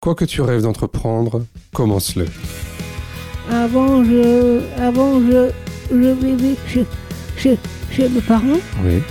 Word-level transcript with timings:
Quoi 0.00 0.14
que 0.14 0.24
tu 0.24 0.40
rêves 0.40 0.62
d'entreprendre, 0.62 1.44
commence-le. 1.74 2.24
Avant, 3.50 4.02
je, 4.02 4.60
avant, 4.80 5.20
je, 5.20 5.50
je 5.90 6.08
vivais 6.24 6.56
chez, 6.66 6.86
chez, 7.36 7.58
chez 7.92 8.08
mes 8.08 8.22
parents 8.22 8.60
Oui. 8.82 9.02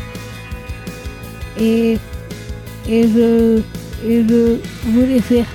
et, 1.60 1.97
et, 2.89 3.03
je, 3.07 3.62
et 4.03 4.24
je 4.28 4.57
voulais 4.89 5.20
faire 5.21 5.46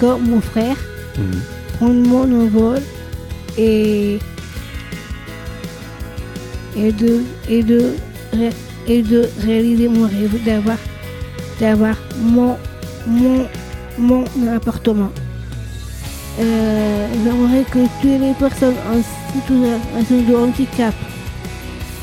comme 0.00 0.22
mon 0.30 0.40
frère, 0.40 0.76
Mhm. 1.18 1.40
prendre 1.76 2.08
mon 2.08 2.44
envol 2.46 2.78
et, 3.58 4.18
et, 6.76 6.92
de, 6.92 7.20
et, 7.50 7.62
de, 7.62 7.92
et 8.86 9.02
de 9.02 9.28
réaliser 9.44 9.88
mon 9.88 10.04
rêve 10.06 10.42
d'avoir, 10.46 10.78
d'avoir 11.60 11.96
mon, 12.22 12.56
mon, 13.06 13.46
mon 13.98 14.24
appartement. 14.54 15.10
Euh, 16.40 17.08
J'aimerais 17.24 17.64
que 17.64 17.80
toutes 18.00 18.20
les 18.20 18.32
personnes 18.38 18.76
en 18.92 19.02
situation 19.34 20.22
de 20.28 20.34
handicap, 20.36 20.94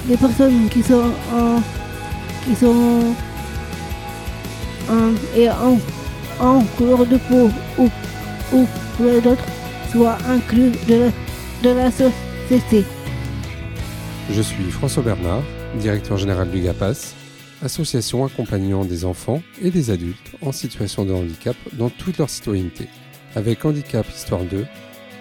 les 0.09 0.17
personnes 0.17 0.67
qui 0.69 0.83
sont 0.83 1.11
en, 1.33 1.61
qui 2.45 2.55
sont 2.55 3.15
en, 4.89 5.13
et 5.35 5.49
en, 5.49 5.79
en 6.39 6.61
couleur 6.77 7.05
de 7.05 7.17
peau 7.17 7.49
ou, 7.79 7.89
ou 8.53 8.67
d'autres 9.23 9.45
soient 9.91 10.17
inclus 10.29 10.71
de 10.87 11.69
la 11.69 11.89
société. 11.91 12.83
Je 14.31 14.41
suis 14.41 14.69
François 14.71 15.03
Bernard, 15.03 15.43
directeur 15.79 16.17
général 16.17 16.49
du 16.49 16.59
GAPAS, 16.61 17.13
association 17.61 18.25
accompagnant 18.25 18.85
des 18.85 19.05
enfants 19.05 19.41
et 19.61 19.71
des 19.71 19.89
adultes 19.89 20.31
en 20.41 20.51
situation 20.51 21.05
de 21.05 21.13
handicap 21.13 21.55
dans 21.73 21.89
toute 21.89 22.17
leur 22.17 22.29
citoyenneté. 22.29 22.87
Avec 23.35 23.65
Handicap 23.65 24.05
Histoire 24.09 24.43
2, 24.43 24.65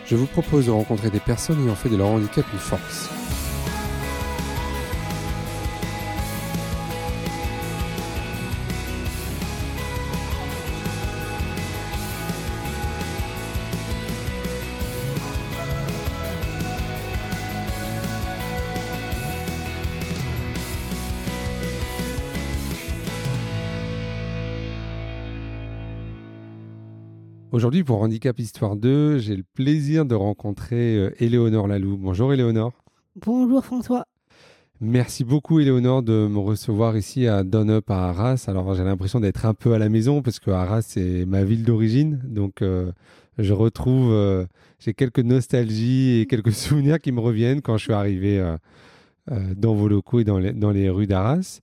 je 0.07 0.17
vous 0.17 0.27
propose 0.27 0.67
de 0.67 0.71
rencontrer 0.71 1.11
des 1.11 1.21
personnes 1.21 1.65
ayant 1.65 1.75
fait 1.75 1.89
de 1.89 1.97
leur 1.97 2.09
handicap 2.09 2.45
une 2.53 2.59
force. 2.59 3.24
Aujourd'hui, 27.55 27.85
pour 27.85 28.03
Handicap 28.03 28.37
Histoire 28.41 28.75
2, 28.75 29.19
j'ai 29.19 29.37
le 29.37 29.45
plaisir 29.45 30.05
de 30.05 30.17
rencontrer 30.17 30.97
euh, 30.97 31.11
Éléonore 31.21 31.69
Lalou. 31.69 31.97
Bonjour 31.97 32.33
Éléonore. 32.33 32.73
Bonjour 33.25 33.65
François. 33.65 34.07
Merci 34.81 35.23
beaucoup 35.23 35.61
Éléonore 35.61 36.03
de 36.03 36.27
me 36.29 36.41
recevoir 36.41 36.97
ici 36.97 37.29
à 37.29 37.45
Don 37.45 37.69
Up 37.69 37.89
à 37.93 38.09
Arras. 38.09 38.47
Alors 38.49 38.75
j'ai 38.75 38.83
l'impression 38.83 39.21
d'être 39.21 39.47
un 39.47 39.55
peu 39.55 39.73
à 39.73 39.79
la 39.79 39.89
maison 39.89 40.21
parce 40.21 40.41
que 40.41 40.51
Arras 40.51 40.83
c'est 40.83 41.25
ma 41.27 41.45
ville 41.45 41.63
d'origine. 41.63 42.21
Donc 42.25 42.61
euh, 42.61 42.91
je 43.39 43.53
retrouve, 43.53 44.11
euh, 44.11 44.47
j'ai 44.81 44.93
quelques 44.93 45.21
nostalgies 45.21 46.19
et 46.23 46.27
quelques 46.27 46.53
souvenirs 46.53 46.99
qui 46.99 47.13
me 47.13 47.21
reviennent 47.21 47.63
quand 47.63 47.77
je 47.77 47.85
suis 47.85 47.93
arrivé 47.93 48.41
euh, 48.41 49.55
dans 49.55 49.77
vos 49.77 49.87
locaux 49.87 50.19
et 50.19 50.25
dans 50.25 50.41
les, 50.41 50.53
dans 50.53 50.73
les 50.73 50.91
rues 50.91 51.07
d'Arras. 51.07 51.61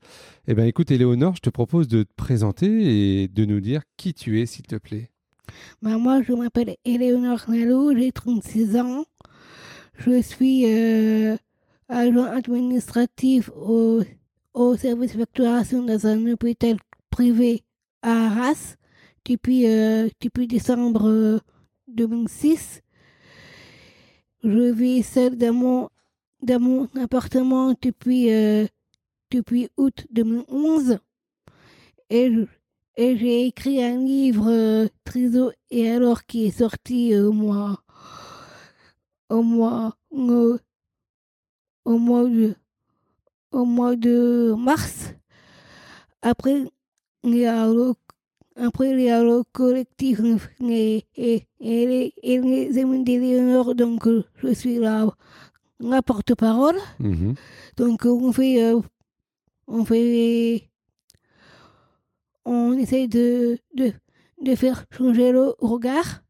Eh 0.47 0.53
bien 0.53 0.63
écoute 0.63 0.89
Éléonore, 0.89 1.35
je 1.35 1.41
te 1.41 1.49
propose 1.49 1.89
de 1.89 2.03
te 2.03 2.13
présenter 2.15 3.23
et 3.23 3.27
de 3.27 3.43
nous 3.43 3.59
dire 3.59 3.81
qui 3.97 4.13
tu 4.13 4.39
es 4.39 4.45
s'il 4.45 4.67
te 4.67 4.77
plaît. 4.77 5.11
Ben, 5.81 5.97
moi, 5.97 6.21
je 6.21 6.33
m'appelle 6.33 6.75
Éléonore 6.85 7.45
Nalou, 7.49 7.95
j'ai 7.97 8.11
36 8.11 8.77
ans. 8.77 9.05
Je 9.97 10.21
suis 10.21 10.65
euh, 10.65 11.35
agent 11.89 12.23
administratif 12.25 13.49
au, 13.55 14.01
au 14.53 14.75
service 14.77 15.13
facturation 15.13 15.83
dans 15.83 16.07
un 16.07 16.31
hôpital 16.31 16.77
privé 17.09 17.63
à 18.01 18.27
Arras 18.27 18.75
depuis, 19.25 19.67
euh, 19.67 20.09
depuis 20.21 20.47
décembre 20.47 21.07
euh, 21.07 21.39
2006. 21.87 22.81
Je 24.43 24.71
vis 24.71 25.03
seule 25.03 25.37
dans 25.37 25.53
mon, 25.53 25.89
dans 26.41 26.59
mon 26.59 26.87
appartement 26.99 27.75
depuis, 27.81 28.31
euh, 28.31 28.65
depuis 29.29 29.69
août 29.77 30.05
2011. 30.11 30.97
Et 32.09 32.31
je- 32.33 32.45
et 32.97 33.17
j'ai 33.17 33.47
écrit 33.47 33.83
un 33.83 33.97
livre, 33.97 34.47
euh, 34.49 34.87
Triso 35.05 35.51
et 35.69 35.89
alors, 35.89 36.25
qui 36.25 36.45
est 36.45 36.57
sorti 36.57 37.13
euh, 37.13 37.27
au 37.29 37.31
mois, 37.31 37.83
au 39.29 39.41
mois, 39.41 39.95
au, 40.11 40.57
au 41.85 41.97
mois 41.97 42.25
de, 42.25 42.55
au 43.51 43.65
mois 43.65 43.95
de 43.95 44.53
mars. 44.57 45.13
Après, 46.21 46.65
il 47.23 47.37
y 47.37 47.45
a 47.45 47.67
le, 47.67 47.93
après, 48.55 48.91
il 48.91 49.01
y 49.01 49.09
a 49.09 49.23
le 49.23 49.43
collectif 49.53 50.19
et, 50.61 51.05
et, 51.15 51.47
et 51.59 51.85
les, 51.87 52.13
et 52.21 52.39
les 52.39 52.77
amis 52.79 53.03
d'Éléonore, 53.03 53.73
donc 53.75 54.07
euh, 54.07 54.23
je 54.43 54.53
suis 54.53 54.77
la, 54.77 55.07
la 55.79 56.01
porte-parole. 56.01 56.75
Mhm. 56.99 57.35
Donc 57.77 58.05
euh, 58.05 58.09
on 58.09 58.31
fait, 58.31 58.63
euh, 58.63 58.79
on 59.67 59.85
fait, 59.85 60.69
on 62.45 62.73
essaie 62.77 63.07
de, 63.07 63.57
de, 63.75 63.93
de 64.41 64.55
faire 64.55 64.85
changer 64.91 65.31
le 65.31 65.53
regard. 65.59 66.23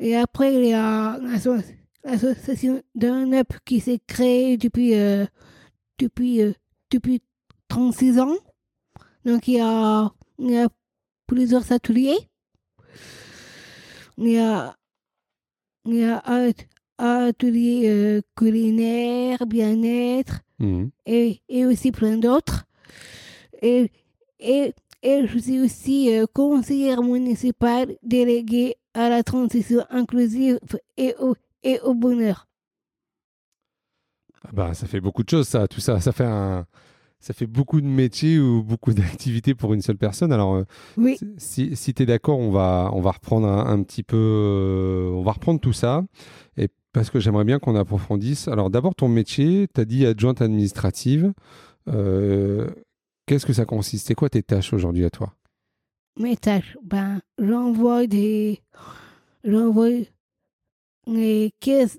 Et 0.00 0.16
après, 0.16 0.54
il 0.54 0.66
y 0.68 0.72
a 0.72 1.18
l'asso- 1.18 1.62
l'association 2.04 2.82
d'un 2.94 3.32
up 3.32 3.52
qui 3.64 3.80
s'est 3.80 4.00
créée 4.06 4.56
depuis, 4.56 4.94
euh, 4.94 5.24
depuis, 5.98 6.42
euh, 6.42 6.52
depuis 6.90 7.22
36 7.68 8.18
ans. 8.18 8.34
Donc 9.24 9.48
il 9.48 9.54
y 9.54 9.60
a, 9.60 10.12
il 10.38 10.50
y 10.50 10.56
a 10.58 10.68
plusieurs 11.26 11.70
ateliers. 11.72 12.18
Il 14.18 14.28
y 14.30 14.38
a, 14.38 14.76
il 15.86 15.94
y 15.96 16.04
a 16.04 16.18
at- 16.18 16.52
ateliers 16.98 17.82
euh, 17.88 18.20
culinaires, 18.36 19.46
bien-être, 19.46 20.40
Mhm. 20.60 20.90
et, 21.06 21.40
et 21.48 21.66
aussi 21.66 21.90
plein 21.90 22.16
d'autres. 22.16 22.64
Et, 23.60 23.90
et, 24.38 24.72
et 25.04 25.26
je 25.28 25.38
suis 25.38 25.60
aussi 25.60 26.12
euh, 26.12 26.26
conseillère 26.32 27.02
municipale 27.02 27.96
déléguée 28.02 28.74
à 28.94 29.08
la 29.08 29.22
transition 29.22 29.84
inclusive 29.90 30.58
et 30.96 31.14
au, 31.20 31.36
et 31.62 31.78
au 31.80 31.94
bonheur. 31.94 32.48
Ah 34.44 34.50
Bah, 34.52 34.74
ça 34.74 34.86
fait 34.86 35.00
beaucoup 35.00 35.22
de 35.22 35.28
choses, 35.28 35.46
ça, 35.46 35.68
tout 35.68 35.80
ça. 35.80 36.00
Ça 36.00 36.12
fait 36.12 36.24
un, 36.24 36.66
ça 37.20 37.32
fait 37.32 37.46
beaucoup 37.46 37.80
de 37.80 37.86
métiers 37.86 38.38
ou 38.38 38.62
beaucoup 38.62 38.92
d'activités 38.94 39.54
pour 39.54 39.74
une 39.74 39.82
seule 39.82 39.96
personne. 39.96 40.32
Alors, 40.32 40.54
euh, 40.56 40.64
Oui, 40.96 41.18
si, 41.38 41.76
si 41.76 41.94
tu 41.94 42.02
es 42.02 42.06
d'accord, 42.06 42.38
on 42.38 42.50
va, 42.50 42.90
on 42.92 43.00
va 43.00 43.12
reprendre 43.12 43.46
un, 43.46 43.66
un 43.66 43.82
petit 43.82 44.02
peu, 44.02 44.16
euh, 44.16 45.10
on 45.10 45.22
va 45.22 45.32
reprendre 45.32 45.60
tout 45.60 45.72
ça. 45.72 46.02
Et 46.56 46.68
parce 46.92 47.10
que 47.10 47.20
j'aimerais 47.20 47.44
bien 47.44 47.58
qu'on 47.58 47.76
approfondisse. 47.76 48.48
Alors, 48.48 48.70
d'abord, 48.70 48.94
ton 48.94 49.08
métier, 49.08 49.66
tu 49.74 49.80
as 49.80 49.84
dit 49.84 50.06
adjointe 50.06 50.40
administrative. 50.42 51.32
Euh, 51.88 52.68
Qu'est-ce 53.26 53.46
que 53.46 53.52
ça 53.52 53.64
consiste? 53.64 54.06
C'est 54.06 54.14
quoi 54.14 54.28
tes 54.28 54.42
tâches 54.42 54.72
aujourd'hui 54.72 55.04
à 55.04 55.10
toi? 55.10 55.34
Mes 56.18 56.36
tâches, 56.36 56.76
ben, 56.82 57.20
j'envoie 57.38 58.06
des. 58.06 58.60
J'envoie 59.44 59.90
les 61.06 61.52
caisses. 61.60 61.98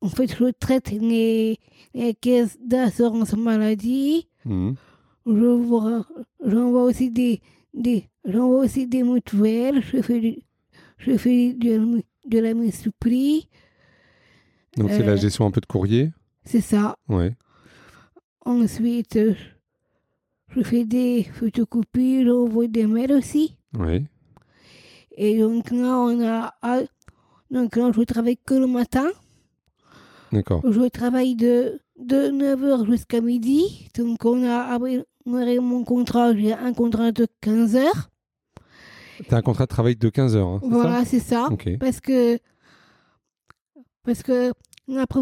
En 0.00 0.08
fait, 0.08 0.28
je 0.36 0.50
traite 0.50 0.90
les, 0.90 1.58
les 1.94 2.14
caisses 2.14 2.58
d'assurance 2.60 3.32
maladie. 3.34 4.28
Je 4.44 5.46
vois- 5.46 6.06
J'envoie 6.44 6.84
aussi 6.84 7.10
des, 7.10 7.40
des, 7.74 8.08
j'envoie 8.24 8.60
aussi 8.64 8.86
des 8.86 9.02
mutuelles. 9.02 9.82
Je 9.82 10.00
fais, 10.02 10.20
du, 10.20 10.36
je 10.98 11.16
fais 11.16 11.54
de, 11.54 12.02
de 12.26 12.38
la 12.38 12.54
mise. 12.54 12.84
Donc, 14.76 14.90
c'est 14.90 15.02
la 15.02 15.12
Euh. 15.12 15.16
gestion 15.16 15.46
un 15.46 15.50
peu 15.50 15.60
de 15.60 15.66
courrier? 15.66 16.12
C'est 16.44 16.60
ça. 16.60 16.96
Ouais. 17.08 17.34
Ensuite, 18.44 19.18
je 20.50 20.62
fais 20.62 20.84
des 20.84 21.24
photocopies, 21.24 22.24
j'envoie 22.24 22.66
des 22.68 22.86
mails 22.86 23.12
aussi. 23.12 23.56
Ouais. 23.78 24.04
Et 25.16 25.38
donc 25.40 25.70
là, 25.70 25.96
on 25.98 26.20
a. 26.26 26.52
Donc 27.50 27.76
là, 27.76 27.90
je 27.94 28.02
travaille 28.02 28.36
que 28.38 28.54
le 28.54 28.66
matin. 28.66 29.06
D'accord. 30.32 30.60
Je 30.68 30.88
travaille 30.88 31.36
de, 31.36 31.80
de 31.98 32.28
9h 32.30 32.86
jusqu'à 32.86 33.20
midi. 33.20 33.88
Donc 33.96 34.24
on 34.24 34.44
a. 34.44 34.78
Mon 35.24 35.84
contrat, 35.84 36.34
j'ai 36.36 36.52
un 36.52 36.72
contrat 36.72 37.12
de 37.12 37.26
15 37.40 37.76
heures. 37.76 38.10
Tu 39.28 39.34
as 39.34 39.38
un 39.38 39.42
contrat 39.42 39.64
de 39.64 39.68
travail 39.70 39.96
de 39.96 40.08
15 40.08 40.36
heures. 40.36 40.46
hein, 40.48 40.60
Voilà, 40.62 41.04
c'est 41.04 41.20
ça. 41.20 41.48
Parce 41.80 42.00
que. 42.00 42.38
Parce 44.02 44.22
que. 44.22 44.52
Après. 44.96 45.20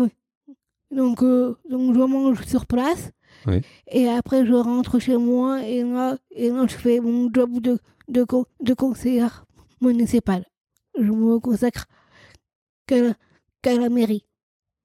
Donc, 0.90 1.22
euh, 1.22 1.56
donc 1.68 1.94
je 1.94 2.00
mange 2.00 2.42
sur 2.44 2.66
place. 2.66 3.10
Oui. 3.46 3.60
Et 3.88 4.08
après, 4.08 4.46
je 4.46 4.52
rentre 4.52 4.98
chez 4.98 5.16
moi 5.16 5.62
et 5.66 5.82
là, 5.82 6.16
et 6.30 6.50
là 6.50 6.64
je 6.68 6.74
fais 6.74 7.00
mon 7.00 7.30
job 7.32 7.60
de, 7.60 7.78
de, 8.08 8.24
de 8.62 8.74
conseillère 8.74 9.44
municipale. 9.80 10.44
je 10.98 11.10
me 11.10 11.38
consacre 11.38 11.86
qu'à 12.86 13.76
la, 13.76 13.88
mairie, 13.88 14.24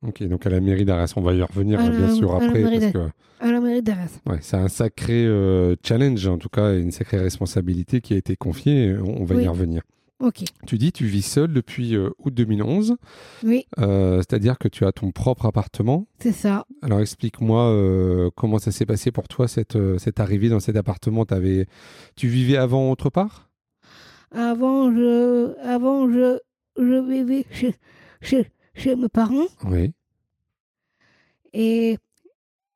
Ok, 0.05 0.23
donc 0.23 0.45
à 0.45 0.49
la 0.49 0.59
mairie 0.61 0.85
d'Arras, 0.85 1.13
on 1.17 1.21
va 1.21 1.33
y 1.33 1.41
revenir 1.41 1.79
À 1.79 1.89
bien 1.89 2.13
sûr 2.15 2.33
à 2.35 2.39
la 2.39 2.45
après, 2.45 2.63
mairie 2.63 2.93
que 2.93 3.09
à 3.41 3.51
la 3.51 3.59
mairie 3.59 3.81
d'Arras. 3.81 4.19
ouais, 4.25 4.39
c'est 4.41 4.57
un 4.57 4.67
sacré 4.67 5.25
euh, 5.25 5.75
challenge, 5.85 6.25
en 6.27 6.37
tout 6.37 6.49
cas, 6.49 6.73
et 6.73 6.79
une 6.81 6.91
sacrée 6.91 7.19
responsabilité 7.19 8.01
qui 8.01 8.13
a 8.13 8.17
été 8.17 8.35
confiée. 8.35 8.95
On 8.97 9.21
on 9.21 9.25
va 9.25 9.35
y 9.41 9.47
revenir. 9.47 9.81
Ok, 10.19 10.43
Tu 10.67 10.77
dis, 10.77 10.91
tu 10.91 11.05
vis 11.05 11.21
seul 11.21 11.53
depuis 11.53 11.95
euh, 11.95 12.09
août 12.19 12.33
2011, 12.33 12.97
oui, 13.43 13.65
euh, 13.79 14.17
c'est-à-dire 14.17 14.57
que 14.57 14.67
tu 14.67 14.85
as 14.85 14.91
ton 14.91 15.11
propre 15.11 15.45
appartement. 15.45 16.07
c'est 16.19 16.33
ça. 16.33 16.65
Alors 16.81 16.99
explique-moi 16.99 17.69
euh, 17.69 18.29
comment 18.35 18.59
ça 18.59 18.71
s'est 18.71 18.85
passé 18.85 19.11
pour 19.13 19.29
toi 19.29 19.47
cette, 19.47 19.77
cette 19.97 20.19
arrivée 20.19 20.49
dans 20.49 20.59
cet 20.59 20.75
appartement? 20.75 21.25
T'avais- 21.25 21.67
Tu 22.17 22.27
vivais 22.27 22.57
avant 22.57 22.91
autre 22.91 23.09
part? 23.09 23.49
Avant, 24.31 24.91
je, 24.91 25.57
avant, 25.63 26.11
je, 26.11 26.37
je 26.77 27.09
vivais 27.09 27.45
chez, 27.51 27.75
chez, 28.21 28.51
chez 28.75 28.95
mes 28.97 29.07
parents 29.09 29.47
Oui. 29.65 29.93
et, 31.53 31.97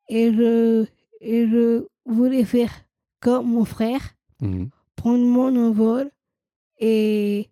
et 0.08 0.32
je, 0.32 0.86
et 1.20 1.46
je 1.46 1.86
voulais 2.06 2.44
faire 2.44 2.70
comme 3.20 3.48
mon 3.52 3.64
frère, 3.66 4.00
Mhm. 4.40 4.70
prendre 4.96 5.24
mon 5.24 5.54
envol 5.68 6.10
et, 6.78 7.48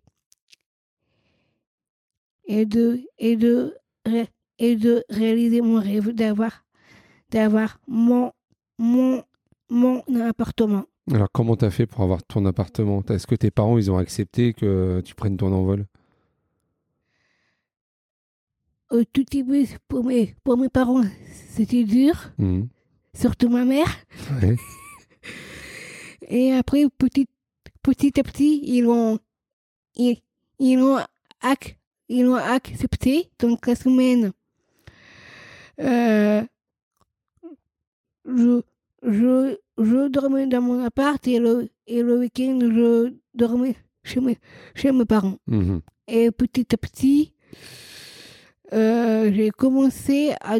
et 2.45 2.65
de, 2.65 3.01
et 3.17 3.35
de, 3.35 3.75
et 4.59 4.75
de 4.75 5.03
réaliser 5.09 5.61
mon 5.61 5.79
rêve 5.79 6.09
d'avoir, 6.11 6.65
d'avoir 7.31 7.79
mon, 7.87 8.31
mon, 8.77 9.23
mon 9.69 10.03
appartement. 10.27 10.85
Alors 11.11 11.27
comment 11.31 11.55
t'as 11.57 11.69
fait 11.69 11.85
pour 11.85 12.01
avoir 12.01 12.23
ton 12.23 12.45
appartement? 12.45 13.03
Est-ce 13.09 13.27
que 13.27 13.35
tes 13.35 13.51
parents 13.51 13.77
ils 13.77 13.91
ont 13.91 13.97
accepté 13.97 14.53
que 14.53 15.01
tu 15.03 15.15
prennes 15.15 15.37
ton 15.37 15.51
envol? 15.51 15.85
Au 18.89 19.03
tout 19.05 19.23
début, 19.29 19.65
pour 19.87 20.03
mes, 20.05 20.35
pour 20.43 20.55
mes 20.57 20.69
parents, 20.69 21.01
c'était 21.49 21.83
dur, 21.83 22.31
Mhm. 22.37 22.67
surtout 23.15 23.49
ma 23.49 23.65
mère. 23.65 23.87
Ouais. 24.41 24.55
Et 26.29 26.53
après, 26.53 26.85
petit, 26.97 27.25
petit 27.83 28.19
à 28.19 28.23
petit, 28.23 28.61
ils 28.63 28.87
ont, 28.87 29.19
ils, 29.95 30.17
ils 30.59 30.79
ont, 30.79 30.97
ac- 31.41 31.75
ils 32.09 32.25
ont 32.27 32.35
accepté. 32.35 33.29
Donc, 33.39 33.67
la 33.67 33.75
semaine, 33.75 34.31
euh, 35.79 36.41
je, 38.25 38.61
je, 39.03 39.57
je 39.77 40.07
dormais 40.07 40.47
dans 40.47 40.61
mon 40.61 40.83
appart 40.83 41.25
et 41.27 41.39
le, 41.39 41.69
et 41.87 42.01
le 42.01 42.19
week-end, 42.19 42.59
je 42.61 43.13
dormais 43.33 43.75
chez 44.03 44.19
mes, 44.21 44.37
chez 44.75 44.91
mes 44.91 45.05
parents. 45.05 45.37
Mhm. 45.47 45.81
Et 46.07 46.31
petit 46.31 46.67
à 46.73 46.77
petit, 46.77 47.33
euh, 48.73 49.31
j'ai 49.33 49.49
commencé 49.51 50.33
à, 50.41 50.57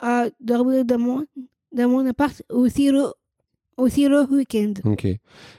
à 0.00 0.26
dormir 0.40 0.84
dans 0.84 0.98
mon, 0.98 1.26
dans 1.72 1.88
mon 1.88 2.06
appart 2.06 2.42
aussi 2.50 2.90
le, 2.90 3.04
aussi 3.76 4.08
le 4.08 4.22
week-end. 4.30 4.74
Ok. 4.84 5.06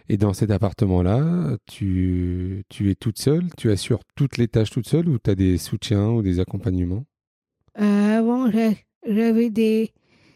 Et 0.09 0.17
dans 0.17 0.33
cet 0.33 0.51
appartement-là, 0.51 1.57
tu, 1.65 2.63
tu 2.69 2.89
es 2.89 2.95
toute 2.95 3.19
seule? 3.19 3.45
Tu 3.57 3.71
assures 3.71 4.01
toutes 4.15 4.37
les 4.37 4.47
tâches 4.47 4.69
toute 4.69 4.87
seule 4.87 5.09
ou 5.09 5.17
tu 5.19 5.29
as 5.29 5.35
des 5.35 5.57
soutiens 5.57 6.09
ou 6.09 6.21
des 6.21 6.39
accompagnements? 6.39 7.05
Euh, 7.79 8.19
avant, 8.19 8.49
j'avais 8.51 9.49
des, 9.49 9.91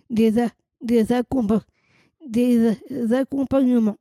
des, 0.09 0.33
des, 0.81 1.11
accompagnements. 3.13 3.97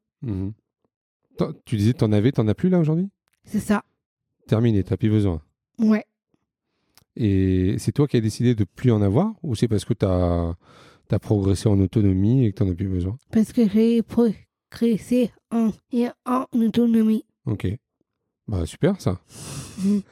T'en- 1.37 1.53
Tu 1.65 1.77
disais 1.77 1.93
que 1.93 1.99
tu 1.99 2.05
en 2.05 2.13
avais, 2.13 2.33
tu 2.33 2.41
n'en 2.41 2.49
as 2.49 2.55
plus 2.55 2.69
là 2.69 2.79
aujourd'hui? 2.81 3.09
C'est 3.45 3.61
ça. 3.61 3.85
Terminé, 4.47 4.83
tu 4.83 4.97
plus 4.97 5.11
besoin. 5.11 5.41
Ouais. 5.79 6.05
Et 7.17 7.77
c'est 7.79 7.93
toi 7.93 8.07
qui 8.07 8.17
as 8.17 8.21
décidé 8.21 8.55
de 8.55 8.65
plus 8.65 8.91
en 8.93 9.03
avoir 9.03 9.35
ou 9.43 9.55
c'est 9.55 9.69
parce 9.69 9.85
que 9.85 9.95
tu 9.95 10.07
as, 10.07 10.57
progressé 11.19 11.69
en 11.69 11.81
autonomie 11.81 12.45
et 12.45 12.53
que 12.53 12.59
tu 12.59 12.65
n'en 12.65 12.73
as 12.73 12.75
plus 12.75 12.89
besoin 12.89 13.17
Parce 13.33 13.53
que 13.53 13.69
j'ai 13.69 14.03
progressé 14.03 15.31
en, 15.51 15.71
et 15.93 16.09
en 16.27 16.45
autonomie. 16.53 17.25
Ok. 17.47 17.67
Bah 18.47 18.67
super 18.67 19.01
ça. 19.01 19.21
Mhm. 19.83 20.03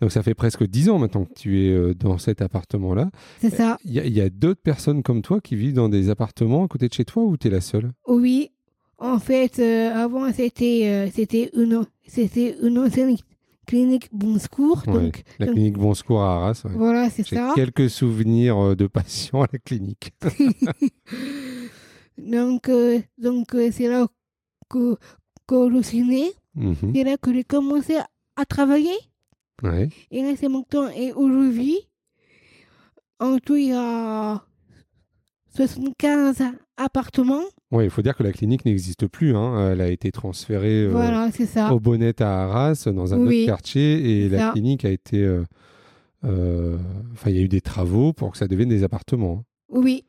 Donc 0.00 0.12
ça 0.12 0.22
fait 0.22 0.34
presque 0.34 0.64
10 0.64 0.90
ans 0.90 0.98
maintenant 0.98 1.24
que 1.24 1.32
tu 1.34 1.64
es 1.64 1.70
euh, 1.70 1.94
dans 1.94 2.18
cet 2.18 2.42
appartement-là. 2.42 3.10
C'est 3.40 3.50
ça. 3.50 3.78
Il 3.84 3.92
y 3.92 4.20
a, 4.20 4.28
d'autres 4.28 4.60
personnes 4.60 5.02
comme 5.02 5.22
toi 5.22 5.40
qui 5.40 5.56
vivent 5.56 5.74
dans 5.74 5.88
des 5.88 6.10
appartements 6.10 6.64
à 6.64 6.68
côté 6.68 6.88
de 6.88 6.94
chez 6.94 7.04
toi 7.04 7.22
ou 7.22 7.36
tu 7.36 7.48
es 7.48 7.50
la 7.50 7.60
seule? 7.60 7.92
Oui. 8.06 8.50
En 8.98 9.18
fait, 9.18 9.58
euh, 9.58 9.94
avant, 9.94 10.32
c'était 10.32 10.82
euh, 10.86 11.10
c'était 11.12 11.50
une, 11.54 11.84
une 12.62 12.78
ancienne 12.78 13.16
clinique 13.66 14.08
Bon 14.12 14.38
Secours. 14.38 14.82
Ouais, 14.86 14.92
Donc, 14.94 15.22
La 15.38 15.46
donc, 15.46 15.54
clinique 15.56 15.78
Bon 15.78 15.94
Secours 15.94 16.22
à 16.22 16.36
Arras. 16.36 16.62
ouais. 16.64 16.70
voilà, 16.74 17.10
c'est 17.10 17.26
ça. 17.26 17.52
quelques 17.54 17.90
souvenirs 17.90 18.56
euh, 18.58 18.74
de 18.76 18.86
patients 18.86 19.42
à 19.42 19.46
la 19.52 19.58
clinique. 19.58 20.12
Donc, 22.18 22.68
euh, 22.70 23.00
donc 23.18 23.54
euh, 23.54 23.70
c'est 23.70 23.88
là 23.88 24.06
que, 24.70 24.96
que 25.46 25.70
je 25.74 25.82
suis. 25.82 26.32
Mhm. 26.54 26.92
C'est 26.94 27.04
là 27.04 27.16
que 27.18 27.32
j'ai 27.32 27.44
commencé 27.44 27.96
à, 27.96 28.06
à 28.36 28.44
travailler. 28.46 28.96
Ouais. 29.62 29.90
Et 30.10 30.22
là, 30.22 30.32
c'est 30.36 30.48
mon 30.48 30.62
temps. 30.62 30.88
Et 30.88 31.12
aujourd'hui, 31.12 31.78
en 33.20 33.38
tout, 33.38 33.56
il 33.56 33.68
y 33.68 33.72
a 33.72 34.42
75 35.54 36.42
appartements. 36.78 37.44
Il 37.84 37.90
faut 37.90 38.02
dire 38.02 38.16
que 38.16 38.22
la 38.22 38.32
clinique 38.32 38.64
n'existe 38.64 39.06
plus. 39.06 39.34
hein. 39.36 39.70
Elle 39.72 39.80
a 39.80 39.88
été 39.88 40.10
transférée 40.12 40.84
euh, 40.84 40.90
voilà, 40.90 41.30
au 41.72 41.80
Bonnet 41.80 42.20
à 42.22 42.42
Arras, 42.44 42.88
dans 42.94 43.14
un 43.14 43.18
Oui. 43.26 43.38
autre 43.42 43.46
quartier, 43.46 44.24
et 44.24 44.28
la 44.28 44.38
ça. 44.38 44.50
clinique 44.52 44.84
a 44.84 44.90
été. 44.90 45.22
euh, 45.22 45.44
euh, 46.24 46.76
Enfin, 47.12 47.30
il 47.30 47.36
y 47.36 47.38
a 47.38 47.42
eu 47.42 47.48
des 47.48 47.60
travaux 47.60 48.12
pour 48.12 48.30
que 48.32 48.38
ça 48.38 48.48
devienne 48.48 48.68
des 48.68 48.82
appartements. 48.84 49.40
hein. 49.40 49.44
Oui. 49.70 50.04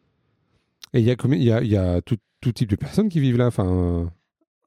Et 0.94 1.00
il 1.00 1.06
y 1.06 1.12
a 1.12 1.16
y 1.36 1.52
a, 1.52 1.64
y 1.64 1.76
a 1.76 2.02
tout, 2.02 2.18
tout 2.42 2.52
type 2.52 2.70
de 2.70 2.76
personnes 2.76 3.10
qui 3.10 3.20
vivent 3.20 3.38
là. 3.38 3.48
Enfin, 3.48 4.10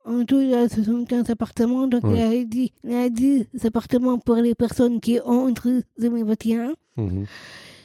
En 0.05 0.25
tout, 0.25 0.41
il 0.41 0.51
y 0.51 0.55
a 0.55 0.69
75 0.69 1.31
appartements. 1.31 1.87
Donc, 1.89 2.03
il, 2.07 2.17
y 2.17 2.21
a 2.21 2.45
10, 2.45 2.71
il 2.85 2.91
y 2.91 2.95
a 2.95 3.09
10 3.09 3.47
appartements 3.65 4.19
pour 4.19 4.37
les 4.37 4.55
personnes 4.55 5.01
qui 5.01 5.19
ont 5.25 5.47
entre 5.49 5.69
2021. 5.99 6.75
mhm. 6.97 7.25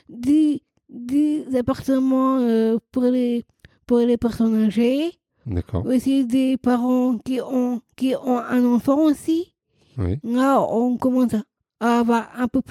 10, 0.10 0.62
10 0.90 1.56
appartements 1.56 2.38
euh, 2.40 2.78
pour, 2.92 3.04
les, 3.04 3.44
pour 3.86 4.00
les 4.00 4.18
personnes 4.18 4.56
âgées. 4.66 5.18
D'accord. 5.46 5.86
Aussi 5.86 6.26
des 6.26 6.58
parents 6.58 7.18
qui 7.20 7.40
ont, 7.42 7.82
qui 7.96 8.16
ont 8.16 8.40
un 8.40 8.66
enfant 8.66 9.00
aussi. 9.02 9.54
Oui. 9.98 10.20
Là, 10.24 10.60
on 10.62 10.98
commence 10.98 11.36
à 11.80 12.00
avoir 12.00 12.30
un 12.36 12.48
peu, 12.48 12.62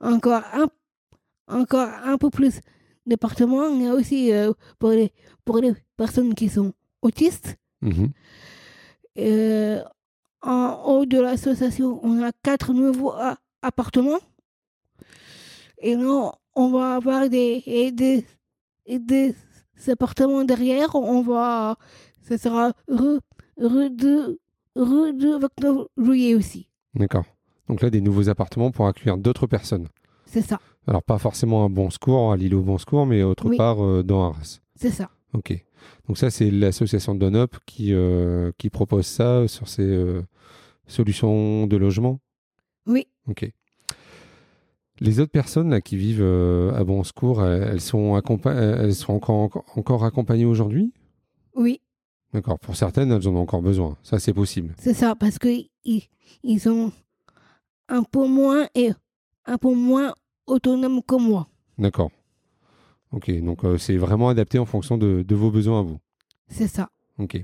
encore 0.00 0.42
un, 0.52 0.68
encore 1.48 1.88
un 2.04 2.16
peu 2.16 2.30
plus 2.30 2.60
d'appartements. 3.04 3.68
Il 3.68 3.82
y 3.82 3.86
a 3.88 3.94
aussi 3.94 4.32
euh, 4.32 4.52
pour, 4.78 4.90
les, 4.90 5.12
pour 5.44 5.58
les 5.58 5.74
personnes 5.96 6.34
qui 6.34 6.48
sont 6.48 6.72
autistes. 7.02 7.56
Mhm. 7.82 8.12
Euh, 9.18 9.82
en 10.42 10.82
haut 10.86 11.06
de 11.06 11.18
l'association, 11.18 12.00
on 12.02 12.22
a 12.22 12.30
quatre 12.42 12.72
nouveaux 12.72 13.12
a- 13.12 13.38
appartements. 13.62 14.20
Et 15.78 15.96
là, 15.96 16.32
on 16.54 16.68
va 16.70 16.94
avoir 16.94 17.28
des, 17.28 17.62
des, 17.92 18.24
des 18.86 19.34
appartements 19.88 20.44
derrière. 20.44 20.94
On 20.94 21.22
va, 21.22 21.76
ce 22.28 22.36
sera 22.36 22.72
rue, 22.88 23.20
rue 23.58 23.90
de, 23.90 24.38
rue 24.76 25.12
de 25.14 25.38
29 25.60 25.86
juillet 25.98 26.34
aussi. 26.34 26.68
D'accord. 26.94 27.24
Donc 27.68 27.80
là, 27.80 27.90
des 27.90 28.00
nouveaux 28.00 28.28
appartements 28.28 28.70
pour 28.70 28.86
accueillir 28.86 29.16
d'autres 29.16 29.46
personnes. 29.46 29.88
C'est 30.26 30.42
ça, 30.42 30.58
Alors, 30.86 31.02
pas 31.02 31.18
forcément 31.18 31.64
à 31.64 31.68
Bon 31.68 31.90
Secours, 31.90 32.32
à 32.32 32.36
l'île 32.36 32.54
au 32.54 32.62
Bon 32.62 32.76
Secours, 32.78 33.06
mais 33.06 33.22
autre 33.22 33.48
Oui. 33.48 33.56
part 33.56 33.82
euh, 33.84 34.02
dans 34.02 34.24
Arras. 34.30 34.60
c'est 34.74 34.90
ça. 34.90 35.10
Ok. 35.32 35.64
Donc 36.08 36.18
ça, 36.18 36.30
c'est 36.30 36.50
l'association 36.50 37.14
Donup 37.14 37.56
qui, 37.66 37.92
euh, 37.92 38.50
qui 38.58 38.68
propose 38.70 39.06
ça 39.06 39.46
sur 39.48 39.68
ses 39.68 39.82
euh, 39.82 40.22
solutions 40.86 41.66
de 41.66 41.76
logement? 41.76 42.20
Oui, 42.86 43.06
Ok. 43.28 43.50
Les 45.00 45.20
autres 45.20 45.32
personnes 45.32 45.70
là, 45.70 45.80
qui 45.80 45.96
vivent 45.96 46.22
euh, 46.22 46.72
à 46.74 46.84
Bon 46.84 47.02
Secours, 47.02 47.44
elles, 47.44 47.80
sont, 47.80 48.20
elles 48.46 48.94
sont 48.94 49.12
encore, 49.12 49.64
encore 49.74 50.04
accompagnées 50.04 50.44
aujourd'hui? 50.44 50.92
Oui, 51.56 51.80
D'accord. 52.34 52.58
Pour 52.58 52.74
certaines, 52.74 53.12
elles 53.12 53.28
en 53.28 53.36
ont 53.36 53.42
encore 53.42 53.62
besoin. 53.62 53.96
Ça, 54.02 54.18
c'est 54.18 54.34
possible. 54.34 54.74
c'est 54.76 54.92
ça, 54.92 55.14
parce 55.14 55.38
que 55.38 55.48
ils, 55.84 56.60
sont 56.60 56.90
un 57.88 58.02
peu 58.02 58.26
moins 58.26 58.66
et 58.74 58.90
un 59.46 59.56
peu 59.56 59.72
moins 59.72 60.14
autonomes 60.46 61.00
que 61.00 61.14
moi. 61.14 61.48
D'accord. 61.78 62.10
Ok. 63.12 63.30
Donc, 63.40 63.64
euh, 63.64 63.78
c'est 63.78 63.96
vraiment 63.96 64.28
adapté 64.30 64.58
en 64.58 64.66
fonction 64.66 64.98
de, 64.98 65.22
de 65.22 65.34
vos 65.36 65.52
besoins 65.52 65.78
à 65.78 65.82
vous. 65.82 65.98
C'est 66.48 66.66
ça. 66.66 66.90
Ok. 67.18 67.40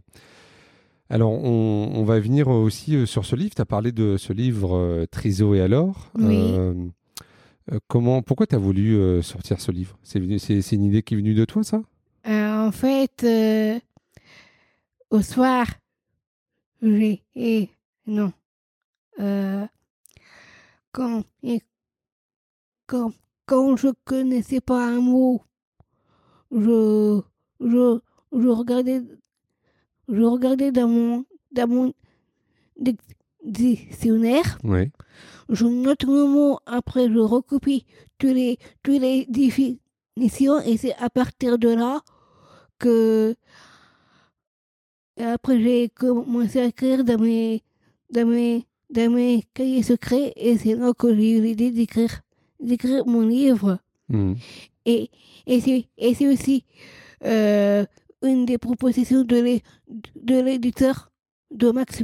Alors, 1.08 1.30
on, 1.30 1.92
on 1.94 2.04
va 2.04 2.18
venir 2.18 2.48
aussi 2.48 2.96
euh, 2.96 3.06
sur 3.06 3.24
ce 3.24 3.36
livre. 3.36 3.54
Tu 3.54 3.62
as 3.62 3.66
parlé 3.66 3.92
de 3.92 4.16
ce 4.16 4.32
livre 4.32 4.74
euh, 4.74 5.06
Triso 5.08 5.54
et 5.54 5.60
alors. 5.60 6.10
Oui. 6.16 6.36
Euh, 6.36 6.74
comment, 7.88 8.22
pourquoi 8.22 8.46
tu 8.46 8.54
as 8.54 8.58
voulu 8.58 8.96
euh, 8.96 9.22
sortir 9.22 9.60
ce 9.60 9.70
livre? 9.70 9.98
C'est 10.02 10.18
une 10.72 10.84
idée 10.84 11.02
qui 11.02 11.14
est 11.14 11.16
venue 11.16 11.34
de 11.34 11.44
toi, 11.44 11.62
ça? 11.62 11.82
Euh, 12.26 12.66
en 12.68 12.72
fait, 12.72 13.24
euh, 13.24 13.78
au 15.10 15.22
soir, 15.22 15.66
j'ai. 16.82 17.22
et- 17.34 17.68
non. 18.06 18.32
Euh, 19.20 19.66
quand, 20.92 21.22
et 21.42 21.60
quand, 22.86 23.12
quand 23.46 23.76
je 23.76 23.88
connaissais 24.04 24.60
pas 24.60 24.84
un 24.86 25.00
mot, 25.00 25.42
je, 26.50 27.20
je, 27.60 28.00
je 28.32 28.48
regardais, 28.48 29.02
je 30.08 30.22
regardais 30.22 30.72
dans 30.72 30.88
mon, 30.88 31.24
dans 31.52 31.68
mon 31.68 31.94
dic- 32.80 32.98
dictionnaire, 33.44 34.58
Oui. 34.64 34.90
Je 35.50 35.66
note 35.66 36.04
le 36.04 36.24
mot, 36.24 36.58
après 36.66 37.08
je 37.08 37.18
recopie 37.18 37.84
tous 38.18 38.28
les, 38.28 38.58
toutes 38.82 39.00
les 39.00 39.26
définitions 39.28 40.60
et 40.64 40.76
c'est 40.76 40.94
à 40.96 41.10
partir 41.10 41.58
de 41.58 41.68
là 41.68 42.00
que 42.78 43.34
et 45.16 45.24
après 45.24 45.60
j'ai 45.60 45.88
commencé 45.90 46.60
à 46.60 46.64
écrire 46.66 47.04
dans 47.04 47.18
mes, 47.20 47.62
dans 48.10 48.26
mes, 48.26 48.64
dans 48.90 49.12
mes 49.12 49.44
cahiers 49.52 49.82
secrets 49.82 50.32
et 50.36 50.56
c'est 50.56 50.76
là 50.76 50.92
que 50.96 51.14
j'ai 51.14 51.38
eu 51.38 51.42
l'idée 51.42 51.70
d'écrire, 51.70 52.22
d'écrire 52.58 53.06
mon 53.06 53.22
livre. 53.22 53.78
Mhm. 54.08 54.36
Et, 54.86 55.10
et 55.46 55.60
c'est 55.60 55.84
et 55.98 56.14
c'est 56.14 56.28
aussi 56.28 56.64
euh, 57.24 57.84
une 58.22 58.46
des 58.46 58.56
propositions 58.56 59.24
de 59.24 60.40
l'éditeur 60.40 61.12
de 61.50 61.70
Max, 61.70 62.02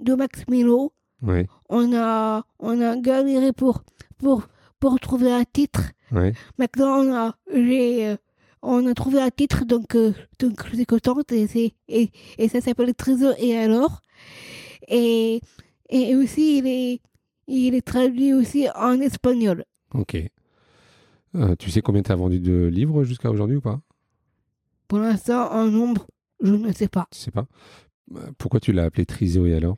de 0.00 0.14
Max 0.14 0.44
Milo. 0.48 0.92
Oui. 1.22 1.46
On 1.68 1.94
a, 1.94 2.44
on 2.58 2.80
a 2.80 2.96
galéré 2.96 3.52
pour, 3.52 3.82
pour, 4.18 4.48
pour 4.78 5.00
trouver 5.00 5.32
un 5.32 5.44
titre. 5.44 5.82
Oui. 6.12 6.32
Maintenant, 6.58 7.00
on 7.00 7.14
a, 7.14 7.36
j'ai, 7.52 8.08
euh, 8.08 8.16
on 8.62 8.86
a 8.86 8.94
trouvé 8.94 9.20
un 9.20 9.30
titre, 9.30 9.64
donc, 9.64 9.94
euh, 9.94 10.12
donc 10.38 10.66
je 10.68 10.76
suis 10.76 10.86
contente. 10.86 11.32
Et, 11.32 11.46
c'est, 11.46 11.74
et, 11.88 12.10
et 12.38 12.48
ça 12.48 12.60
s'appelle 12.60 12.94
Trésor 12.94 13.34
et 13.38 13.56
alors. 13.58 14.00
Et, 14.88 15.40
et 15.90 16.14
aussi, 16.16 16.58
il 16.58 16.66
est, 16.66 17.00
il 17.46 17.74
est 17.74 17.86
traduit 17.86 18.32
aussi 18.32 18.68
en 18.74 19.00
espagnol. 19.00 19.64
Ok. 19.92 20.16
Euh, 21.34 21.56
tu 21.56 21.70
sais 21.70 21.82
combien 21.82 22.02
tu 22.02 22.12
as 22.12 22.16
vendu 22.16 22.40
de 22.40 22.66
livres 22.66 23.04
jusqu'à 23.04 23.30
aujourd'hui 23.30 23.56
ou 23.56 23.60
pas? 23.60 23.80
Pour 24.86 24.98
l'instant, 25.00 25.52
en 25.52 25.66
nombre, 25.66 26.06
je 26.40 26.54
ne 26.54 26.72
sais 26.72 26.88
pas. 26.88 27.06
Tu 27.10 27.18
sais 27.18 27.30
pas. 27.30 27.46
Euh, 28.16 28.30
Pourquoi 28.38 28.60
tu 28.60 28.72
l'as 28.72 28.84
appelé 28.84 29.04
Triso 29.04 29.44
et 29.44 29.54
alors? 29.54 29.76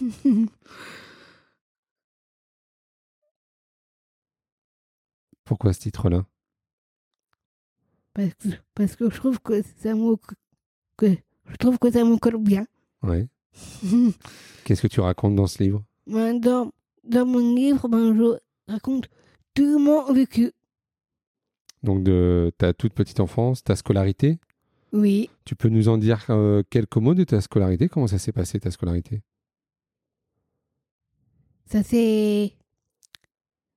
Pourquoi 5.44 5.72
ce 5.72 5.80
titre-là? 5.80 6.26
Parce, 8.14 8.34
que, 8.34 8.48
parce 8.74 8.96
que 8.96 9.08
je 9.10 9.16
trouve 9.16 9.38
que 9.40 9.62
ça 9.62 9.94
me, 9.94 10.16
que, 10.96 11.16
je 11.46 11.56
trouve 11.56 11.78
que 11.78 11.90
ça 11.90 12.04
me 12.04 12.16
colle 12.16 12.42
bien. 12.42 12.66
Ouais. 13.02 13.28
Qu'est-ce 14.64 14.82
que 14.82 14.88
tu 14.88 15.00
racontes 15.00 15.36
dans 15.36 15.46
ce 15.46 15.62
livre? 15.62 15.84
Ben, 16.06 16.40
dans, 16.40 16.72
dans 17.04 17.26
mon 17.26 17.54
livre, 17.54 17.88
ben, 17.88 18.16
je 18.16 18.38
raconte 18.72 19.08
tout 19.54 19.78
mon 19.78 20.12
vécu. 20.12 20.52
Donc 21.82 22.02
de 22.02 22.52
ta 22.58 22.72
toute 22.72 22.94
petite 22.94 23.20
enfance, 23.20 23.62
ta 23.62 23.76
scolarité? 23.76 24.40
Oui. 24.92 25.30
Tu 25.44 25.54
peux 25.54 25.68
nous 25.68 25.88
en 25.88 25.98
dire 25.98 26.24
euh, 26.30 26.62
quelques 26.68 26.96
mots 26.96 27.14
de 27.14 27.24
ta 27.24 27.40
scolarité? 27.40 27.88
Comment 27.88 28.06
ça 28.08 28.18
s'est 28.18 28.32
passé 28.32 28.58
ta 28.58 28.70
scolarité? 28.70 29.22
Ça 31.66 31.82
s'est 31.82 32.52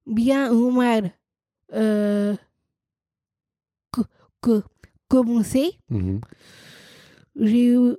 bien 0.06 0.52
ou 0.54 0.72
mal 0.72 1.12
euh, 1.74 2.36
co- 4.42 4.64
commencé. 5.08 5.78
Mhm. 5.90 6.22
J'ai 7.36 7.74
eu 7.74 7.96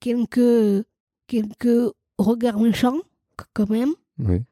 quelques, 0.00 0.84
quelques 1.26 1.92
regards 2.18 2.60
méchants, 2.60 3.00
quand 3.52 3.68
même. 3.70 3.92
Oui. 4.18 4.42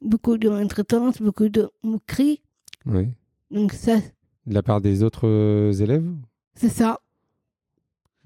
Beaucoup 0.00 0.38
de 0.38 0.48
maltraitance, 0.48 1.20
beaucoup 1.20 1.48
de 1.48 1.70
moqueries. 1.82 2.40
Oui. 2.86 3.08
Donc, 3.50 3.72
ça, 3.72 3.98
De 4.46 4.54
la 4.54 4.62
part 4.62 4.80
des 4.80 5.02
autres 5.02 5.26
euh, 5.26 5.72
élèves 5.72 6.10
c'est 6.54 6.68
ça. 6.68 7.00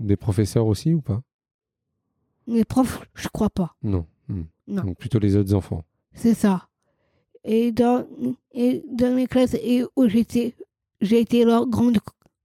Des 0.00 0.16
professeurs 0.16 0.66
aussi 0.66 0.92
ou 0.92 1.00
pas? 1.00 1.22
Les 2.48 2.64
profs, 2.64 3.00
je 3.14 3.28
crois 3.28 3.50
pas. 3.50 3.76
Non. 3.82 4.06
Non. 4.66 4.83
Donc 4.83 4.99
plutôt 4.99 5.18
les 5.18 5.37
autres 5.37 5.54
enfants. 5.54 5.85
C'est 6.14 6.35
ça. 6.35 6.68
Et 7.44 7.73
dans, 7.73 8.06
et 8.52 8.83
dans 8.90 9.14
les 9.16 9.26
classes 9.26 9.54
et 9.54 9.85
où 9.97 10.09
j'étais, 10.09 10.54
j'étais 11.00 11.44
leur 11.44 11.66
grande, 11.66 11.99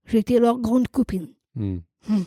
j'étais 0.04 0.38
leur 0.38 0.58
grande 0.58 0.88
copine. 0.88 1.28
Mhm. 1.54 1.82
Hmm. 2.08 2.22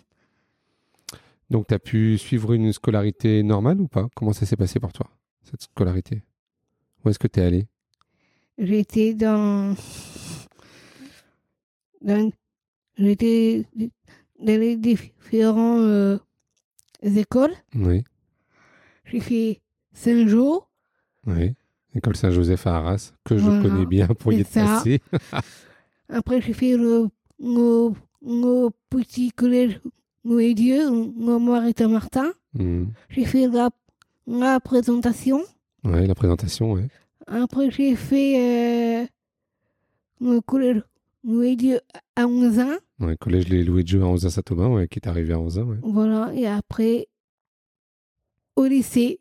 Donc 1.50 1.68
tu 1.68 1.74
as 1.74 1.80
pu 1.80 2.18
suivre 2.18 2.54
une 2.54 2.74
scolarité 2.74 3.44
normale 3.44 3.80
ou 3.80 3.88
pas? 3.88 4.08
Comment 4.16 4.34
ça 4.34 4.46
s'est 4.46 4.56
passé 4.56 4.80
pour 4.80 4.94
toi, 4.94 5.08
cette 5.44 5.62
scolarité? 5.62 6.24
Où 7.04 7.10
est-ce 7.10 7.20
que 7.20 7.28
tu 7.28 7.40
es 7.40 7.44
allé 7.44 7.68
J'étais 8.58 9.14
dans, 9.14 9.76
dans 12.02 12.32
j'étais 12.98 13.66
dans 14.40 14.60
les 14.60 14.78
différents 14.78 15.80
euh, 15.80 16.18
écoles. 17.04 17.54
Oui. 17.76 18.04
J'ai 19.06 19.20
fait 19.20 19.62
Saint-Jean. 19.94 20.66
Oui. 21.28 21.54
École 21.96 22.16
Saint-Joseph 22.16 22.66
à 22.68 22.78
Arras, 22.78 23.14
que 23.24 23.38
je 23.38 23.44
Voilà, 23.44 23.62
connais 23.62 23.86
bien 23.86 24.08
pour 24.08 24.34
y 24.34 24.42
être 24.42 24.52
passé. 24.52 25.00
Après, 26.10 26.42
j'ai 26.42 26.54
fait 26.54 26.76
le, 26.76 27.08
le, 27.40 27.90
le 28.26 28.70
petit 28.90 29.32
collège 29.32 29.80
Louis 30.26 30.56
Dieu, 30.56 30.90
le 30.90 31.38
Marita 31.40 31.88
Martin. 31.88 32.32
Mhm. 32.58 32.92
J'ai 33.10 33.26
fait 33.26 33.48
la, 33.48 33.70
la 34.26 34.60
présentation. 34.60 35.42
Ouais, 35.84 36.08
la 36.08 36.16
présentation, 36.16 36.72
ouais. 36.74 36.88
Après, 37.28 37.70
j'ai 37.72 37.96
fait 37.96 39.04
euh, 39.04 39.08
le 40.22 40.40
collège 40.42 40.82
Louis 41.24 41.56
Dieu 41.56 41.80
à 42.16 42.26
11 42.26 42.60
ans. 42.60 42.76
Ouais, 43.00 43.18
collège 43.18 43.50
Les 43.50 43.64
Louis 43.64 43.84
de 43.84 43.88
Jeu 43.90 44.02
à 44.02 44.06
11 44.06 44.26
à 44.26 44.30
Saint-Aubin, 44.30 44.68
ouais, 44.70 44.88
qui 44.88 44.98
est 45.00 45.08
arrivé 45.08 45.34
à 45.34 45.40
11 45.40 45.60
ans, 45.60 45.64
ouais. 45.64 45.78
Voilà. 45.84 46.32
Et 46.34 46.48
après, 46.48 47.08
au 48.56 48.66
lycée. 48.66 49.20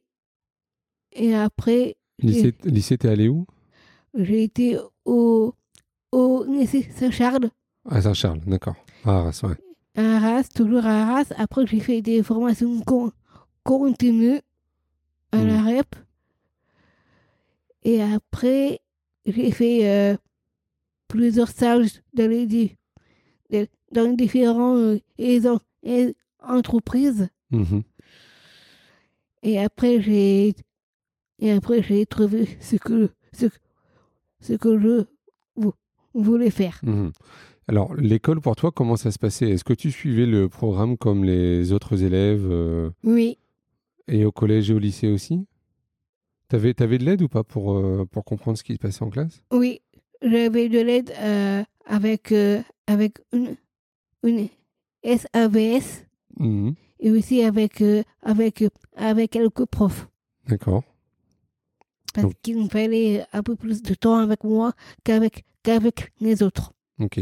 Et 1.12 1.34
après, 1.34 1.96
Lycée, 2.18 2.54
lycée 2.64 2.98
t'es 2.98 3.08
allé 3.08 3.28
où? 3.28 3.46
J'ai 4.14 4.42
été 4.44 4.78
au, 5.04 5.54
au 6.12 6.44
lycée 6.44 6.88
Saint-Charles, 6.94 7.50
À 7.88 8.00
Saint-Charles, 8.02 8.40
d'accord. 8.46 8.76
À 9.04 9.18
Arras, 9.18 9.40
ouais. 9.44 9.56
à 9.96 10.16
Arras, 10.16 10.44
toujours 10.54 10.84
à 10.86 11.02
Arras. 11.02 11.32
Après, 11.36 11.66
j'ai 11.66 11.80
fait 11.80 12.02
des 12.02 12.22
formations 12.22 12.80
con- 12.82 13.12
continues 13.64 14.40
à 15.32 15.42
la 15.44 15.62
REP. 15.62 15.94
Et 17.84 18.00
après, 18.02 18.80
j'ai 19.26 19.50
fait 19.50 19.88
euh, 19.88 20.16
plusieurs 21.08 21.48
stages 21.48 22.00
dans 22.14 22.28
les, 22.30 22.76
dans 23.92 24.12
différentes 24.14 25.00
euh, 25.20 26.12
entreprises. 26.40 27.28
Mhm. 27.50 27.82
Et 29.42 29.58
après, 29.58 30.00
j'ai 30.00 30.54
et 31.38 31.50
après 31.52 31.82
j'ai 31.82 32.04
trouvé 32.06 32.46
ce 32.60 32.76
que 32.76 33.10
ce, 33.32 33.46
ce 34.40 34.52
que 34.54 34.78
je 34.78 35.04
vou- 35.56 35.74
voulais 36.14 36.50
faire. 36.50 36.78
Mhm. 36.82 37.12
Alors, 37.68 37.94
l'école 37.94 38.40
pour 38.40 38.56
toi, 38.56 38.72
comment 38.72 38.96
ça 38.96 39.12
se 39.12 39.18
passait? 39.20 39.48
Est-ce 39.50 39.62
que 39.64 39.72
tu 39.72 39.92
suivais 39.92 40.26
le 40.26 40.48
programme 40.48 40.96
comme 40.98 41.24
les 41.24 41.72
autres 41.72 42.02
élèves 42.02 42.46
euh, 42.50 42.90
Oui, 43.04 43.38
et 44.08 44.24
au 44.24 44.32
collège 44.32 44.70
et 44.70 44.74
au 44.74 44.78
lycée 44.80 45.08
aussi? 45.08 45.46
T'avais 46.48 46.74
avais 46.82 46.98
de 46.98 47.04
l'aide 47.04 47.22
ou 47.22 47.28
pas 47.28 47.44
pour, 47.44 47.72
euh, 47.78 48.04
pour 48.10 48.24
comprendre 48.24 48.58
ce 48.58 48.64
qui 48.64 48.74
se 48.74 48.78
passait 48.78 49.02
en 49.04 49.10
classe? 49.10 49.42
Oui, 49.52 49.80
j'avais 50.22 50.68
de 50.68 50.80
l'aide 50.80 51.12
euh, 51.20 51.62
avec 51.86 52.34
avec 52.86 53.18
une 53.32 53.56
une 54.24 54.48
SAVS 55.04 56.04
Mhm. 56.38 56.74
et 57.00 57.10
aussi 57.10 57.42
avec 57.42 57.82
avec 58.22 58.64
avec 58.96 59.30
quelques 59.30 59.64
profs 59.66 60.08
D'accord. 60.48 60.82
Parce 62.12 62.32
qu'il 62.42 62.58
me 62.62 62.68
fallait 62.68 63.24
un 63.32 63.42
peu 63.42 63.56
plus 63.56 63.82
de 63.82 63.94
temps 63.94 64.18
avec 64.18 64.44
moi 64.44 64.72
qu'avec 65.04 65.44
qu'avec 65.62 66.12
les 66.20 66.42
autres. 66.42 66.72
Ok. 66.98 67.20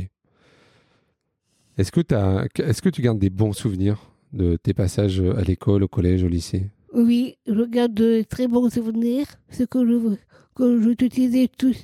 Est-ce 1.78 1.92
que, 1.92 2.00
t'as- 2.00 2.46
est-ce 2.58 2.82
que 2.82 2.88
tu 2.88 3.00
gardes 3.02 3.18
des 3.18 3.30
bons 3.30 3.52
souvenirs 3.52 4.12
de 4.32 4.56
tes 4.56 4.74
passages 4.74 5.20
à 5.20 5.42
l'école, 5.42 5.82
au 5.82 5.88
collège, 5.88 6.22
au 6.24 6.28
lycée? 6.28 6.70
Oui, 6.92 7.36
je 7.46 7.62
garde 7.64 7.94
de 7.94 8.22
très 8.28 8.48
bons 8.48 8.68
souvenirs. 8.70 9.26
Ce 9.50 9.62
que 9.64 9.86
je, 9.86 10.16
que 10.54 10.80
je 10.82 10.90
te 10.90 11.04
disais 11.04 11.48
tout, 11.48 11.74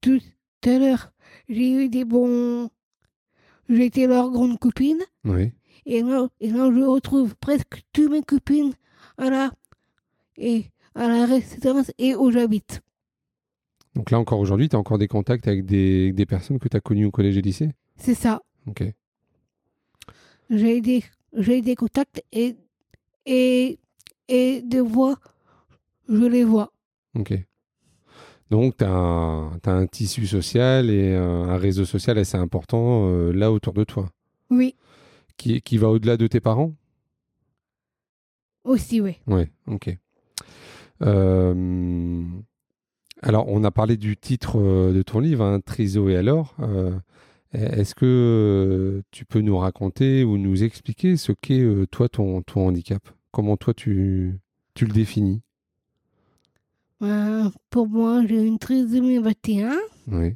tout 0.00 0.20
à 0.66 0.78
l'heure. 0.78 1.12
J'ai 1.48 1.72
eu 1.84 1.88
des 1.88 2.04
bons. 2.04 2.70
J'étais 3.68 4.06
leur 4.06 4.30
grande 4.30 4.58
copine. 4.58 5.00
Oui. 5.24 5.52
Et 5.86 6.02
là, 6.02 6.28
et 6.40 6.50
là, 6.50 6.70
je 6.74 6.80
retrouve 6.82 7.34
presque 7.36 7.82
toutes 7.92 8.10
mes 8.10 8.22
copines 8.22 8.72
à 9.18 9.30
la, 9.30 9.52
et 10.38 10.64
à 10.94 11.08
la 11.08 11.26
résidence 11.26 11.90
et 11.98 12.14
où 12.14 12.30
j'habite. 12.30 12.80
Donc 13.94 14.10
là, 14.10 14.18
encore 14.18 14.40
aujourd'hui, 14.40 14.68
tu 14.68 14.76
as 14.76 14.78
encore 14.78 14.98
des 14.98 15.08
contacts 15.08 15.46
avec 15.46 15.64
des, 15.64 16.12
des 16.12 16.26
personnes 16.26 16.58
que 16.58 16.68
tu 16.68 16.76
as 16.76 16.80
connues 16.80 17.06
au 17.06 17.10
collège 17.10 17.36
et 17.36 17.42
lycée? 17.42 17.70
C'est 17.96 18.14
ça. 18.14 18.42
Ok. 18.66 18.82
J'ai 20.50 20.80
des, 20.80 21.04
j'ai 21.32 21.62
des 21.62 21.76
contacts 21.76 22.22
et, 22.32 22.56
et, 23.24 23.78
et 24.28 24.62
des 24.62 24.80
voix, 24.80 25.16
je 26.08 26.24
les 26.24 26.44
vois. 26.44 26.72
Ok. 27.14 27.34
Donc, 28.50 28.76
tu 28.76 28.84
as, 28.84 28.90
un 28.90 29.86
tissu 29.86 30.26
social 30.26 30.90
et 30.90 31.14
un 31.14 31.56
réseau 31.56 31.84
social 31.84 32.18
assez 32.18 32.36
important 32.36 33.08
euh, 33.08 33.32
là 33.32 33.50
autour 33.50 33.72
de 33.72 33.84
toi. 33.84 34.10
Oui, 34.50 34.76
Qui, 35.36 35.62
qui 35.62 35.78
va 35.78 35.88
au-delà 35.88 36.16
de 36.16 36.26
tes 36.26 36.40
parents? 36.40 36.72
Aussi, 38.64 39.00
oui. 39.00 39.16
Ouais, 39.26 39.50
ok. 39.66 39.96
Euh, 41.02 42.22
alors, 43.22 43.48
on 43.48 43.64
a 43.64 43.70
parlé 43.70 43.96
du 43.96 44.16
titre 44.16 44.58
euh, 44.58 44.92
de 44.92 45.02
ton 45.02 45.20
livre, 45.20 45.44
hein, 45.44 45.60
Triso 45.60 46.08
et 46.08 46.16
alors. 46.16 46.54
Euh, 46.60 46.92
Est-ce 47.52 47.94
que 47.94 49.02
tu 49.10 49.24
peux 49.24 49.40
nous 49.40 49.56
raconter 49.56 50.24
ou 50.24 50.38
nous 50.38 50.62
expliquer 50.64 51.16
ce 51.16 51.32
qu'est 51.32 51.64
toi 51.90 52.08
ton, 52.08 52.42
ton 52.42 52.68
handicap? 52.68 53.02
Comment 53.30 53.56
toi 53.56 53.72
tu, 53.74 54.34
tu 54.74 54.86
le 54.86 54.92
définis? 54.92 55.40
Euh, 57.02 57.48
pour 57.70 57.88
moi, 57.88 58.22
j'ai 58.26 58.42
une 58.44 58.58
trisomie 58.58 59.18
21. 59.18 59.72
Oui, 60.08 60.34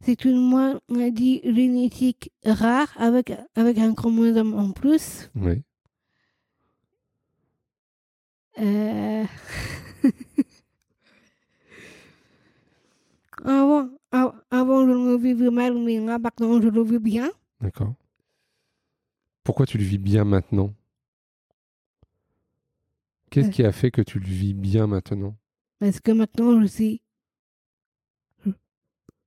C'est 0.00 0.24
une 0.24 0.50
maladie 0.88 1.40
génétique 1.44 2.30
rare 2.44 2.88
avec, 2.96 3.32
avec 3.54 3.78
un 3.78 3.94
chromosome 3.94 4.54
en 4.54 4.70
plus. 4.72 5.30
oui. 5.36 5.62
Euh, 8.58 9.24
avant, 13.44 13.88
av- 14.12 14.42
avant, 14.50 14.86
je 14.86 14.92
le 14.92 15.16
vivais 15.16 15.50
mal, 15.50 15.74
mais 15.78 15.98
là, 16.00 16.18
maintenant, 16.18 16.60
je 16.60 16.68
le 16.68 16.82
vis 16.82 16.98
bien. 16.98 17.30
D'accord. 17.60 17.94
Pourquoi 19.44 19.66
tu 19.66 19.78
le 19.78 19.84
vis 19.84 19.98
bien 19.98 20.24
maintenant? 20.24 20.74
Qu'est-ce 23.30 23.48
Euh. 23.48 23.50
qui 23.52 23.64
a 23.64 23.72
fait 23.72 23.90
que 23.90 24.02
tu 24.02 24.18
le 24.18 24.26
vis 24.26 24.54
bien 24.54 24.86
maintenant? 24.86 25.36
Parce 25.78 26.00
que 26.00 26.12
maintenant, 26.12 26.60
je 26.66 26.66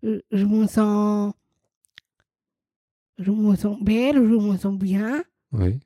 je- 0.04 0.20
je 0.32 0.46
me 0.46 0.68
sens. 0.68 1.34
Je 3.18 3.32
me 3.32 3.56
sens 3.56 3.82
belle, 3.82 4.16
je 4.18 4.36
me 4.36 4.58
sens 4.58 4.78
bien. 4.78 5.24
Oui. 5.54 5.80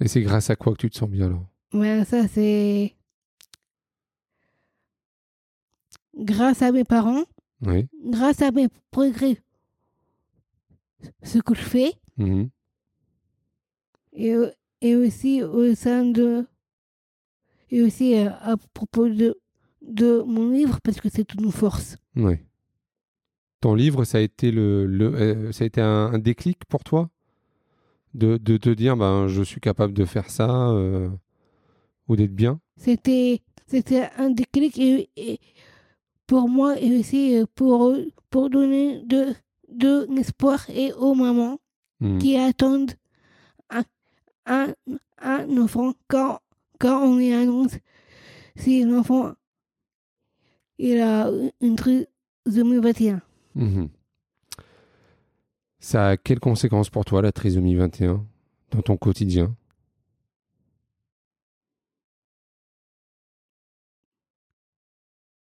Et 0.00 0.08
c'est 0.08 0.20
grâce 0.22 0.50
à 0.50 0.56
quoi 0.56 0.72
que 0.72 0.78
tu 0.78 0.90
te 0.90 0.96
sens 0.96 1.08
bien 1.08 1.26
alors? 1.26 1.46
Ouais, 1.72 2.04
ça, 2.04 2.28
c'est. 2.28 2.94
Grâce 6.16 6.62
à 6.62 6.72
mes 6.72 6.84
parents, 6.84 7.24
Oui. 7.62 7.88
grâce 8.04 8.40
à 8.42 8.50
mes 8.50 8.68
progrès, 8.90 9.38
ce 11.22 11.38
que 11.38 11.54
je 11.54 11.60
fais, 11.62 11.92
Mhm. 12.16 12.48
et, 14.14 14.34
et 14.80 14.96
aussi 14.96 15.42
au 15.42 15.74
sein 15.74 16.04
de. 16.04 16.46
Et 17.70 17.82
aussi 17.82 18.14
euh, 18.16 18.30
à 18.40 18.56
propos 18.74 19.08
de, 19.08 19.38
de 19.82 20.22
mon 20.26 20.50
livre, 20.50 20.80
parce 20.82 21.00
que 21.00 21.08
c'est 21.10 21.34
une 21.34 21.50
force. 21.50 21.96
Oui. 22.14 22.36
Ton 23.60 23.74
livre, 23.74 24.04
ça 24.04 24.18
a 24.18 24.20
été, 24.20 24.50
le, 24.52 24.86
le- 24.86 25.14
euh, 25.14 25.52
ça 25.52 25.64
a 25.64 25.66
été 25.66 25.80
un, 25.80 26.12
un 26.12 26.18
déclic 26.18 26.64
pour 26.66 26.84
toi? 26.84 27.10
De, 28.16 28.36
de 28.38 28.56
te 28.56 28.70
dire, 28.70 28.96
ben, 28.96 29.28
je 29.28 29.42
suis 29.42 29.60
capable 29.60 29.92
de 29.92 30.04
faire 30.04 30.30
ça 30.30 30.70
euh, 30.70 31.08
ou 32.08 32.16
d'être 32.16 32.34
bien 32.34 32.60
C'était, 32.76 33.42
c'était 33.66 34.08
un 34.18 34.30
déclic 34.30 34.78
et, 34.78 35.08
et 35.16 35.38
pour 36.26 36.48
moi 36.48 36.80
et 36.80 36.98
aussi 36.98 37.36
euh, 37.36 37.44
pour, 37.54 37.94
pour 38.30 38.50
donner 38.50 39.02
de, 39.04 39.34
de 39.68 40.06
l'espoir 40.14 40.68
et 40.70 40.92
aux 40.92 41.14
mamans 41.14 41.58
Mhm. 41.98 42.18
qui 42.18 42.36
attendent 42.36 42.92
un, 43.70 43.82
un, 44.44 44.74
un 45.22 45.56
enfant 45.56 45.94
quand, 46.08 46.40
quand 46.78 47.02
on 47.08 47.16
lui 47.16 47.32
annonce 47.32 47.72
si 48.54 48.84
l'enfant 48.84 49.32
il 50.78 51.00
a 51.00 51.30
une 51.62 51.76
trisomie 51.76 52.78
21. 52.82 53.22
Mhm. 53.54 53.88
Ça 55.86 56.08
a 56.08 56.16
quelles 56.16 56.40
conséquences 56.40 56.90
pour 56.90 57.04
toi, 57.04 57.22
la 57.22 57.30
trisomie 57.30 57.76
21, 57.76 58.26
dans 58.72 58.82
ton 58.82 58.96
quotidien? 58.96 59.54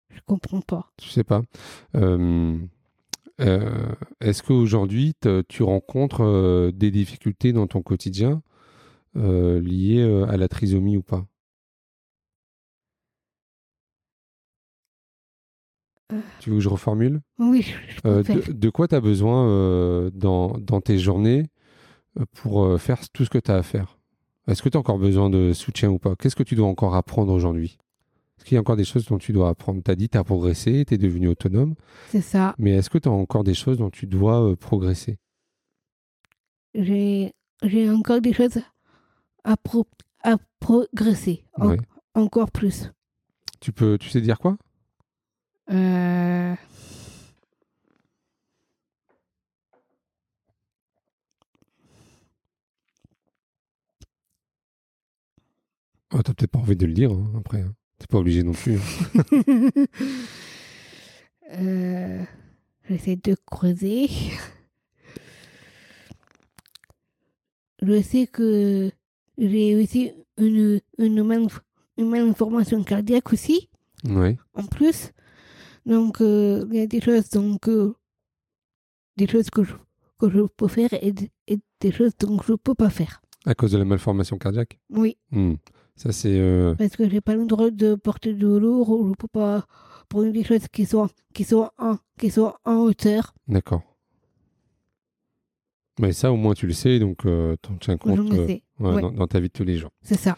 Je 0.10 0.20
comprends 0.26 0.60
pas. 0.60 0.92
Je 1.02 1.08
sais 1.08 1.24
pas. 1.24 1.44
Euh, 1.96 2.58
euh, 3.42 3.94
Est-ce 4.22 4.44
qu'aujourd'hui, 4.44 5.14
tu 5.50 5.64
rencontres 5.64 6.24
euh, 6.24 6.72
des 6.74 6.92
difficultés 6.92 7.54
dans 7.54 7.68
ton 7.68 7.82
quotidien 7.82 8.42
euh, 9.18 9.62
liées 9.62 10.04
à 10.30 10.38
la 10.38 10.48
trisomie 10.50 10.98
ou 10.98 11.04
pas? 11.04 11.26
Tu 16.40 16.50
veux 16.50 16.58
que 16.58 16.62
je 16.62 16.70
reformule? 16.70 17.22
Oui, 17.40 17.62
je, 17.62 18.08
Euh, 18.08 18.24
de, 18.24 18.52
de 18.52 18.70
quoi 18.70 18.88
tu 18.88 18.96
as 18.96 19.02
besoin 19.02 19.48
euh, 19.48 20.12
dans, 20.14 20.58
dans 20.60 20.82
tes 20.82 20.98
journées 21.00 21.46
euh, 22.20 22.26
pour 22.34 22.64
euh, 22.66 22.78
faire 22.78 23.00
tout 23.10 23.26
ce 23.26 23.30
que 23.30 23.38
tu 23.38 23.50
as 23.52 23.56
à 23.56 23.64
faire? 23.64 23.98
Est-ce 24.48 24.62
que 24.62 24.70
tu 24.70 24.78
as 24.78 24.80
encore 24.80 25.00
besoin 25.00 25.30
de 25.30 25.54
soutien 25.54 25.90
ou 25.90 26.00
pas? 26.00 26.16
Qu'est-ce 26.16 26.36
que 26.36 26.44
tu 26.44 26.56
dois 26.56 26.68
encore 26.68 26.96
apprendre 26.96 27.32
aujourd'hui? 27.32 27.78
Est-ce 28.38 28.46
qu'il 28.46 28.56
y 28.56 28.58
a 28.58 28.62
encore 28.62 28.76
des 28.76 28.84
choses 28.84 29.06
dont 29.06 29.18
tu 29.18 29.32
dois 29.32 29.50
apprendre? 29.50 29.82
Tu 29.84 29.90
as 29.90 29.96
dit 29.96 30.10
tu 30.10 30.18
as 30.18 30.24
progressé, 30.24 30.84
tu 30.86 30.96
es 30.96 30.98
devenu 30.98 31.30
autonome, 31.30 31.76
C'est 32.10 32.22
ça. 32.22 32.54
mais 32.58 32.72
est-ce 32.72 32.90
que 32.90 32.98
tu 32.98 33.08
as 33.08 33.12
encore 33.12 33.44
des 33.46 33.54
choses 33.54 33.78
dont 33.78 33.90
tu 33.90 34.06
dois 34.06 34.56
progresser? 34.58 35.18
J'ai, 36.76 37.32
j'ai 37.64 37.90
encore 37.90 38.20
des 38.22 38.34
choses 38.34 38.60
à, 39.44 39.56
pro- 39.58 39.88
à 40.24 40.38
progresser. 40.60 41.46
En- 41.54 41.70
Ouais. 41.70 41.78
Encore 42.16 42.52
plus. 42.52 42.92
tu, 43.60 43.72
peux, 43.72 43.98
tu 43.98 44.10
sais 44.10 44.22
dire 44.22 44.38
quoi? 44.40 44.58
Euh, 45.72 46.56
oh, 56.14 56.18
Tu 56.24 56.34
peut-être 56.34 56.52
pas 56.52 56.60
envie 56.60 56.76
de 56.76 56.86
le 56.86 56.94
dire 56.94 57.12
hein, 57.12 57.32
après. 57.38 57.62
Hein. 57.62 57.74
Tu 58.00 58.08
pas 58.08 58.18
obligé 58.18 58.44
non 58.44 58.54
plus. 58.54 58.78
hein. 58.78 59.86
euh, 61.54 62.24
J'essaie 62.90 63.16
de 63.16 63.36
creuser. 63.46 64.10
Je 67.82 68.02
sais 68.02 68.28
que 68.28 68.92
j'ai 69.38 69.76
aussi 69.82 70.12
une, 70.38 70.80
une, 70.98 71.22
malf- 71.24 71.60
une 71.98 72.10
malformation 72.10 72.84
cardiaque 72.84 73.32
aussi, 73.34 73.70
Ouais. 74.06 74.38
en 74.54 74.64
plus. 74.66 75.12
Donc, 75.86 76.22
euh, 76.22 76.66
il 76.72 76.78
y 76.78 76.82
a 76.82 76.88
des 76.88 77.02
choses, 77.02 77.30
donc, 77.30 77.68
euh, 77.68 77.94
des 79.18 79.28
choses 79.28 79.50
que 79.50 79.64
je, 79.64 79.74
que 80.20 80.30
je 80.30 80.42
peux 80.42 80.68
faire 80.68 80.94
et, 80.94 81.14
et 81.48 81.60
des 81.82 81.92
choses 81.92 82.12
dont 82.20 82.40
je 82.42 82.54
ne 82.54 82.58
peux 82.58 82.76
pas 82.76 82.90
faire. 82.90 83.22
À 83.46 83.54
cause 83.56 83.72
de 83.74 83.78
la 83.78 83.86
malformation 83.86 84.38
cardiaque? 84.38 84.80
Oui, 84.90 85.18
Hmm. 85.32 85.56
Ça, 85.96 86.12
c'est. 86.12 86.40
euh, 86.40 86.74
parce 86.74 86.96
que 86.96 87.08
j'ai 87.08 87.22
pas 87.22 87.36
le 87.36 87.46
droit 87.46 87.70
de 87.70 87.94
porter 87.94 88.34
de 88.34 88.48
lourd 88.48 88.90
ou 88.90 89.10
je 89.10 89.14
peux 89.14 89.28
pas 89.28 89.68
prendre 90.10 90.32
des 90.32 90.44
choses 90.44 90.68
qui 90.72 90.86
sont, 90.88 91.08
qui 91.36 91.44
sont, 91.44 91.70
en, 91.78 91.98
qui 92.18 92.32
sont 92.32 92.54
en 92.66 92.78
hauteur. 92.78 93.36
D'accord. 93.48 93.84
Mais 96.00 96.12
ça, 96.12 96.32
au 96.32 96.36
moins, 96.36 96.56
tu 96.56 96.66
le 96.66 96.74
sais, 96.74 96.98
donc 96.98 97.26
euh, 97.28 97.56
t'en 97.62 97.76
tiens 97.76 97.98
compte 97.98 98.18
le 98.32 98.40
euh, 98.40 98.48
sais. 98.48 98.64
ouais, 98.80 98.94
Ouais. 98.96 99.02
dans, 99.02 99.12
dans 99.12 99.28
ta 99.28 99.40
vie 99.40 99.50
de 99.50 99.54
tous 99.54 99.64
les 99.64 99.78
jours. 99.78 99.92
C'est 100.02 100.18
ça. 100.18 100.36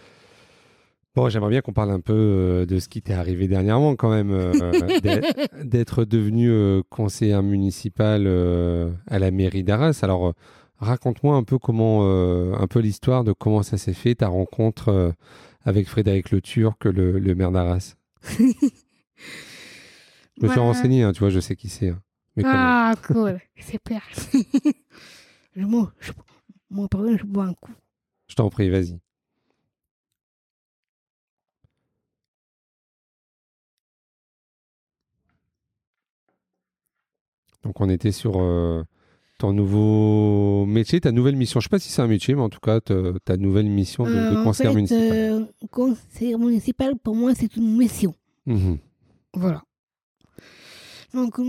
Bon, 1.16 1.30
j'aimerais 1.30 1.50
bien 1.50 1.62
qu'on 1.62 1.72
parle 1.74 1.92
un 1.92 2.02
peu 2.02 2.14
euh, 2.14 2.66
de 2.66 2.78
ce 2.80 2.90
qui 2.90 3.02
t'est 3.02 3.14
arrivé 3.14 3.48
dernièrement, 3.48 3.96
quand 3.96 4.10
même, 4.10 4.32
euh, 4.32 5.00
d'être- 5.64 6.04
devenu 6.04 6.50
euh, 6.50 6.82
conseiller 6.90 7.42
municipal 7.42 8.24
euh, 8.28 8.92
à 9.08 9.18
la 9.20 9.32
mairie 9.32 9.64
d'Arras. 9.64 10.00
Alors, 10.02 10.34
raconte-moi 10.78 11.36
un 11.38 11.44
peu 11.44 11.58
comment, 11.58 12.04
un 12.54 12.68
peu 12.68 12.80
l'histoire 12.80 13.24
de 13.24 13.32
comment 13.32 13.64
ça 13.64 13.78
s'est 13.78 13.94
fait, 13.94 14.16
ta 14.16 14.28
rencontre 14.28 15.14
avec 15.64 15.88
Frédéric 15.88 16.32
Le 16.32 16.42
Turc, 16.42 16.84
le, 16.84 17.18
le 17.18 17.36
maire 17.36 17.52
d'Arras. 17.52 17.96
Je 18.38 18.44
me 20.44 20.48
suis 20.52 20.60
renseigné, 20.60 21.04
hein, 21.04 21.14
tu 21.14 21.20
vois, 21.20 21.30
je 21.30 21.40
sais 21.40 21.56
qui 21.56 21.70
c'est. 21.70 21.90
hein. 21.90 22.02
Ah, 22.44 22.94
cool. 23.08 23.40
Super. 23.58 24.02
je 25.56 25.66
m'en, 25.66 25.88
je, 26.02 26.12
moi, 26.70 26.90
par 26.90 27.02
exemple, 27.06 27.22
je 27.22 27.26
bois 27.26 27.46
un 27.46 27.54
coup. 27.54 27.72
Je 28.28 28.36
t'en 28.36 28.50
prie, 28.50 28.70
vas-y. 28.70 29.00
Donc 37.66 37.82
on 37.82 37.90
était 37.90 38.12
sur 38.12 38.34
euh, 38.38 38.84
ton 39.40 39.52
nouveau 39.52 40.66
métier, 40.68 41.02
ta 41.02 41.12
nouvelle 41.12 41.36
mission. 41.36 41.60
Je 41.60 41.66
sais 41.66 41.70
pas 41.70 41.80
si 41.80 41.90
c'est 41.90 42.02
un 42.02 42.08
métier, 42.08 42.36
mais 42.36 42.42
en 42.42 42.50
tout 42.50 42.60
cas 42.62 42.80
te- 42.80 43.18
ta 43.20 43.36
nouvelle 43.38 43.68
mission 43.70 44.06
de, 44.06 44.12
de 44.12 44.16
Euh, 44.16 44.38
en 44.40 44.44
conseiller 44.44 44.70
fait, 44.70 44.76
municipal. 44.76 45.12
euh, 45.18 45.46
conseiller 45.72 46.38
municipal, 46.38 46.96
pour 46.98 47.16
moi, 47.16 47.34
c'est 47.36 47.56
une 47.58 47.76
mission. 47.76 48.14
Mhm. 48.46 48.78
Voilà. 49.34 49.64
Donc, 51.14 51.40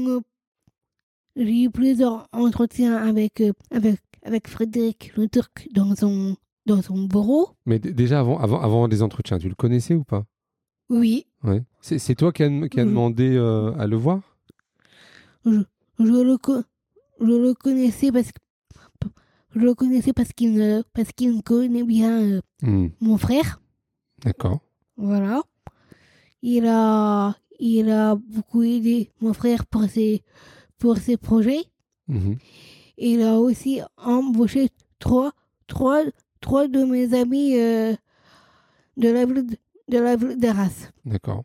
j'ai 1.36 1.64
eu 1.64 1.70
plusieurs 1.70 2.26
entretiens 2.32 2.96
avec, 2.96 3.42
avec, 3.70 4.00
avec 4.22 4.48
Frédéric 4.48 5.12
Le 5.16 5.28
Turc 5.28 5.68
dans 5.74 5.94
son, 5.94 6.36
dans 6.64 6.80
son 6.82 7.04
bureau. 7.04 7.50
Mais 7.66 7.78
déjà 7.78 8.20
avant, 8.20 8.38
avant, 8.38 8.60
avant 8.60 8.86
les 8.86 9.02
entretiens, 9.02 9.38
tu 9.38 9.48
le 9.48 9.54
connaissais 9.54 9.94
ou 9.94 10.04
pas? 10.04 10.24
Oui, 10.88 11.26
Ouais. 11.42 11.62
C'est 11.82 12.14
toi 12.16 12.32
qui 12.32 12.42
as 12.42 12.68
qui 12.68 12.80
a 12.80 12.84
demandé 12.84 13.36
euh, 13.36 13.72
à 13.78 13.86
le 13.86 13.96
voir? 13.96 14.20
Je 15.44 15.60
le, 16.04 16.36
co- 16.36 16.62
je 17.20 17.24
le 17.26 17.54
connaissais 17.54 18.12
parce 18.12 18.30
que 18.32 18.38
je 19.54 19.60
le 19.60 19.74
connaissais 19.74 20.12
parce 20.12 20.32
qu'il 20.32 20.82
parce 20.92 21.12
qu'il 21.12 21.42
connaît 21.42 21.84
bien 21.84 22.20
euh, 22.20 22.40
Hmm, 22.62 22.88
mon 23.00 23.16
frère. 23.18 23.60
D'accord. 24.24 24.60
Voilà. 24.96 25.42
Il 26.42 26.66
a, 26.66 27.34
il 27.58 27.90
a 27.90 28.14
beaucoup 28.16 28.62
aidé 28.62 29.10
mon 29.20 29.32
frère 29.32 29.66
pour 29.66 29.84
ses, 29.84 30.22
pour 30.78 30.96
ses 30.98 31.16
projets. 31.16 31.64
Mhm. 32.08 32.36
Il 32.98 33.22
a 33.22 33.38
aussi 33.38 33.80
embauché 33.98 34.70
trois, 34.98 35.32
trois, 35.66 36.02
trois 36.40 36.66
de 36.68 36.84
mes 36.84 37.12
amis 37.14 37.58
euh, 37.58 37.94
de 38.96 39.08
la 39.10 39.26
ville 39.26 39.46
de, 39.46 39.56
de 39.88 39.98
la 39.98 40.16
d'Arras. 40.16 40.90
D'accord. 41.04 41.44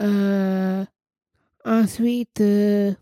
Euh, 0.00 0.84
ensuite, 1.64 2.40
euh, 2.40 2.92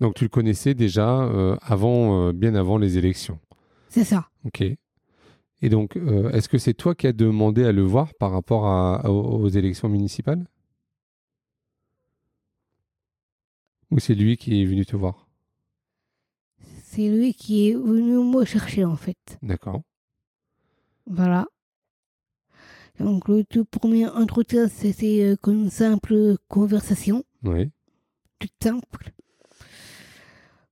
Donc 0.00 0.14
tu 0.14 0.24
le 0.24 0.28
connaissais 0.28 0.74
déjà 0.74 1.22
euh, 1.22 1.56
avant, 1.62 2.28
euh, 2.28 2.32
bien 2.32 2.54
avant 2.54 2.76
les 2.78 2.98
élections. 2.98 3.38
c'est 3.88 4.04
ça. 4.04 4.28
Ok. 4.44 4.62
Et 5.64 5.68
donc, 5.68 5.96
est-ce 6.32 6.48
que 6.48 6.58
c'est 6.58 6.74
toi 6.74 6.94
qui 6.96 7.06
as 7.06 7.12
demandé 7.12 7.64
à 7.64 7.70
le 7.70 7.82
voir 7.82 8.14
par 8.14 8.32
rapport 8.32 8.66
à- 8.66 9.08
aux 9.08 9.48
élections 9.48 9.88
municipales? 9.88 10.44
Ou 13.92 14.00
c'est 14.00 14.16
lui 14.16 14.36
qui 14.36 14.60
est 14.60 14.64
venu 14.64 14.84
te 14.84 14.96
voir? 14.96 15.28
C'est 16.82 17.08
lui 17.08 17.32
qui 17.32 17.68
est 17.68 17.74
venu 17.74 18.18
me 18.24 18.44
chercher 18.44 18.84
en 18.84 18.96
fait. 18.96 19.38
D'accord. 19.40 19.82
Voilà. 21.06 21.46
Donc 23.00 23.28
le 23.28 23.42
tout 23.44 23.64
premier 23.64 24.06
entretien, 24.08 24.68
c'était 24.68 25.22
euh, 25.22 25.36
comme 25.40 25.54
une 25.64 25.70
simple 25.70 26.36
conversation, 26.48 27.24
Oui. 27.42 27.70
toute 28.38 28.52
simple. 28.62 29.12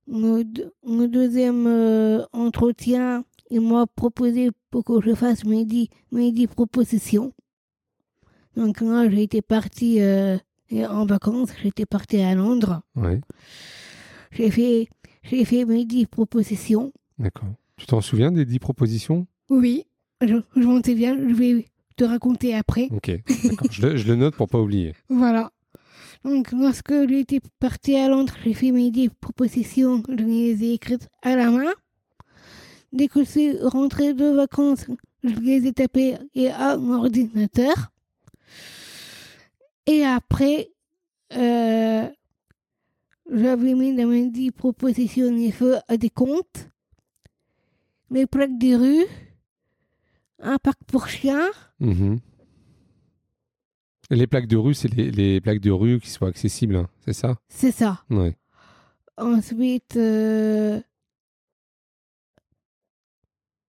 Le, 0.07 0.43
deux- 0.43 0.71
le 0.85 1.07
deuxième 1.07 1.65
euh, 1.67 2.23
entretien, 2.33 3.23
il 3.49 3.61
m'a 3.61 3.85
proposé 3.87 4.51
pour 4.69 4.83
que 4.83 5.01
je 5.01 5.13
fasse 5.13 5.43
mes 5.45 5.65
dix, 5.65 5.89
mes 6.11 6.31
dix 6.31 6.47
propositions. 6.47 7.33
Donc 8.55 8.81
là, 8.81 9.09
j'étais 9.09 9.41
partie 9.41 10.01
euh, 10.01 10.37
en 10.71 11.05
vacances, 11.05 11.49
j'étais 11.61 11.85
partie 11.85 12.21
à 12.21 12.35
Londres. 12.35 12.81
Oui. 12.95 13.19
J'ai 14.31 14.51
fait, 14.51 14.89
j'ai 15.23 15.45
fait 15.45 15.65
mes 15.65 15.85
dix 15.85 16.05
propositions. 16.05 16.91
D'accord. 17.17 17.49
Tu 17.77 17.85
t'en 17.85 18.01
souviens 18.01 18.31
des 18.31 18.45
dix 18.45 18.59
propositions? 18.59 19.27
Oui, 19.49 19.85
je, 20.21 20.35
je 20.55 20.61
m'en 20.61 20.81
souviens, 20.83 21.17
je 21.17 21.33
vais 21.33 21.65
te 21.95 22.03
raconter 22.03 22.55
après. 22.55 22.87
Ok. 22.91 23.11
Je, 23.69 23.81
le, 23.81 23.97
je 23.97 24.07
le 24.07 24.15
note 24.15 24.35
pour 24.35 24.47
pas 24.47 24.59
oublier. 24.59 24.93
Voilà. 25.09 25.51
Donc, 26.23 26.51
lorsque 26.51 26.93
j'étais 27.09 27.39
partie 27.59 27.95
à 27.95 28.07
Londres, 28.07 28.33
j'ai 28.43 28.53
fait 28.53 28.71
mes 28.71 28.91
dix 28.91 29.09
propositions, 29.09 30.03
je 30.07 30.23
les 30.23 30.63
ai 30.63 30.73
écrites 30.73 31.09
à 31.23 31.35
la 31.35 31.49
main. 31.49 31.71
Dès 32.93 33.07
que 33.07 33.23
je 33.23 33.29
suis 33.29 33.57
rentrée 33.59 34.13
de 34.13 34.25
vacances, 34.25 34.85
je 35.23 35.33
les 35.39 35.65
ai 35.65 35.73
tapées 35.73 36.17
et 36.35 36.49
à 36.49 36.77
mon 36.77 36.99
ordinateur. 36.99 37.91
Et 39.87 40.05
après, 40.05 40.69
euh, 41.33 42.07
j'avais 43.31 43.73
mis 43.73 43.95
dans 43.95 44.07
mes 44.07 44.29
dix 44.29 44.51
propositions 44.51 45.31
les 45.31 45.51
feux 45.51 45.77
à 45.87 45.97
des 45.97 46.09
comptes, 46.09 46.69
les 48.11 48.27
plaques 48.27 48.57
des 48.57 48.75
rues, 48.75 49.05
un 50.41 50.57
parc 50.57 50.77
pour 50.87 51.07
chiens, 51.07 51.49
Mhm. 51.79 52.19
Les 54.09 54.27
plaques 54.27 54.47
de 54.47 54.57
rue, 54.57 54.73
c'est 54.73 54.89
les, 54.93 55.09
les 55.09 55.39
plaques 55.39 55.61
de 55.61 55.71
rue 55.71 55.99
qui 56.01 56.09
soient 56.09 56.27
accessibles, 56.27 56.75
hein, 56.75 56.89
c'est 57.05 57.13
ça? 57.13 57.37
C'est 57.47 57.71
ça. 57.71 58.03
Ouais. 58.09 58.35
Ensuite, 59.17 59.95
euh, 59.95 60.81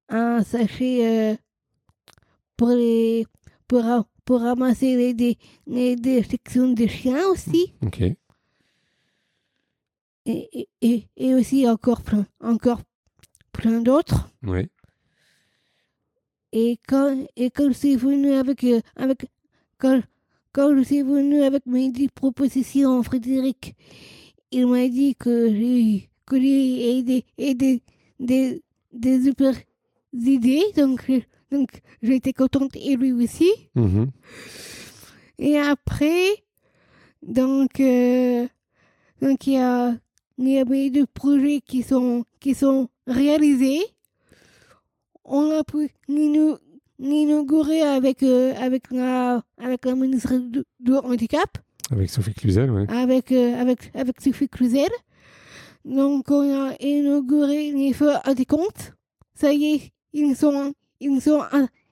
un 0.09 0.43
sachet 0.43 1.33
euh, 1.33 1.37
pour, 2.57 2.69
les, 2.71 3.25
pour, 3.69 3.83
ra- 3.83 4.07
pour 4.25 4.41
ramasser 4.41 4.97
les, 4.97 5.15
dé- 5.15 5.39
les 5.67 5.95
déjections 5.97 6.73
des 6.73 6.89
chiens 6.89 7.25
aussi. 7.29 7.73
Ok. 7.83 8.01
Et, 8.01 8.17
et, 10.25 10.69
et, 10.83 11.09
et 11.17 11.35
aussi 11.35 11.69
encore 11.69 12.03
plein, 12.03 12.27
encore 12.41 12.81
plein 13.53 13.81
d'autres. 13.81 14.29
Oui. 14.43 14.69
Et 16.53 16.79
quand, 16.87 17.17
et 17.37 17.51
quand 17.51 17.69
je 17.69 17.73
suis 17.73 17.97
venu 17.97 18.33
avec, 18.33 18.63
euh, 18.65 18.81
avec 18.97 19.27
quand, 19.79 20.03
quand 20.53 20.77
je 20.77 20.83
suis 20.83 21.03
venu 21.03 21.43
avec 21.43 21.67
mes 21.67 21.91
dix 21.91 22.09
propositions, 22.09 23.03
Frédéric, 23.03 23.75
il 24.51 24.67
m'a 24.67 24.87
dit 24.89 25.15
que 25.15 25.49
j'ai 25.49 26.11
que 26.27 26.41
j'ai 26.41 26.99
aidé, 26.99 27.25
aidé 27.39 27.83
des, 28.21 28.63
des 28.93 29.23
super 29.23 29.55
idées, 30.13 30.63
donc, 30.77 31.11
donc 31.51 31.71
j'étais 32.03 32.33
contente 32.33 32.77
et 32.77 32.97
lui 32.97 33.13
aussi. 33.13 33.51
Mhm. 33.75 34.11
Et 35.39 35.59
après, 35.59 36.45
donc, 37.23 37.81
euh, 37.81 38.47
donc 39.21 39.47
il 39.47 39.55
y 39.55 39.57
a, 39.59 39.97
il 40.39 40.49
y 40.49 40.59
a 40.59 40.65
mes 40.65 40.91
deux 40.91 41.07
projets 41.07 41.61
qui 41.61 41.83
sont, 41.83 42.25
qui 42.41 42.55
sont 42.55 42.89
réalisés. 43.07 43.81
On 45.35 45.51
a 45.59 45.65
pu 45.65 45.89
l'inau- 46.09 46.59
l'inaugurer 46.99 47.81
avec, 47.81 48.23
euh, 48.23 48.53
avec, 48.61 48.91
la, 48.91 49.43
avec 49.59 49.85
la 49.87 49.95
ministre 49.95 50.37
du, 50.37 50.63
du 50.79 50.93
handicap, 50.93 51.49
Avec 51.91 52.11
Sophie 52.11 52.35
Cluzel, 52.35 52.71
ouais. 52.71 52.85
avec, 52.91 53.33
euh, 53.33 53.55
avec, 53.61 53.91
avec 53.95 54.21
Sophie 54.21 54.49
Cluzel. 54.49 54.91
Donc, 55.87 56.31
on 56.31 56.67
a 56.69 56.75
inauguré 56.81 57.73
les 57.73 57.93
feux 57.95 58.13
à 58.25 58.35
des 58.35 58.45
comptes. 58.45 58.93
Ça 59.35 59.53
y 59.53 59.65
est, 59.75 59.93
ils 60.13 60.37
sont, 60.37 60.75
ils 61.01 61.21
sont, 61.21 61.41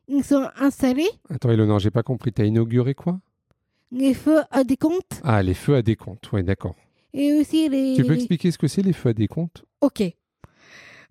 ils 0.07 0.23
sont 0.23 0.47
installés. 0.59 1.09
Attends, 1.29 1.51
Eleonore, 1.51 1.79
j'ai 1.81 1.91
pas 1.91 2.03
compris. 2.03 2.33
T'as 2.33 2.45
inauguré 2.45 2.95
quoi? 2.95 3.21
Les 3.91 4.15
feux 4.15 4.43
à 4.51 4.63
des 4.65 4.77
comptes. 4.77 5.21
Ah, 5.25 5.43
les 5.43 5.55
feux 5.55 5.75
à 5.75 5.83
décompte. 5.83 6.31
Ouais, 6.31 6.43
d'accord. 6.45 6.77
Et 7.13 7.33
aussi 7.35 7.69
les. 7.69 7.95
Tu 7.97 8.05
peux 8.05 8.15
expliquer 8.15 8.51
ce 8.53 8.59
que 8.59 8.69
c'est 8.69 8.83
les 8.83 8.93
feux 8.93 9.09
à 9.09 9.13
décompte 9.15 9.65
Ok. 9.81 10.03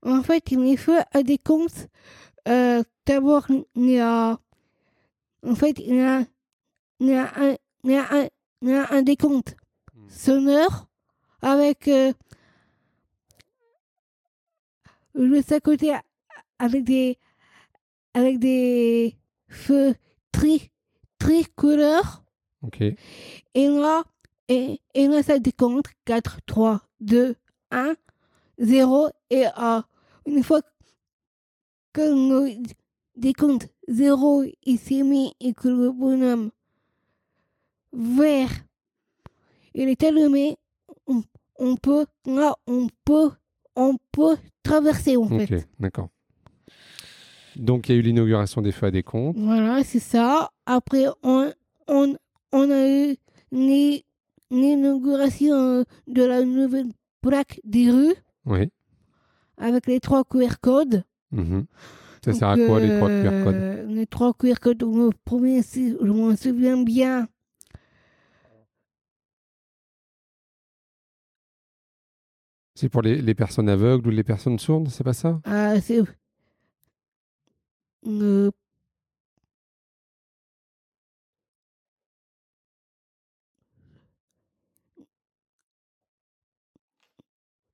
En 0.03 0.23
fait, 0.23 0.49
les 0.51 0.77
feux 0.77 0.99
à 1.11 1.23
des 1.23 1.37
comptes, 1.37 1.87
euh, 2.47 2.83
d'abord, 3.05 3.47
il 3.75 3.89
y 3.89 3.99
a. 3.99 4.39
En 5.45 5.55
fait, 5.55 5.79
il 5.79 5.95
y 5.95 6.01
a, 6.01 6.25
il 6.99 7.07
y 7.07 7.13
a, 7.13 7.31
un, 7.35 7.55
il 7.83 7.91
y 7.91 7.95
a, 7.95 8.05
un, 8.11 8.27
il 8.61 8.69
y 8.69 8.73
a 8.73 8.91
un 8.91 9.01
décompte 9.01 9.55
sonore 10.07 10.87
avec. 11.41 11.87
Euh, 11.87 12.13
juste 15.15 15.51
à 15.51 15.59
côté, 15.59 15.93
avec 16.59 16.83
des. 16.83 17.17
Avec 18.13 18.39
des 18.39 19.15
feux 19.47 19.95
tri, 20.31 20.71
tricolores. 21.19 22.23
Ok. 22.61 22.81
Et 22.81 23.67
là, 23.67 24.03
et, 24.47 24.81
et 24.95 25.07
là, 25.07 25.21
ça 25.21 25.37
décompte 25.39 25.91
4, 26.05 26.39
3, 26.45 26.81
2, 27.01 27.35
1, 27.71 27.93
0. 28.57 29.09
Et 29.29 29.45
euh, 29.45 29.81
une 30.29 30.43
fois 30.43 30.61
que 31.93 32.01
le 32.01 32.55
décompte 33.15 33.67
0 33.87 34.43
il 34.63 34.77
s'est 34.79 35.03
mis 35.03 35.33
et 35.39 35.53
que 35.53 35.67
le 35.67 35.91
bonhomme 35.91 36.51
vert 37.93 38.51
il 39.73 39.87
est 39.89 40.03
allumé, 40.03 40.57
on, 41.07 41.21
on 41.59 41.75
peut, 41.75 42.05
là, 42.25 42.55
on 42.67 42.87
peut, 43.05 43.29
on 43.75 43.97
peut 44.11 44.35
traverser 44.63 45.15
en 45.15 45.23
Ok, 45.31 45.45
fait. 45.47 45.67
d'accord. 45.79 46.09
Donc, 47.55 47.87
il 47.87 47.91
y 47.93 47.95
a 47.95 47.99
eu 47.99 48.01
l'inauguration 48.01 48.61
des 48.61 48.71
feux 48.71 48.87
à 48.87 48.91
décompte. 48.91 49.37
Voilà, 49.37 49.83
c'est 49.83 49.99
ça. 49.99 50.49
Après, 50.65 51.05
on, 51.23 51.51
on, 51.87 52.15
on 52.51 52.71
a 52.71 52.87
eu 52.89 53.15
l'i- 53.51 54.03
l'inauguration 54.49 55.85
de 56.07 56.23
la 56.23 56.43
nouvelle 56.43 56.87
plaque 57.21 57.59
des 57.63 57.91
rues 57.91 58.15
Oui. 58.45 58.69
Avec 59.59 59.85
les 59.87 59.99
trois 59.99 60.23
QR 60.23 60.59
codes. 60.61 61.03
Mhm. 61.31 61.65
Ça 62.23 62.31
Donc, 62.31 62.39
sert 62.39 62.49
à 62.49 62.55
quoi, 62.57 62.79
les 62.79 62.89
trois 62.97 63.07
QR 63.09 63.31
euh, 63.33 63.43
codes? 63.43 63.89
Les 63.95 64.07
trois 64.07 64.33
QR 64.33 64.59
codes, 64.59 64.81
le 64.81 65.09
premier, 65.25 65.61
si 65.61 65.95
je 66.01 66.11
m'en 66.11 66.35
souviens 66.35 66.81
bien, 66.83 67.27
C'est 72.79 72.87
pour 72.87 73.01
les, 73.01 73.21
les 73.21 73.35
personnes 73.35 73.67
aveugles 73.67 74.07
ou 74.07 74.09
les 74.09 74.23
personnes 74.23 74.57
sourdes, 74.57 74.87
c'est 74.87 75.03
pas 75.03 75.11
ça? 75.11 75.41
Euh, 75.47 75.81
c'est 75.83 76.01
le 78.05 78.51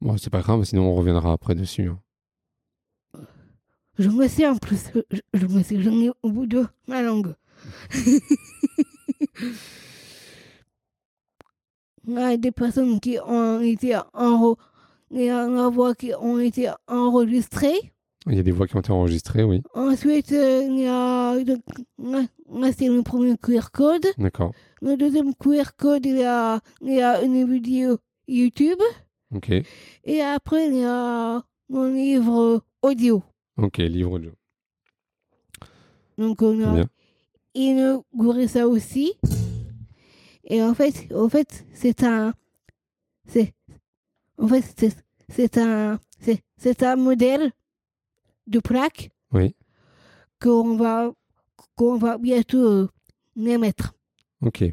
Bon, 0.05 0.17
c'est 0.17 0.29
pas 0.29 0.41
grave, 0.41 0.63
sinon 0.65 0.83
on 0.91 0.93
reviendra 0.93 1.31
après 1.33 1.55
dessus. 1.55 1.89
hein. 1.89 1.99
je 3.97 4.07
me 4.07 4.27
sais 4.27 4.45
en 4.47 4.55
plus, 4.55 4.91
je, 5.09 5.17
je 5.33 5.47
me 5.47 5.63
sais, 5.63 5.81
j'en 5.81 5.99
ai 5.99 6.11
au 6.21 6.29
bout 6.29 6.45
de 6.45 6.63
ma 6.87 7.01
langue. 7.01 7.33
Il 12.07 12.13
y 12.13 12.17
a 12.19 12.37
des 12.37 12.51
personnes 12.51 12.99
qui 12.99 13.17
ont 13.19 13.61
été 13.61 13.95
enregistrées, 14.13 14.61
il 15.09 15.21
y 15.21 15.29
a 15.29 15.47
la 15.47 15.69
voix 15.69 15.95
qui 15.95 16.13
ont 16.13 16.37
été 16.39 16.69
enregistrées. 16.87 17.93
Il 18.27 18.35
y 18.35 18.39
a 18.39 18.43
des 18.43 18.51
voix 18.51 18.67
qui 18.67 18.75
ont 18.75 18.81
été 18.81 18.91
enregistrées, 18.91 19.43
oui. 19.43 19.63
Ensuite, 19.73 20.31
euh, 20.31 20.67
il 20.69 20.81
y 20.81 20.87
a, 20.87 21.33
là, 21.35 22.71
c'est 22.77 22.89
le 22.89 23.01
premier 23.01 23.35
QR 23.37 23.71
code. 23.73 24.05
D'accord. 24.19 24.51
Le 24.83 24.97
deuxième 24.97 25.33
QR 25.33 25.71
code, 25.77 26.05
il 26.05 26.17
y 26.17 26.23
a, 26.23 26.59
il 26.81 26.93
y 26.93 27.01
a 27.01 27.23
une 27.23 27.51
vidéo 27.51 27.97
YouTube. 28.27 28.79
Ok. 29.35 29.51
Et 30.03 30.21
après, 30.21 30.67
il 30.67 30.77
y 30.77 30.83
a 30.83 31.43
mon 31.69 31.91
livre 31.93 32.63
audio. 32.81 33.21
Ok, 33.57 33.77
livre 33.77 34.11
audio. 34.13 34.31
Donc, 36.17 36.41
on 36.41 36.63
a 36.63 36.73
bien. 36.73 36.85
inauguré 37.53 38.47
ça 38.47 38.67
aussi. 38.67 39.13
Et 40.45 40.61
en 40.63 40.73
fait, 40.73 41.11
en 41.13 41.27
fait, 41.27 41.65
c'est 41.73 42.03
un, 42.03 42.33
c'est, 43.27 43.53
en 44.37 44.47
fait, 44.47 44.63
c'est, 44.77 44.95
c'est 45.29 45.57
un, 45.57 45.99
c'est, 46.19 46.41
c'est 46.57 46.83
un 46.83 46.95
modèle 46.95 47.51
de 48.47 48.59
plaque 48.59 49.09
Oui. 49.33 49.55
qu'on 50.39 50.77
va, 50.77 51.11
qu'on 51.75 51.97
va 51.97 52.17
bientôt 52.19 52.57
euh, 52.59 52.89
émettre. 53.37 53.93
Ok. 54.41 54.63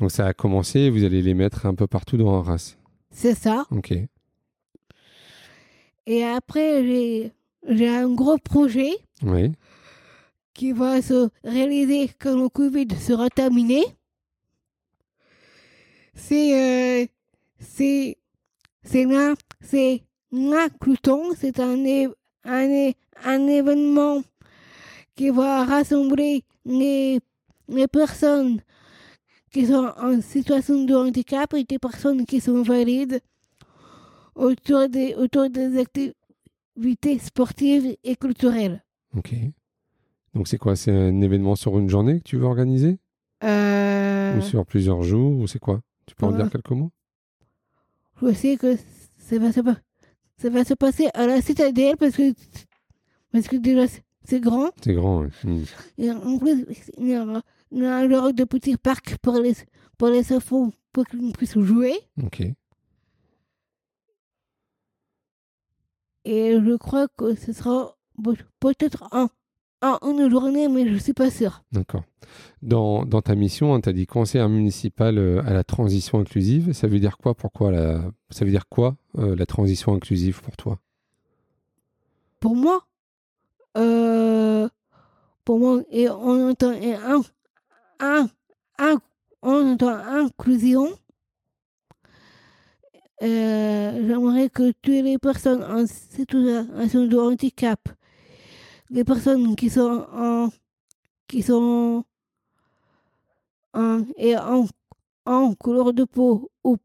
Donc 0.00 0.10
ça 0.10 0.26
a 0.26 0.34
commencé, 0.34 0.90
vous 0.90 1.04
allez 1.04 1.22
les 1.22 1.34
mettre 1.34 1.66
un 1.66 1.74
peu 1.74 1.86
partout 1.86 2.16
dans 2.16 2.38
Arras. 2.40 2.76
C'est 3.10 3.34
ça. 3.34 3.66
Ok. 3.70 3.92
Et 6.06 6.24
après, 6.24 7.32
j'ai, 7.68 7.88
un 7.88 8.12
gros 8.12 8.38
projet 8.38 8.90
Oui. 9.22 9.52
qui 10.54 10.72
va 10.72 11.02
se 11.02 11.28
réaliser 11.44 12.10
quand 12.18 12.36
le 12.36 12.48
Covid 12.48 12.88
sera 12.98 13.28
terminé. 13.30 13.84
C'est 16.14 17.02
euh, 17.02 17.06
c'est 17.58 18.18
c'est 18.82 19.04
là 19.04 19.34
c'est 19.60 20.02
là 20.32 20.68
Clouton, 20.80 21.32
c'est 21.36 21.60
un, 21.60 21.84
événement 23.48 24.22
qui 25.14 25.30
va 25.30 25.64
rassembler 25.64 26.44
les, 26.64 27.20
les 27.68 27.88
personnes 27.88 28.60
qui 29.50 29.66
sont 29.66 29.92
en 29.98 30.20
situation 30.20 30.84
de 30.84 30.94
handicap 30.94 31.52
et 31.54 31.64
des 31.64 31.78
personnes 31.78 32.24
qui 32.24 32.40
sont 32.40 32.62
valides 32.62 33.20
autour 34.34 34.88
des, 34.88 35.14
autour 35.14 35.50
des 35.50 35.78
activités 35.78 37.18
sportives 37.18 37.96
et 38.04 38.16
culturelles. 38.16 38.82
Ok. 39.16 39.34
Donc 40.34 40.46
c'est 40.46 40.58
quoi? 40.58 40.76
C'est 40.76 40.92
un 40.92 41.20
événement 41.20 41.56
sur 41.56 41.78
une 41.78 41.88
journée 41.90 42.20
que 42.20 42.24
tu 42.24 42.36
veux 42.36 42.44
organiser? 42.44 42.98
Euh, 43.42 44.38
Ou 44.38 44.42
sur 44.42 44.64
plusieurs 44.64 45.02
jours? 45.02 45.38
Ou 45.40 45.46
c'est 45.46 45.58
quoi? 45.58 45.80
Tu 46.06 46.14
peux 46.14 46.26
en 46.26 46.32
dire 46.32 46.48
quelques 46.50 46.70
mots? 46.70 46.92
Je 48.22 48.32
sais 48.32 48.56
que 48.56 48.76
ça 49.18 49.38
va 49.38 49.50
se, 49.52 49.60
ça 50.36 50.50
va 50.50 50.64
se 50.64 50.74
passer 50.74 51.08
à 51.14 51.26
la 51.26 51.40
citadelle 51.40 51.96
parce 51.96 52.16
que, 52.16 52.32
parce 53.32 53.48
que 53.48 53.56
déjà 53.56 53.86
c'est- 54.24 54.40
grand. 54.40 54.70
C'est 54.82 54.94
grand. 54.94 55.24
Hmm. 55.44 55.62
Et 55.98 56.10
en 56.10 56.38
plus, 56.38 56.66
il 56.98 57.08
y 57.08 57.14
a, 57.14 57.42
il 57.72 57.78
y 57.82 57.86
a 57.86 57.96
un 57.96 58.08
genre 58.10 58.32
de 58.32 58.44
petit 58.44 58.76
parc 58.76 59.16
pour 59.18 59.38
les, 59.38 59.54
pour 59.98 60.08
les 60.08 60.32
enfants 60.32 60.70
pour 60.92 61.06
qu'ils 61.06 61.32
puissent 61.32 61.58
jouer. 61.58 61.94
Ok. 62.22 62.42
Et 66.24 66.58
je 66.62 66.76
crois 66.76 67.08
que 67.08 67.34
ce 67.34 67.52
sera 67.52 67.96
peut- 68.22 68.36
peut-être 68.60 69.04
en, 69.12 69.28
en 69.82 69.98
une 70.10 70.30
journée, 70.30 70.68
mais 70.68 70.86
je 70.88 70.96
suis 70.96 71.14
pas 71.14 71.30
sûre. 71.30 71.62
D'accord. 71.72 72.04
Dans, 72.60 73.04
dans 73.06 73.22
ta 73.22 73.34
mission, 73.34 73.80
tu 73.80 73.88
as 73.88 73.92
dit 73.92 74.06
conseiller 74.06 74.46
municipal 74.46 75.16
euh, 75.18 75.42
à 75.46 75.52
la 75.54 75.64
transition 75.64 76.20
inclusive. 76.20 76.72
Ça 76.72 76.86
veut 76.88 77.00
dire 77.00 77.16
quoi? 77.16 77.34
Pourquoi 77.34 77.70
la... 77.72 78.02
Ça 78.28 78.44
veut 78.44 78.50
dire 78.50 78.68
quoi 78.68 78.96
euh, 79.18 79.34
la 79.34 79.46
transition 79.46 79.94
inclusive 79.94 80.42
pour 80.42 80.56
toi? 80.56 80.78
Pour 82.38 82.54
moi, 82.54 82.86
euh, 83.76 84.68
pour 85.44 85.58
moi, 85.58 85.82
et 85.90 86.08
on 86.08 86.50
entend 86.50 86.70
un, 86.72 87.22
un, 88.00 88.28
un, 88.78 89.00
on 89.42 89.72
entend 89.72 89.88
inclusion. 89.88 90.88
Euh, 93.22 94.06
J'aimerais 94.06 94.48
que 94.48 94.70
toutes 94.72 94.86
les 95.04 95.18
personnes 95.18 95.62
en 95.62 95.86
situation 95.86 97.06
de 97.06 97.18
handicap, 97.18 97.80
les 98.88 99.04
personnes 99.04 99.54
qui 99.56 99.68
sont 99.68 100.06
en, 100.12 100.48
qui 101.28 101.42
sont 101.42 102.04
en, 103.74 104.04
et 104.16 104.36
en, 104.38 104.66
en 105.26 105.54
couleur 105.54 105.92
de 105.92 106.04
peau 106.04 106.50
ou, 106.64 106.76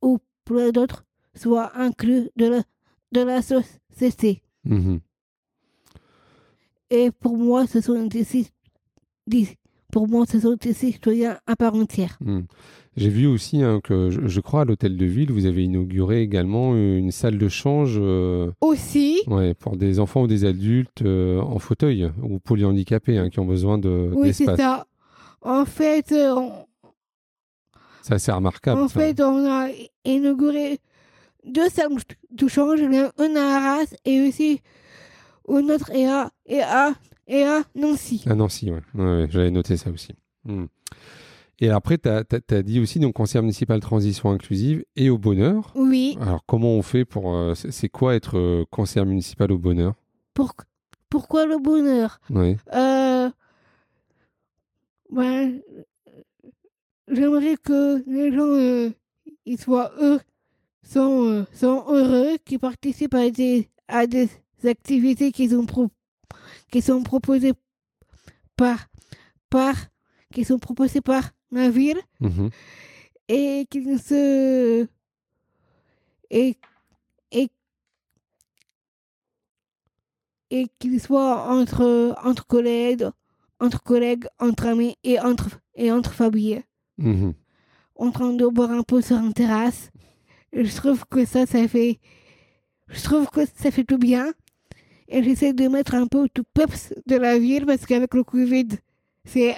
ou 0.00 0.18
plein 0.44 0.70
d'autres 0.70 1.04
soient 1.34 1.76
inclus 1.78 2.30
de 2.36 2.46
la, 2.46 2.62
de 3.12 3.20
la 3.20 3.42
société. 3.42 4.42
Mhm. 4.64 5.00
Et 6.96 7.10
pour 7.10 7.36
moi, 7.36 7.66
ce 7.66 7.80
sont 7.80 8.06
des, 8.06 8.22
ci- 8.24 8.50
des- 9.26 9.48
pour 9.92 10.06
moi, 10.08 10.26
ce 10.26 10.38
sont 10.40 10.56
des 10.60 10.72
citoyens 10.72 11.38
à 11.46 11.56
part 11.56 11.74
entière. 11.74 12.16
Hmm. 12.20 12.42
J'ai 12.96 13.08
vu 13.08 13.26
aussi 13.26 13.60
hein, 13.62 13.80
que, 13.82 14.10
je, 14.10 14.28
je 14.28 14.40
crois, 14.40 14.60
à 14.60 14.64
l'hôtel 14.64 14.96
de 14.96 15.04
ville, 15.04 15.32
vous 15.32 15.46
avez 15.46 15.64
inauguré 15.64 16.20
également 16.22 16.76
une 16.76 17.10
salle 17.10 17.38
de 17.38 17.48
change 17.48 17.96
euh, 18.00 18.52
Aussi, 18.60 19.20
ouais, 19.26 19.54
pour 19.54 19.76
des 19.76 19.98
enfants 19.98 20.22
ou 20.22 20.26
des 20.28 20.44
adultes 20.44 21.02
euh, 21.02 21.40
en 21.40 21.58
fauteuil 21.58 22.08
ou 22.22 22.38
polyhandicapés 22.38 23.18
hein, 23.18 23.30
qui 23.30 23.40
ont 23.40 23.46
besoin 23.46 23.78
de- 23.78 24.12
oui, 24.14 24.32
c'est 24.32 24.54
ça. 24.56 24.86
En 25.42 25.64
fait, 25.64 26.12
euh, 26.12 26.34
on, 26.36 26.52
C'est 28.02 28.14
assez 28.14 28.30
remarquable. 28.30 28.80
en 28.82 28.88
ça. 28.88 29.00
fait, 29.00 29.20
on 29.20 29.44
a 29.50 29.68
inauguré 30.04 30.78
deux 31.44 31.68
salles 31.68 31.96
de 32.30 32.46
change, 32.48 32.80
une 32.80 33.36
à 33.36 33.56
Arras 33.56 33.92
et 34.04 34.28
aussi 34.28 34.60
et 35.48 36.06
à, 36.06 36.30
et 36.46 36.62
à, 36.62 36.92
et 37.26 37.42
à 37.42 37.62
Nancy. 37.74 38.24
À 38.26 38.34
Nancy, 38.34 38.70
ouais. 38.70 38.82
Ouais, 38.94 39.26
j'avais 39.30 39.50
noté 39.50 39.76
ça 39.76 39.90
aussi. 39.90 40.12
Hmm. 40.44 40.66
Et 41.60 41.70
après, 41.70 41.98
tu 41.98 42.08
as, 42.08 42.62
dit 42.62 42.80
aussi 42.80 42.98
donc 42.98 43.14
conseiller 43.14 43.42
municipal 43.42 43.78
transition 43.80 44.30
inclusive 44.30 44.84
et 44.96 45.08
au 45.08 45.18
bonheur. 45.18 45.72
Oui, 45.76 46.18
Alors, 46.20 46.44
comment 46.46 46.70
on 46.70 46.82
fait 46.82 47.04
pour. 47.04 47.34
euh, 47.34 47.54
c'est 47.54 47.88
quoi 47.88 48.14
être 48.16 48.36
euh, 48.38 48.64
conseiller 48.70 49.06
municipal 49.06 49.52
au 49.52 49.58
bonheur? 49.58 49.94
Pour, 50.34 50.54
pourquoi 51.08 51.46
le 51.46 51.58
bonheur? 51.58 52.20
Euh, 52.32 53.30
ben, 55.10 55.60
j'aimerais 57.08 57.56
que 57.56 58.02
les 58.10 58.32
gens 58.34 58.92
ils 59.46 59.60
soient 59.60 59.92
eux, 60.00 60.20
sont, 60.82 61.46
sont 61.52 61.84
heureux, 61.88 62.36
qui 62.44 62.58
participent 62.58 63.14
à 63.14 63.30
des, 63.30 63.68
à 63.86 64.06
des 64.06 64.28
activités 64.66 65.32
qui 65.32 65.48
sont, 65.48 65.66
pro- 65.66 65.90
qui 66.70 66.80
sont 66.82 67.02
proposées 67.02 67.52
par, 68.56 68.86
par, 69.50 69.74
qui 70.32 70.44
sont 70.44 70.58
proposées 70.58 71.00
par 71.00 71.30
la 71.50 71.70
ville 71.70 72.00
Mhm. 72.20 72.50
et 73.28 73.66
qu'ils 73.70 73.98
se 74.00 74.86
et 76.30 76.56
et 77.30 77.48
et 80.50 80.66
qu'ils 80.78 81.00
soient 81.00 81.48
entre 81.50 82.14
entre 82.22 82.46
collègues 82.46 83.08
entre 83.60 83.82
collègues 83.82 84.26
entre 84.40 84.66
amis 84.66 84.96
et 85.04 85.18
entre 85.20 85.60
et 85.74 85.90
entre 85.92 86.12
familles 86.12 86.62
Mhm. 86.98 87.34
en 87.96 88.10
train 88.10 88.32
de 88.32 88.46
boire 88.46 88.70
un 88.70 88.82
peu 88.82 89.00
sur 89.02 89.16
une 89.16 89.32
terrasse 89.32 89.90
je 90.52 90.74
trouve 90.76 91.04
que 91.06 91.24
ça 91.24 91.46
ça 91.46 91.66
fait 91.68 91.98
je 92.88 93.02
trouve 93.02 93.26
que 93.28 93.46
ça 93.46 93.70
fait 93.70 93.84
tout 93.84 93.98
bien 93.98 94.32
et 95.08 95.22
j'essaie 95.22 95.52
de 95.52 95.68
mettre 95.68 95.94
un 95.94 96.06
peu 96.06 96.28
tout 96.32 96.44
peps 96.54 96.92
de 97.06 97.16
la 97.16 97.38
ville 97.38 97.66
parce 97.66 97.84
qu'avec 97.86 98.14
le 98.14 98.24
Covid 98.24 98.68
c'est 99.24 99.54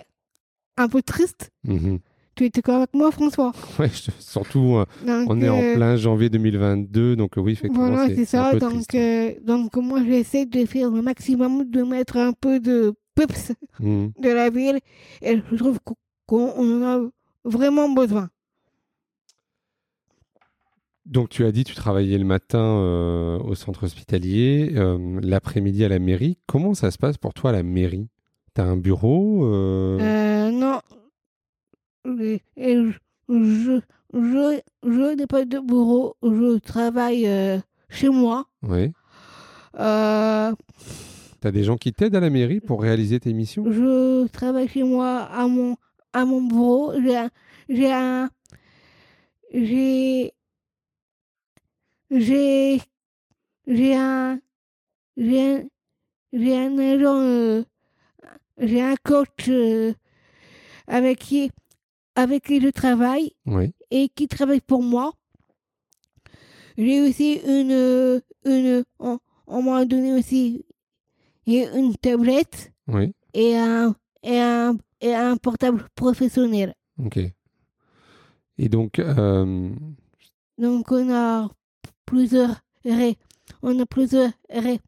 un 0.76 0.88
peu 0.88 1.02
triste 1.02 1.50
Mhm. 1.64 1.98
tu 2.34 2.44
es 2.44 2.50
d'accord 2.50 2.76
avec 2.76 2.92
moi 2.94 3.10
François 3.10 3.52
je- 3.78 4.10
surtout, 4.18 4.76
euh, 4.76 4.84
Donc, 5.06 5.30
on 5.30 5.40
est 5.40 5.48
en 5.48 5.60
euh, 5.62 5.74
plein 5.74 5.96
janvier 5.96 6.28
2022, 6.28 7.16
donc 7.16 7.38
euh, 7.38 7.40
oui, 7.40 7.52
effectivement, 7.52 7.88
Voilà, 7.90 8.08
c'est 8.14 8.24
c'est 8.26 8.36
un 8.36 8.44
ça. 8.44 8.50
peu 8.52 8.58
Donc, 8.58 8.94
euh, 8.94 9.32
donc, 9.42 9.74
moi, 9.76 10.02
j'essaie 10.04 10.44
de 10.46 10.66
faire 10.66 10.90
le 10.90 11.00
maximum, 11.02 11.64
de 11.64 11.82
mettre 11.82 12.16
un 12.18 12.32
peu 12.32 12.60
de 12.60 12.92
peps 13.14 13.52
Mhm. 13.80 14.12
de 14.20 14.28
la 14.28 14.50
ville. 14.50 14.78
Et 15.22 15.38
je 15.50 15.56
trouve 15.56 15.78
qu'o- 15.82 15.96
qu'on 16.26 16.50
en 16.50 16.82
a 16.82 17.00
vraiment 17.44 17.88
besoin. 17.88 18.28
Donc, 21.06 21.28
tu 21.28 21.44
as 21.44 21.52
dit 21.52 21.62
tu 21.64 21.74
travaillais 21.74 22.18
le 22.18 22.24
matin 22.24 22.58
euh, 22.58 23.38
au 23.38 23.54
centre 23.54 23.84
hospitalier, 23.84 24.72
euh, 24.74 25.20
l'après-midi 25.22 25.84
à 25.84 25.88
la 25.88 26.00
mairie. 26.00 26.36
Comment 26.46 26.74
ça 26.74 26.90
se 26.90 26.98
passe 26.98 27.16
pour 27.16 27.32
toi 27.32 27.50
à 27.50 27.52
la 27.52 27.62
mairie? 27.62 28.08
Tu 28.54 28.60
as 28.60 28.64
un 28.64 28.76
bureau 28.76 29.46
euh, 29.46 30.50
non. 30.50 30.80
Et 32.18 32.40
je, 32.58 32.92
je, 33.28 33.80
je, 34.14 34.60
je 34.82 35.14
n'ai 35.16 35.26
pas 35.26 35.44
de 35.44 35.58
bureau. 35.58 36.16
Je 36.22 36.58
travaille 36.58 37.28
chez 37.88 38.08
moi. 38.08 38.46
Ouais. 38.62 38.92
Euh, 39.78 40.52
Tu 41.40 41.46
as 41.46 41.52
des 41.52 41.64
gens 41.64 41.76
qui 41.76 41.92
t'aident 41.92 42.16
à 42.16 42.20
la 42.20 42.30
mairie 42.30 42.60
pour 42.60 42.80
réaliser 42.82 43.20
tes 43.20 43.32
missions? 43.32 43.64
Je 43.70 44.26
travaille 44.28 44.68
chez 44.68 44.82
moi 44.82 45.28
à 45.32 45.46
mon, 45.46 45.76
à 46.12 46.24
mon 46.24 46.42
bureau. 46.42 46.92
J'ai 47.68 47.92
un. 47.92 48.30
J'ai. 49.52 50.32
J'ai. 52.10 52.80
J'ai. 53.66 53.94
Un. 53.94 54.40
J'ai 55.16 55.66
un. 56.56 56.78
Agent. 56.78 57.20
euh, 57.20 57.62
j'ai 58.58 58.82
un 58.82 58.94
coach 59.02 59.48
euh, 59.48 59.92
avec 60.86 61.18
qui. 61.20 61.50
Avec 62.14 62.44
qui 62.44 62.60
je 62.62 62.68
travaille 62.68 63.32
Oui. 63.44 63.74
et 63.90 64.08
qui 64.08 64.26
travaille 64.26 64.60
pour 64.62 64.82
moi. 64.82 65.12
J'ai 66.78 67.00
aussi 67.06 67.34
une. 67.46 67.72
euh, 67.72 68.20
une 68.44 68.84
on 68.98 69.18
on 69.48 69.62
m'a 69.62 69.84
donné 69.84 70.12
aussi 70.14 70.64
une 71.46 71.94
tablette 71.96 72.72
Oui. 72.88 73.14
et 73.32 73.56
un, 73.56 73.94
et 74.24 74.40
un, 74.40 74.76
et 75.00 75.14
un 75.14 75.36
portable 75.36 75.86
professionnel. 75.94 76.74
Ok. 76.98 77.18
Et 78.58 78.68
donc, 78.68 78.98
euh, 78.98 79.70
Donc 80.58 80.90
on 80.90 81.12
a 81.14 81.48
plusieurs, 82.06 82.60
ré- 82.84 83.16
on 83.62 83.78
a 83.80 83.86
plusieurs 83.86 84.30
ré- 84.48 84.80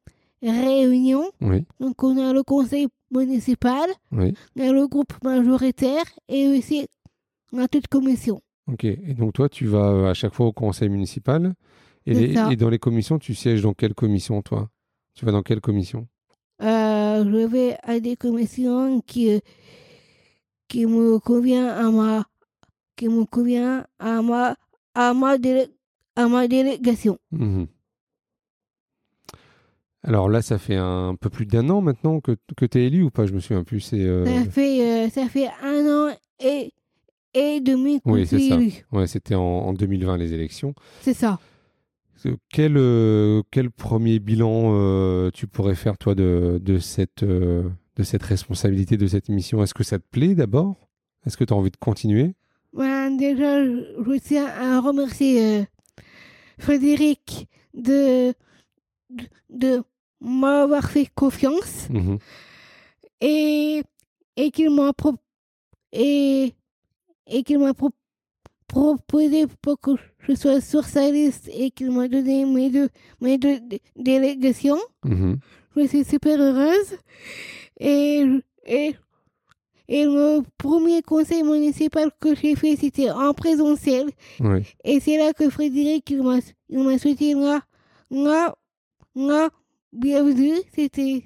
réunions. 0.43 1.31
oui, 1.41 1.65
Donc 1.81 2.03
on 2.03 2.17
a 2.17 2.33
le 2.33 2.43
conseil 2.43 2.89
municipal, 3.11 3.89
oui. 4.13 4.35
on 4.57 4.69
a 4.69 4.73
le 4.73 4.87
groupe 4.87 5.13
majoritaire 5.23 6.05
et 6.29 6.47
aussi 6.49 6.87
on 7.53 7.59
a 7.59 7.69
toute 7.69 7.89
commission. 7.89 8.41
Ok. 8.71 8.85
Et 8.85 9.15
donc, 9.15 9.33
toi, 9.33 9.49
tu 9.49 9.67
vas 9.67 9.89
euh, 9.91 10.11
à 10.11 10.15
chaque 10.15 10.35
fois 10.35 10.47
au 10.47 10.53
conseil 10.53 10.89
municipal. 10.91 11.55
Et, 12.07 12.15
les- 12.15 12.57
dans 12.57 12.69
les 12.71 12.79
commissions, 12.79 13.19
tu 13.19 13.35
sièges 13.35 13.63
dans 13.63 13.73
quelle 13.75 13.95
commission, 13.95 14.41
toi? 14.43 14.69
Tu 15.15 15.25
vas 15.25 15.33
dans 15.33 15.43
quelle 15.43 15.61
commission? 15.61 16.07
Euh, 16.63 17.25
je 17.25 17.47
vais 17.47 17.77
à 17.83 17.99
des 18.01 18.17
commissions 18.17 19.01
qui, 19.01 19.31
euh, 19.31 19.39
qui 20.69 20.87
me 20.87 21.19
convient 21.19 21.69
à 21.69 21.91
ma, 21.91 22.25
qui 22.97 23.09
me 23.09 23.25
convient 23.25 23.87
à 23.99 24.23
ma, 24.23 24.57
à 24.95 25.15
ma, 25.15 25.37
à 26.19 26.27
ma 26.29 26.49
délégation. 26.49 27.19
Mhm. 27.31 27.67
Alors 30.05 30.29
là, 30.29 30.43
ça 30.43 30.59
fait 30.59 30.77
un 30.77 31.15
peu 31.21 31.29
plus 31.29 31.47
d'un 31.47 31.69
an 31.71 31.81
maintenant 31.81 32.21
que, 32.21 32.37
que 32.57 32.65
tu 32.65 32.79
es 32.79 32.87
élu 32.87 33.03
ou 33.05 33.11
pas 33.11 33.27
Je 33.27 33.33
me 33.33 33.41
souviens 33.41 33.65
plus. 33.65 33.81
C'est 33.81 34.01
euh, 34.01 34.25
Ça 34.25 34.51
fait, 34.51 34.81
euh, 35.07 35.09
ça 35.11 35.29
fait 35.29 35.49
un 35.63 35.87
an 35.87 36.17
et, 36.41 36.73
et 37.35 37.61
demi 37.61 38.01
que 38.01 38.09
Oui, 38.09 38.27
c'est 38.27 38.41
élu. 38.41 38.85
ouais, 38.93 39.07
c'était 39.07 39.35
en, 39.35 39.43
en 39.43 39.73
2020 39.73 40.17
les 40.17 40.33
élections. 40.33 40.75
C'est 41.03 41.15
ça. 41.15 41.39
Euh, 42.27 42.37
Quel, 42.53 42.77
euh, 42.77 43.43
quel 43.51 43.71
premier 43.71 44.19
bilan 44.19 45.31
tu 45.31 45.47
pourrais 45.47 45.75
faire, 45.77 45.99
toi, 45.99 46.15
de, 46.15 46.61
de, 46.63 46.79
cette, 46.79 47.25
de 47.25 48.03
cette 48.03 48.23
responsabilité, 48.23 48.97
de 48.97 49.07
cette 49.07 49.29
mission? 49.29 49.63
Est-ce 49.63 49.75
que 49.75 49.85
ça 49.85 49.99
te 49.99 50.05
plaît 50.11 50.35
d'abord? 50.35 50.89
Est-ce 51.27 51.37
que 51.37 51.45
tu 51.45 51.53
as 51.53 51.57
envie 51.57 51.71
de 51.71 51.77
continuer? 51.77 52.35
Ben, 52.73 53.17
déjà, 53.17 53.65
je, 53.65 54.19
tiens 54.21 54.47
à 54.47 54.81
remercier 54.81 55.67
Frédéric 56.59 57.49
de, 57.75 58.33
de, 59.11 59.25
de 59.51 59.83
m'avoir 60.21 60.91
fait 60.91 61.09
confiance 61.15 61.89
Mhm. 61.91 62.19
et, 63.21 63.83
et 64.37 64.51
qu'il 64.51 64.71
m'a 64.71 64.93
pro- 64.93 65.15
et, 65.93 66.53
et 67.27 67.43
qu'il 67.45 67.59
m'a 67.59 67.75
pro- 67.75 67.91
proposé 68.67 69.47
pour 69.63 69.79
que 69.81 69.93
je 70.21 70.35
sois 70.35 70.61
sur 70.61 70.85
sa 70.85 71.11
liste 71.11 71.49
et 71.53 71.71
qu'il 71.71 71.91
m'a 71.91 72.09
donné 72.09 72.45
mes 72.45 72.69
deux, 72.71 72.89
mes 73.21 73.39
deux 73.39 73.61
dé- 73.61 73.81
délégations. 73.97 74.81
Mhm. 75.05 75.39
Je 75.77 75.87
suis 75.87 76.05
super 76.05 76.39
heureuse. 76.41 76.97
Et, 77.81 78.25
et, 78.67 78.97
et 79.89 80.05
le 80.05 80.43
premier 80.59 81.03
conseil 81.03 81.43
municipal 81.43 82.11
que 82.21 82.35
j'ai 82.35 82.55
fait, 82.57 82.77
c'était 82.77 83.11
en 83.11 83.33
présentiel. 83.33 84.09
Et 84.85 85.01
c'est 85.01 85.17
là 85.17 85.33
que 85.33 85.49
Frédéric, 85.49 86.11
il 86.11 86.23
m'a, 86.23 86.39
il 86.69 86.81
m'a 86.81 86.99
souhaité 86.99 87.35
bienvenue. 89.93 90.57
C'était 90.75 91.25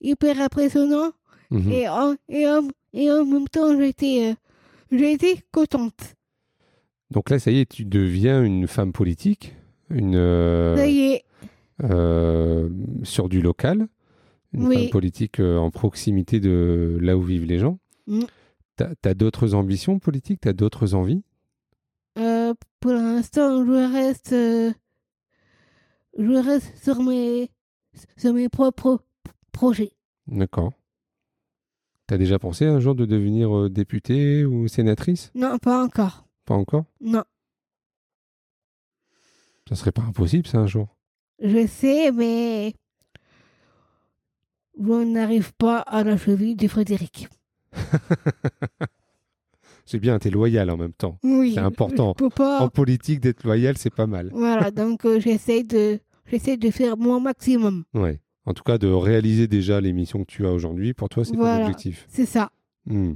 hyper 0.00 0.40
impressionnant. 0.40 1.10
Mhm. 1.50 1.72
Et, 1.72 1.88
en, 1.88 2.14
et, 2.28 2.46
en, 2.48 2.68
et 2.92 3.10
en 3.10 3.24
même 3.24 3.48
temps, 3.48 3.76
j'étais, 3.76 4.30
euh, 4.30 4.34
j'étais 4.96 5.38
contente. 5.52 6.14
Donc 7.10 7.30
là, 7.30 7.40
ça 7.40 7.50
y 7.50 7.58
est, 7.58 7.68
tu 7.68 7.84
deviens 7.84 8.44
une 8.44 8.68
femme 8.68 8.92
politique, 8.92 9.56
une, 9.90 10.14
euh, 10.14 10.76
Ça 10.76 10.86
y 10.86 11.00
est. 11.14 11.24
euh, 11.82 12.68
sur 13.02 13.28
du 13.28 13.42
local, 13.42 13.88
une 14.52 14.66
Oui. 14.66 14.74
femme 14.76 14.90
politique 14.90 15.40
euh, 15.40 15.56
en 15.58 15.70
proximité 15.70 16.40
de 16.40 16.98
là 17.00 17.16
où 17.16 17.22
vivent 17.22 17.44
les 17.44 17.58
gens. 17.58 17.78
Mm. 18.06 18.22
T'as 18.76 18.94
as, 19.04 19.14
d'autres 19.14 19.54
ambitions 19.54 19.98
politiques? 19.98 20.40
T'as 20.40 20.52
d'autres 20.52 20.94
envies? 20.94 21.22
Euh, 22.18 22.54
pour 22.80 22.92
l'instant, 22.92 23.64
je 23.64 23.92
reste, 23.92 24.32
euh, 24.32 24.72
je 26.18 26.44
reste 26.44 26.76
sur 26.82 27.02
mes, 27.02 27.50
sur 28.16 28.32
mes 28.32 28.48
propres 28.48 29.04
projets. 29.52 29.92
D'accord. 30.26 30.72
T'as 32.06 32.18
déjà 32.18 32.38
pensé 32.38 32.66
un 32.66 32.80
jour 32.80 32.94
de 32.94 33.04
devenir 33.06 33.56
euh, 33.56 33.70
députée 33.70 34.44
ou 34.44 34.66
sénatrice? 34.66 35.30
Non, 35.34 35.58
pas 35.58 35.84
encore. 35.84 36.26
Pas 36.44 36.54
encore? 36.54 36.84
Non, 37.00 37.22
Ça 39.68 39.76
serait 39.76 39.92
pas 39.92 40.02
impossible, 40.02 40.46
ça, 40.46 40.58
un 40.58 40.66
jour 40.66 40.96
je 41.42 41.66
sais, 41.66 42.12
mais 42.12 42.74
je 44.82 45.04
n'arrive 45.04 45.52
pas 45.54 45.78
à 45.78 46.02
la 46.04 46.16
cheville 46.16 46.56
de 46.56 46.66
Frédéric. 46.68 47.28
C'est 49.86 49.98
bien, 49.98 50.18
t'es 50.20 50.30
loyal 50.30 50.70
en 50.70 50.76
même 50.76 50.92
temps. 50.92 51.18
Oui, 51.24 51.52
C'est 51.54 51.60
important. 51.60 52.14
Pas. 52.36 52.60
En 52.60 52.68
politique, 52.68 53.18
d'être 53.20 53.42
loyal, 53.42 53.76
c'est 53.76 53.92
pas 53.92 54.06
mal. 54.06 54.30
Voilà, 54.32 54.70
donc 54.70 55.04
euh, 55.04 55.18
j'essaie 55.18 55.64
de, 55.64 55.98
j'essaie 56.26 56.56
de 56.56 56.70
faire 56.70 56.96
mon 56.96 57.18
maximum. 57.20 57.82
Ouais. 57.94 58.20
En 58.46 58.54
tout 58.54 58.62
cas, 58.62 58.78
de 58.78 58.86
réaliser 58.86 59.48
déjà 59.48 59.80
les 59.80 59.92
missions 59.92 60.20
que 60.20 60.30
tu 60.30 60.46
as 60.46 60.52
aujourd'hui, 60.52 60.94
pour 60.94 61.08
toi, 61.08 61.24
c'est 61.24 61.32
ton 61.32 61.38
Voilà. 61.38 61.62
objectif. 61.64 62.06
C'est 62.08 62.24
ça. 62.26 62.50
Hmm. 62.86 63.14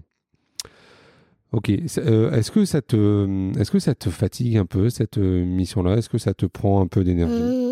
Ok. 1.52 1.70
Euh, 1.98 2.32
Est-ce 2.32 2.50
que 2.50 2.64
ça 2.64 2.82
te, 2.82 3.56
est-ce 3.58 3.70
que 3.70 3.78
ça 3.78 3.94
te 3.94 4.10
fatigue 4.10 4.56
un 4.56 4.66
peu 4.66 4.90
cette 4.90 5.18
euh, 5.18 5.44
mission-là? 5.44 5.96
Est-ce 5.98 6.08
que 6.08 6.18
ça 6.18 6.34
te 6.34 6.44
prend 6.46 6.80
un 6.80 6.88
peu 6.88 7.04
d'énergie? 7.04 7.34
Euh, 7.40 7.63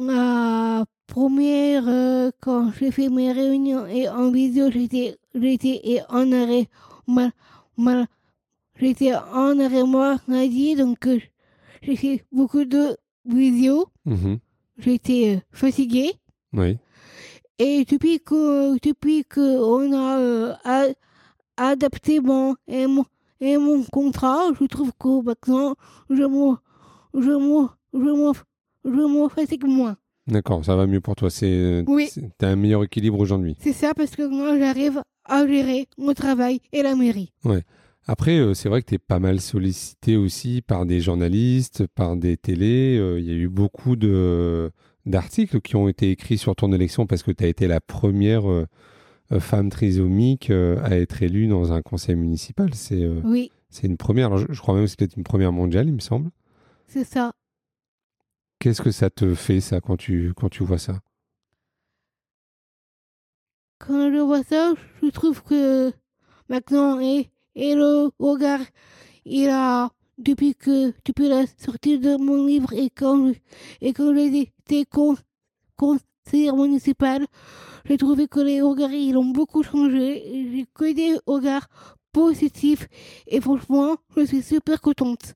la 0.00 0.84
première, 1.06 1.84
euh, 1.88 2.30
quand 2.40 2.72
j'ai 2.72 2.90
fait 2.90 3.08
mes 3.08 3.32
réunions 3.32 3.86
et 3.86 4.08
en 4.08 4.30
visio, 4.30 4.70
j'étais, 4.70 5.18
j'étais 5.34 6.02
en 6.08 6.30
arrêt, 6.32 6.68
mal, 7.06 7.32
mal, 7.76 8.06
j'étais 8.76 9.14
en 9.14 9.58
arrêt 9.58 9.84
maladie, 9.84 10.76
donc 10.76 11.06
euh, 11.06 11.18
j'ai 11.82 11.96
fait 11.96 12.24
beaucoup 12.32 12.64
de 12.64 12.96
visio. 13.24 13.86
Mhm. 14.04 14.38
J'étais 14.78 15.36
euh, 15.36 15.40
fatiguée. 15.52 16.14
Oui. 16.52 16.78
Et 17.58 17.84
depuis 17.84 18.20
que, 18.20 18.78
depuis 18.80 19.24
que 19.24 19.40
on 19.62 19.92
a 19.92 20.56
a- 20.64 20.94
adapté 21.58 22.20
mon 22.20 22.56
et, 22.66 22.86
mon 22.86 23.04
et 23.40 23.58
mon 23.58 23.82
contrat, 23.84 24.44
je 24.58 24.64
trouve 24.66 24.92
que 24.98 25.22
maintenant, 25.22 25.74
je 26.08 26.22
me, 26.22 26.56
je 27.14 27.30
me, 27.32 27.68
je 27.92 27.98
me, 27.98 28.32
je 28.84 28.90
me 28.90 29.28
fatigue 29.28 29.64
moins. 29.64 29.96
D'accord, 30.26 30.64
ça 30.64 30.76
va 30.76 30.86
mieux 30.86 31.00
pour 31.00 31.16
toi. 31.16 31.30
C'est, 31.30 31.82
Oui. 31.88 32.08
t'as 32.38 32.48
un 32.48 32.56
meilleur 32.56 32.84
équilibre 32.84 33.18
aujourd'hui. 33.18 33.56
C'est 33.60 33.72
ça 33.72 33.94
parce 33.94 34.14
que 34.16 34.26
moi, 34.28 34.58
j'arrive 34.58 35.02
à 35.24 35.46
gérer 35.46 35.86
mon 35.98 36.12
travail 36.14 36.60
et 36.72 36.82
la 36.82 36.94
mairie. 36.94 37.32
Après, 38.06 38.38
euh, 38.38 38.54
c'est 38.54 38.68
vrai 38.68 38.82
que 38.82 38.86
tu 38.88 38.94
es 38.94 38.98
pas 38.98 39.18
mal 39.18 39.40
sollicité 39.40 40.16
aussi 40.16 40.62
par 40.62 40.86
des 40.86 41.00
journalistes, 41.00 41.86
par 41.94 42.16
des 42.16 42.36
télés. 42.36 42.96
Euh, 42.98 43.18
Il 43.20 43.26
y 43.26 43.30
a 43.30 43.34
eu 43.34 43.48
beaucoup 43.48 43.94
de, 43.96 44.70
d'articles 45.06 45.60
qui 45.60 45.76
ont 45.76 45.88
été 45.88 46.10
écrits 46.10 46.38
sur 46.38 46.54
ton 46.56 46.72
élection 46.72 47.06
parce 47.06 47.22
que 47.22 47.30
tu 47.30 47.44
as 47.44 47.48
été 47.48 47.66
la 47.68 47.80
première 47.80 48.50
euh, 48.50 48.66
euh, 49.32 49.40
femme 49.40 49.68
trisomique 49.70 50.50
euh, 50.50 50.80
à 50.82 50.96
être 50.96 51.22
élue 51.22 51.46
dans 51.46 51.72
un 51.72 51.82
conseil 51.82 52.16
municipal. 52.16 52.70
C'est, 52.74 53.02
euh, 53.02 53.20
Oui, 53.24 53.50
c'est 53.68 53.86
une 53.86 53.96
première. 53.96 54.26
Alors, 54.28 54.38
je, 54.38 54.46
je 54.48 54.60
crois 54.60 54.74
même 54.74 54.84
que 54.84 54.90
c'est 54.90 54.98
peut-être 54.98 55.16
une 55.16 55.22
première 55.24 55.52
mondiale, 55.52 55.86
il 55.88 55.94
me 55.94 56.00
semble. 56.00 56.30
c'est 56.88 57.04
ça. 57.04 57.32
Qu'est-ce 58.60 58.82
que 58.82 58.90
ça 58.90 59.08
te 59.08 59.34
fait, 59.34 59.60
ça, 59.62 59.80
quand 59.80 59.96
tu, 59.96 60.34
quand 60.36 60.50
tu 60.50 60.64
vois 60.64 60.76
ça? 60.76 61.00
Quand 63.78 64.12
je 64.12 64.18
vois 64.18 64.42
ça, 64.42 64.74
je 65.02 65.08
trouve 65.08 65.42
que 65.42 65.90
maintenant, 66.50 67.00
et, 67.00 67.30
et 67.54 67.74
le 67.74 68.10
regard, 68.18 68.60
il 69.24 69.48
a, 69.48 69.88
depuis 70.18 70.54
que, 70.54 70.92
depuis 71.06 71.28
la 71.28 71.46
sortie 71.56 71.98
de 71.98 72.18
mon 72.18 72.46
livre 72.46 72.74
et 72.74 72.90
quand, 72.90 73.32
et 73.80 73.94
quand 73.94 74.14
j'ai 74.14 74.40
été 74.42 74.84
con, 74.84 75.16
conseillère 75.78 76.54
municipale, 76.54 77.26
j'ai 77.86 77.96
trouvé 77.96 78.28
que 78.28 78.40
les 78.40 78.60
regards, 78.60 78.92
ils 78.92 79.16
ont 79.16 79.24
beaucoup 79.24 79.62
changé. 79.62 80.50
J'ai 80.52 80.66
que 80.74 80.92
des 80.92 81.18
regards 81.26 81.68
positifs 82.12 82.88
et 83.26 83.40
franchement, 83.40 83.96
je 84.18 84.24
suis 84.26 84.42
super 84.42 84.82
contente. 84.82 85.34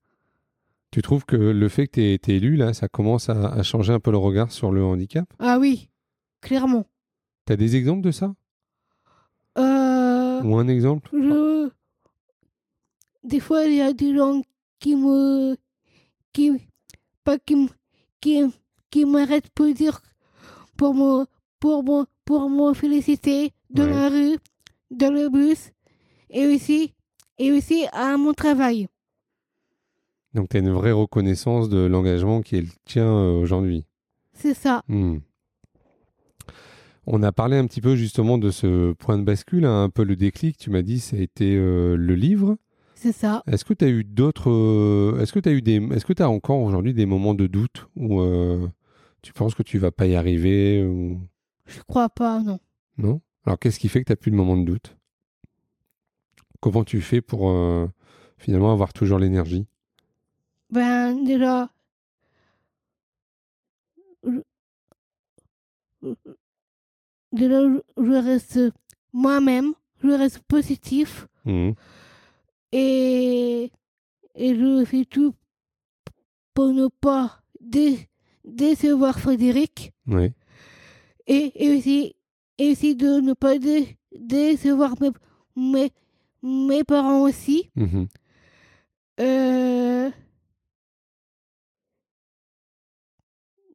Tu 0.95 1.03
trouves 1.03 1.25
que 1.25 1.35
le 1.35 1.69
fait 1.69 1.89
que 1.89 1.95
tu 1.95 2.03
aies 2.03 2.15
été 2.15 2.37
élu, 2.37 2.55
là, 2.55 2.73
ça 2.73 2.87
commence 2.87 3.29
à, 3.29 3.49
à 3.49 3.65
changer 3.65 3.93
un 3.93 3.99
peu 3.99 4.13
le 4.13 4.17
regard 4.17 4.53
sur 4.53 4.71
le 4.71 4.85
handicap? 4.85 5.27
Ah 5.41 5.59
oui, 5.59 5.91
clairement. 6.41 6.87
Tu 7.47 7.53
as 7.53 7.57
des 7.57 7.75
exemples 7.75 8.03
de 8.03 8.13
ça? 8.13 8.33
Euh, 9.59 10.41
Ou 10.45 10.57
un 10.57 10.69
exemple? 10.69 11.11
je... 11.13 11.69
Des 13.25 13.41
fois, 13.41 13.65
il 13.65 13.75
y 13.75 13.81
a 13.81 13.93
des 13.93 14.15
gens 14.15 14.41
qui 14.79 14.95
me... 14.95 15.57
qui... 16.33 16.53
pas 17.25 17.39
qui 17.41 17.57
me... 17.57 17.69
qui, 18.21 18.45
qui 18.89 19.05
m'arrêtent 19.05 19.51
pour 19.51 19.75
dire... 19.75 20.01
pour 20.77 20.95
me... 20.95 21.27
pour 21.59 21.83
me... 21.83 22.05
pour 22.25 22.49
me 22.49 22.73
féliciter 22.73 23.53
dans 23.69 23.83
Ouais. 23.83 23.91
la 23.91 24.09
rue, 24.11 24.39
dans 24.93 25.13
le 25.13 25.29
bus, 25.29 25.73
et 26.31 26.47
aussi... 26.47 26.95
et 27.39 27.51
aussi 27.51 27.85
à 27.93 28.17
mon 28.17 28.33
travail. 28.33 28.87
Donc 30.35 30.49
tu 30.49 30.57
as 30.57 30.61
une 30.61 30.71
vraie 30.71 30.93
reconnaissance 30.93 31.69
de 31.69 31.79
l'engagement 31.79 32.43
qui 32.43 32.57
est 32.57 32.63
le 32.63 32.69
tien 32.85 33.07
euh, 33.07 33.41
aujourd'hui. 33.41 33.87
C'est 34.33 34.55
ça. 34.55 34.83
Hmm. 34.89 35.19
On 37.07 37.23
a 37.23 37.33
parlé 37.33 37.57
un 37.57 37.67
petit 37.67 37.81
peu 37.81 37.97
justement 37.97 38.39
de 38.39 38.51
ce 38.51 38.93
point 38.93 39.19
de 39.19 39.25
bascule, 39.25 39.67
hein, 39.67 39.85
un 39.85 39.91
peu 39.91 40.05
le 40.05 40.17
déclic. 40.17 40.57
Tu 40.57 40.71
m'as 40.71 40.83
dit 40.83 41.01
ça 41.01 41.17
a 41.17 41.21
été 41.21 41.55
euh, 41.57 41.97
le 41.97 42.15
livre. 42.15 42.57
C'est 42.95 43.13
ça. 43.13 43.43
Est-ce 43.47 43.65
que 43.65 43.75
tu 43.75 43.85
as 43.85 43.89
eu 43.89 44.05
d'autres 44.05 44.51
euh, 44.51 45.21
Est-ce 45.21 45.33
que 45.33 45.41
tu 45.41 45.49
as 45.49 45.53
eu 45.53 45.61
des 45.61 45.77
Est-ce 45.93 46.07
que 46.07 46.15
tu 46.15 46.23
as 46.23 46.31
encore 46.31 46.61
aujourd'hui 46.61 46.95
des 46.95 47.05
moments 47.05 47.35
de 47.35 47.47
doute 47.47 47.89
où 47.97 48.21
euh, 48.21 48.67
tu 49.21 49.35
penses 49.35 49.55
que 49.55 49.63
tu 49.63 49.79
vas 49.79 49.91
pas 49.91 50.07
y 50.07 50.15
arriver 50.15 50.85
ou... 50.85 51.21
Je 51.67 51.81
crois 51.83 52.09
pas, 52.09 52.41
non. 52.41 52.59
Non? 52.97 53.21
Alors 53.45 53.59
qu'est-ce 53.59 53.79
qui 53.79 53.89
fait 53.89 54.01
que 54.01 54.07
tu 54.07 54.13
n'as 54.13 54.17
plus 54.17 54.31
de 54.31 54.37
moments 54.37 54.57
de 54.57 54.65
doute? 54.65 54.97
Comment 56.61 56.85
tu 56.85 57.03
fais 57.03 57.21
pour 57.21 57.53
finalement 58.39 58.73
avoir 58.73 58.95
toujours 58.95 59.19
l'énergie? 59.19 59.67
Ben, 60.75 61.23
déjà. 61.25 61.71
je- 64.25 64.41
Déjà, 67.33 67.61
je- 67.63 68.13
reste 68.29 68.61
moi-même, 69.13 69.73
je 70.03 70.09
reste 70.11 70.41
positif 70.49 71.27
Mhm. 71.45 71.75
et, 72.73 73.71
et 74.35 74.55
je 74.57 74.85
fais 74.85 75.05
tout 75.05 75.35
pour 76.55 76.73
ne 76.73 76.89
pas 76.89 77.41
dé- 77.61 78.09
décevoir 78.45 79.19
Frédéric 79.21 79.93
et, 81.27 81.53
et 81.65 81.77
aussi, 81.77 82.15
et 82.59 82.71
aussi 82.73 82.95
de 82.97 83.21
ne 83.21 83.33
pas 83.35 83.59
dé- 83.59 83.97
décevoir 84.13 84.95
mes, 85.01 85.11
mes, 85.57 85.91
mes 86.43 86.85
parents 86.85 87.23
aussi. 87.23 87.71
Euh, 89.21 90.11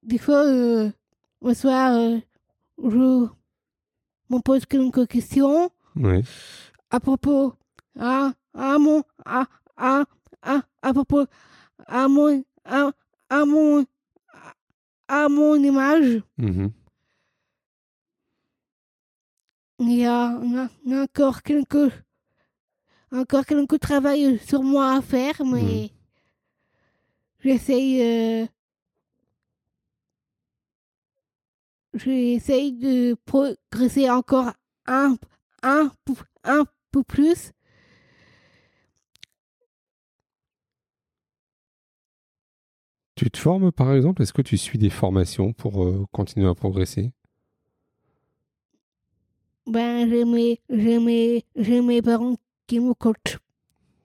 Des 0.09 0.17
fois, 0.17 0.43
euh, 0.43 0.89
le 1.43 1.53
soir, 1.53 1.93
euh, 1.93 2.17
je 2.83 3.27
me 4.31 4.39
pose 4.41 4.65
quelques 4.65 5.07
questions 5.07 5.69
à 6.89 6.99
propos 6.99 7.53
à, 7.99 8.31
à 8.55 8.79
mon 8.79 9.03
à, 9.23 9.45
à, 9.77 10.05
à, 10.41 10.61
à 10.81 10.93
propos 10.93 11.25
à 11.85 12.07
mon 12.07 12.43
à, 12.65 12.91
à 13.29 13.45
mon 13.45 13.85
à, 15.07 15.25
à 15.25 15.29
mon 15.29 15.53
image. 15.55 16.23
Mhm. 16.37 16.71
Il 19.81 19.93
y 19.93 20.05
a, 20.07 20.39
il 20.85 20.91
y 20.91 20.95
encore 20.97 21.43
quelques 21.43 21.91
encore 23.11 23.45
quelques 23.45 23.79
travail 23.79 24.39
sur 24.39 24.63
moi 24.63 24.95
à 24.95 25.01
faire, 25.03 25.45
mais 25.45 25.91
j'essaye 27.41 28.01
euh, 28.01 28.47
j'essaye 31.93 32.73
de 32.73 33.15
progresser 33.25 34.09
encore 34.09 34.51
un 34.85 35.17
un 35.63 35.91
peu- 36.05 36.13
un 36.43 36.65
peu 36.91 37.03
plus. 37.03 37.51
Tu 43.15 43.29
te 43.29 43.37
formes 43.37 43.71
par 43.71 43.93
exemple? 43.93 44.21
Est-ce 44.21 44.33
que 44.33 44.41
tu 44.41 44.57
suis 44.57 44.77
des 44.77 44.89
formations 44.89 45.51
pour 45.53 45.83
euh, 45.83 46.05
continuer 46.11 46.47
à 46.47 46.55
progresser? 46.55 47.11
Ben 49.67 50.09
j'ai 50.09 50.25
mes 50.25 50.59
j'ai 50.69 50.99
mes 50.99 51.45
j'ai 51.55 51.81
mes 51.81 52.01
parents 52.01 52.37
qui 52.65 52.79
me 52.79 52.93
coachent. 52.93 53.37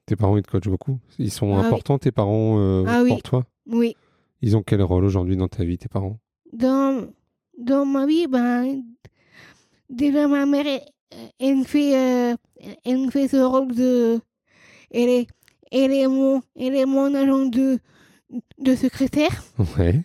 Tes 0.06 0.16
parents 0.16 0.36
ils 0.36 0.42
te 0.42 0.50
coachent 0.50 0.68
beaucoup? 0.68 0.98
Ils 1.18 1.30
sont 1.30 1.54
Ah 1.54 1.60
oui. 1.60 1.66
importants 1.66 1.98
tes 1.98 2.12
parents 2.12 2.58
euh, 2.58 2.84
Ah 2.86 3.02
oui. 3.02 3.08
pour 3.10 3.22
toi? 3.22 3.46
Oui. 3.66 3.96
Ils 4.42 4.56
ont 4.56 4.62
quel 4.62 4.82
rôle 4.82 5.04
aujourd'hui 5.04 5.36
dans 5.36 5.48
ta 5.48 5.64
vie 5.64 5.78
tes 5.78 5.88
parents? 5.88 6.18
Dans, 6.52 7.06
dans 7.58 7.84
ma 7.86 8.06
vie, 8.06 8.26
ben, 8.26 8.82
déjà 9.88 10.26
ma 10.28 10.46
mère, 10.46 10.66
elle, 11.38 11.64
fait, 11.64 11.96
euh, 11.96 12.36
elle 12.84 13.10
fait 13.10 13.28
ce 13.28 13.36
rôle 13.36 13.74
de, 13.74 14.20
elle 14.90 15.08
est, 15.08 15.26
elle 15.70 15.92
est 15.92 16.08
mon, 16.08 16.42
elle 16.56 16.74
est 16.76 16.86
mon 16.86 17.14
agent 17.14 17.46
de, 17.46 17.78
de 18.58 18.74
secrétaire 18.74 19.42
Ouais. 19.76 20.02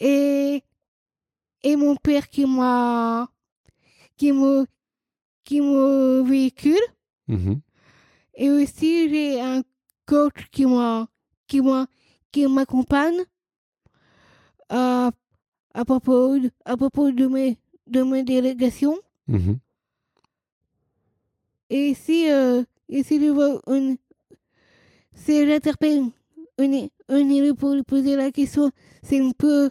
et, 0.00 0.62
et 1.62 1.76
mon 1.76 1.96
père 1.96 2.28
qui 2.28 2.46
m'a, 2.46 3.28
qui 4.16 4.32
me, 4.32 4.66
qui 5.44 5.60
me 5.60 6.22
véhicule 6.22 6.80
Mhm. 7.28 7.60
et 8.34 8.50
aussi 8.50 9.08
j'ai 9.10 9.40
un 9.40 9.62
coach 10.06 10.48
qui 10.50 10.64
m'a, 10.66 11.08
qui 11.46 11.60
m'a, 11.60 11.86
qui 12.32 12.46
m'accompagne 12.46 13.22
à, 14.70 15.10
à 15.80 15.84
propos, 15.84 16.38
de- 16.38 16.50
à 16.64 16.76
propos 16.76 17.10
de 17.12 17.26
mes, 17.26 17.56
de 17.86 18.02
mes 18.02 18.22
délégations. 18.24 18.98
Mhm. 19.28 19.58
Et 21.70 21.94
si, 21.94 22.30
euh, 22.30 22.62
et 22.88 23.02
si 23.02 23.20
je 23.20 23.30
vois 23.30 23.60
une, 23.68 23.96
si 25.14 25.46
j'interpelle 25.46 26.04
une, 26.58 26.88
une 27.08 27.30
élue 27.30 27.54
pour 27.54 27.74
lui 27.74 27.82
poser 27.82 28.16
la 28.16 28.30
question, 28.32 28.70
c'est 29.02 29.20
un 29.20 29.30
peu, 29.30 29.70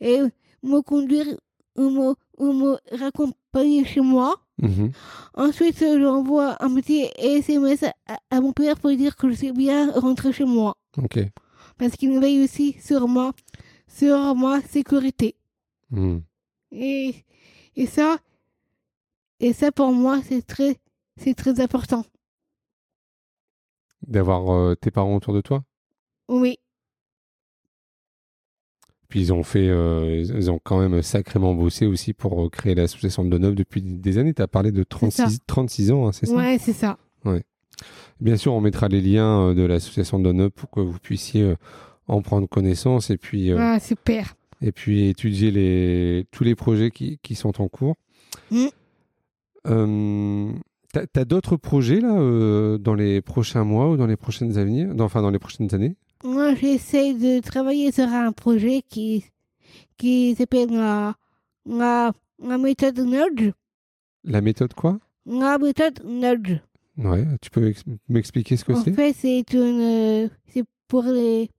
et 0.00 0.20
me 0.62 0.80
conduire 0.80 1.26
ou 1.76 1.90
me, 1.90 2.14
ou 2.38 2.52
me 2.52 2.76
raccompagner 3.00 3.84
chez 3.84 4.00
moi. 4.00 4.36
Mhm. 4.60 4.90
Ensuite, 5.34 5.78
j'envoie 5.78 6.56
un 6.62 6.74
petit 6.74 7.06
SMS 7.16 7.82
à, 7.84 8.18
à 8.30 8.40
mon 8.40 8.52
père 8.52 8.76
pour 8.78 8.90
dire 8.94 9.16
que 9.16 9.28
je 9.30 9.34
suis 9.34 9.52
bien 9.52 9.90
rentré 9.92 10.32
chez 10.32 10.44
moi. 10.44 10.76
Ok. 10.96 11.18
Parce 11.78 11.96
qu'il 11.96 12.18
veille 12.20 12.42
aussi 12.44 12.76
sur 12.80 13.06
moi, 13.08 13.32
sur 13.86 14.34
ma 14.34 14.60
sécurité. 14.62 15.36
Mhm. 15.90 16.22
Et, 16.72 17.14
et 17.76 17.86
ça, 17.86 18.18
et 19.40 19.52
ça 19.52 19.72
pour 19.72 19.92
moi, 19.92 20.20
c'est 20.22 20.46
très, 20.46 20.76
c'est 21.16 21.34
très 21.34 21.60
important. 21.60 22.04
D'avoir 24.06 24.50
euh, 24.52 24.74
tes 24.74 24.90
parents 24.90 25.16
autour 25.16 25.34
de 25.34 25.40
toi? 25.40 25.64
Oui, 26.28 26.58
Puis 29.08 29.20
ils 29.20 29.32
ont 29.32 29.42
fait, 29.42 29.68
euh, 29.68 30.22
ils 30.22 30.50
ont 30.50 30.60
quand 30.62 30.78
même 30.78 31.00
sacrément 31.02 31.54
bossé 31.54 31.86
aussi 31.86 32.12
pour 32.12 32.44
euh, 32.44 32.48
créer 32.50 32.74
l'association 32.74 33.24
de 33.24 33.30
Donov 33.30 33.54
depuis 33.54 33.80
des 33.82 34.18
années. 34.18 34.34
Tu 34.34 34.42
as 34.42 34.48
parlé 34.48 34.70
de 34.70 34.82
36, 34.82 35.40
36 35.46 35.90
ans, 35.92 36.06
hein, 36.06 36.12
c'est 36.12 36.26
ça? 36.26 36.34
Ouais, 36.34 36.58
c'est 36.58 36.74
ça. 36.74 36.98
Bien 38.20 38.36
sûr, 38.36 38.52
on 38.52 38.60
mettra 38.60 38.88
les 38.88 39.00
liens 39.00 39.54
de 39.54 39.62
l'association 39.62 40.18
de 40.18 40.24
Donov 40.24 40.50
pour 40.50 40.70
que 40.70 40.80
vous 40.80 40.98
puissiez 40.98 41.54
en 42.08 42.20
prendre 42.20 42.48
connaissance 42.48 43.10
et 43.10 43.16
puis, 43.16 43.52
Ah, 43.52 43.78
super. 43.78 44.34
Et 44.60 44.72
puis 44.72 45.08
étudier 45.08 45.50
les, 45.50 46.26
tous 46.30 46.44
les 46.44 46.54
projets 46.54 46.90
qui, 46.90 47.18
qui 47.22 47.34
sont 47.34 47.60
en 47.60 47.68
cours. 47.68 47.94
Mm. 48.50 48.66
Euh, 49.66 50.52
T'as 50.92 51.04
as, 51.20 51.24
d'autres 51.26 51.56
projets 51.56 52.00
là 52.00 52.14
euh, 52.18 52.78
dans 52.78 52.94
les 52.94 53.20
prochains 53.20 53.62
mois 53.64 53.90
ou 53.90 53.96
dans 53.98 54.06
les 54.06 54.16
prochaines 54.16 54.56
années, 54.56 54.86
dans, 54.86 55.04
enfin 55.04 55.20
dans 55.20 55.30
les 55.30 55.38
prochaines 55.38 55.74
années? 55.74 55.96
Moi, 56.24 56.54
j'essaie 56.54 57.12
de 57.12 57.40
travailler 57.40 57.92
sur 57.92 58.08
un 58.08 58.32
projet 58.32 58.82
qui, 58.88 59.24
qui 59.98 60.34
s'appelle 60.34 60.70
la, 60.70 61.14
la, 61.66 62.12
la 62.42 62.58
méthode 62.58 62.98
Nudge. 62.98 63.52
La 64.24 64.40
méthode 64.40 64.72
quoi? 64.72 64.98
La 65.26 65.58
méthode 65.58 66.02
Nudge. 66.06 66.56
Ouais, 66.96 67.24
tu 67.42 67.50
peux 67.50 67.68
ex- 67.68 67.84
m'expliquer 68.08 68.56
ce 68.56 68.64
que 68.64 68.72
En 68.72 68.82
c'est? 68.82 68.92
fait, 68.92 69.12
c'est 69.12 69.44
une, 69.52 70.24
euh, 70.24 70.28
c'est 70.48 70.64
pour 70.88 71.02
les, 71.02 71.50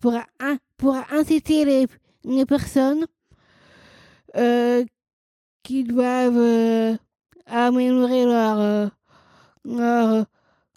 pour, 0.00 0.14
un, 0.40 0.56
pour 0.78 0.96
inciter 1.12 1.66
les, 1.66 1.86
les 2.24 2.46
personnes 2.46 3.06
euh, 4.36 4.84
qui 5.62 5.84
doivent 5.84 6.36
euh, 6.36 6.96
améliorer 7.46 8.24
leur, 8.24 8.58
euh, 8.60 8.88
leur, 9.64 10.26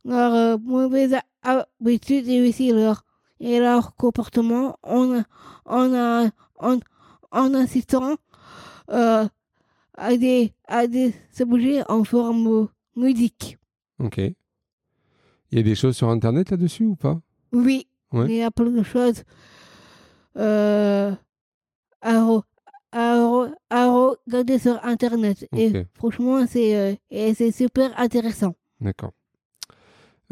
leur 0.06 0.60
mauvaise 0.60 1.16
habitude 1.44 2.28
et 2.28 2.48
aussi 2.48 2.72
leur, 2.72 3.04
et 3.40 3.60
leur 3.60 3.96
comportement 3.96 4.78
en, 4.84 5.24
en, 5.66 6.30
en, 6.60 6.80
en, 7.32 7.50
euh, 8.90 9.28
à 9.98 10.18
des, 10.18 10.54
à 10.68 10.88
des 10.88 11.14
objets 11.40 11.84
en 11.90 12.04
forme 12.04 12.68
ludique. 12.96 13.58
Ok. 14.00 14.18
Il 14.18 15.58
y 15.58 15.60
a 15.60 15.64
des 15.64 15.76
choses 15.76 15.98
sur 15.98 16.10
Internet 16.10 16.52
là-dessus 16.52 16.86
ou 16.86 16.96
pas? 16.96 17.20
Oui. 17.52 17.88
Ouais. 18.14 18.26
il 18.28 18.36
y 18.36 18.44
a 18.44 18.52
plein 18.52 18.70
de 18.72 18.84
choses 18.84 19.24
euh, 20.38 21.14
à, 22.02 22.20
re- 22.22 22.44
à, 22.92 23.16
re- 23.18 23.54
à 23.70 23.88
regarder 23.90 24.60
sur 24.60 24.84
Internet. 24.84 25.48
Et 25.56 25.72
franchement, 25.94 26.46
c'est 26.48 26.98
euh, 27.12 27.52
super 27.52 27.98
intéressant. 28.00 28.56
D'accord. 28.80 29.12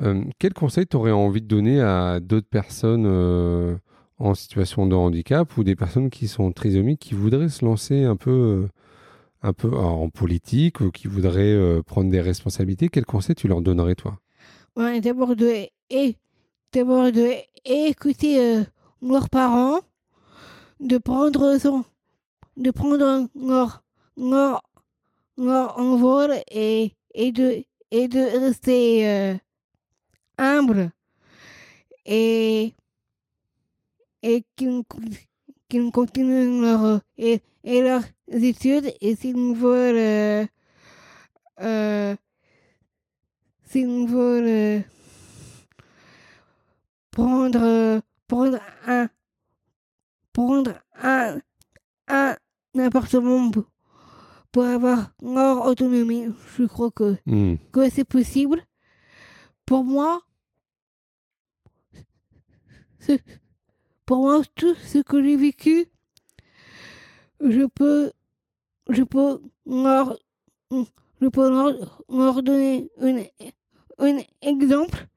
Euh, 0.01 0.23
quel 0.39 0.53
conseil 0.53 0.87
t'aurais 0.87 1.11
envie 1.11 1.41
de 1.41 1.47
donner 1.47 1.81
à 1.81 2.19
d'autres 2.21 2.47
personnes 2.47 3.05
euh, 3.05 3.75
en 4.17 4.33
situation 4.33 4.87
de 4.87 4.95
handicap 4.95 5.57
ou 5.57 5.63
des 5.63 5.75
personnes 5.75 6.09
qui 6.09 6.27
sont 6.27 6.51
trisomiques 6.51 7.01
qui 7.01 7.15
voudraient 7.15 7.49
se 7.49 7.65
lancer 7.65 8.05
un 8.05 8.15
peu, 8.15 8.31
euh, 8.31 8.67
un 9.43 9.53
peu 9.53 9.75
en 9.75 10.09
politique 10.09 10.79
ou 10.79 10.91
qui 10.91 11.07
voudraient 11.07 11.53
euh, 11.53 11.81
prendre 11.83 12.09
des 12.09 12.21
responsabilités? 12.21 12.87
Quel 12.87 13.05
conseil 13.05 13.35
tu 13.35 13.47
leur 13.47 13.61
donnerais, 13.61 13.95
toi? 13.95 14.19
Ouais, 14.77 15.01
d'abord 15.01 15.35
de 15.35 15.67
et 15.89 16.15
de 16.73 17.33
écouter 17.65 18.63
leurs 19.01 19.29
parents, 19.29 19.79
de 20.79 20.97
prendre 20.97 21.57
son 21.57 21.83
de 22.57 22.71
prendre 22.71 23.27
leur 23.35 23.83
leur 24.17 24.61
leur 25.37 25.79
envol 25.79 26.33
et 26.51 26.93
et 27.13 27.31
de 27.31 27.63
et 27.91 28.07
de 28.07 28.39
rester 28.39 29.07
euh, 29.07 29.35
humble. 30.37 30.91
Et 32.05 32.73
et 34.23 34.43
qu'ils 34.55 34.83
qu'ils 35.69 35.91
continuent 35.91 36.61
leur 36.61 37.01
et, 37.17 37.41
et 37.63 37.81
leurs 37.81 38.03
études. 38.27 38.93
Et 39.01 39.15
s'ils 39.15 39.55
veulent 39.55 39.95
euh, 39.97 40.45
euh, 41.61 42.15
s'ils 43.65 44.07
veulent 44.07 44.47
euh, 44.47 44.79
prendre 47.11 48.01
prendre 48.27 48.59
un 48.87 49.09
prendre 50.39 50.73
un 51.03 51.37
un 52.07 52.37
appartement 52.79 53.51
pour, 53.51 53.65
pour 54.53 54.63
avoir 54.63 55.11
leur 55.21 55.65
autonomie. 55.65 56.27
Je 56.57 56.63
crois 56.63 56.91
que 56.91 57.17
Hmm, 57.25 57.55
que 57.73 57.89
c'est 57.89 58.05
possible. 58.05 58.63
Pour 59.65 59.83
moi 59.83 60.21
pour 64.05 64.17
moi 64.17 64.41
tout 64.55 64.75
ce 64.75 64.99
que 64.99 65.21
j'ai 65.23 65.35
vécu 65.37 65.87
je 67.41 67.65
peux 67.65 68.11
je 68.89 69.03
peux 69.03 69.41
leur 69.65 70.17
je 71.21 71.27
peux 71.27 71.49
leur, 71.49 72.01
leur 72.09 72.43
donner 72.43 72.89
une, 73.01 73.25
un 73.99 74.17
exemple 74.41 75.07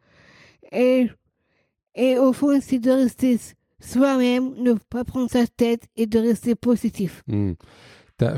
et 0.73 1.09
et 1.95 2.19
au 2.19 2.33
fond 2.33 2.61
c'est 2.61 2.79
de 2.79 2.91
rester 2.91 3.39
soi-même 3.83 4.55
ne 4.63 4.75
pas 4.89 5.05
prendre 5.05 5.31
sa 5.31 5.47
tête 5.47 5.83
et 5.97 6.07
de 6.07 6.19
rester 6.19 6.55
positif 6.55 7.23
hmm. 7.27 7.53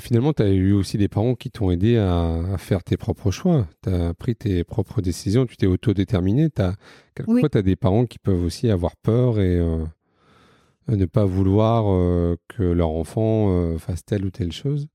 Finalement, 0.00 0.32
tu 0.32 0.42
as 0.42 0.48
eu 0.50 0.72
aussi 0.72 0.96
des 0.96 1.08
parents 1.08 1.34
qui 1.34 1.50
t'ont 1.50 1.70
aidé 1.70 1.98
à, 1.98 2.36
à 2.54 2.58
faire 2.58 2.82
tes 2.82 2.96
propres 2.96 3.30
choix. 3.30 3.66
Tu 3.82 3.90
as 3.90 4.14
pris 4.14 4.34
tes 4.34 4.64
propres 4.64 5.02
décisions, 5.02 5.44
tu 5.44 5.58
t'es 5.58 5.66
autodéterminé. 5.66 6.48
Quelquefois, 7.14 7.34
Oui. 7.42 7.50
tu 7.52 7.58
as 7.58 7.62
des 7.62 7.76
parents 7.76 8.06
qui 8.06 8.18
peuvent 8.18 8.42
aussi 8.42 8.70
avoir 8.70 8.96
peur 8.96 9.40
et 9.40 9.58
euh, 9.58 9.84
ne 10.88 11.04
pas 11.04 11.26
vouloir 11.26 11.84
euh, 11.88 12.36
que 12.48 12.62
leur 12.62 12.90
enfant 12.90 13.50
euh, 13.50 13.76
fasse 13.76 14.04
telle 14.04 14.24
ou 14.24 14.30
telle 14.30 14.52
chose? 14.52 14.88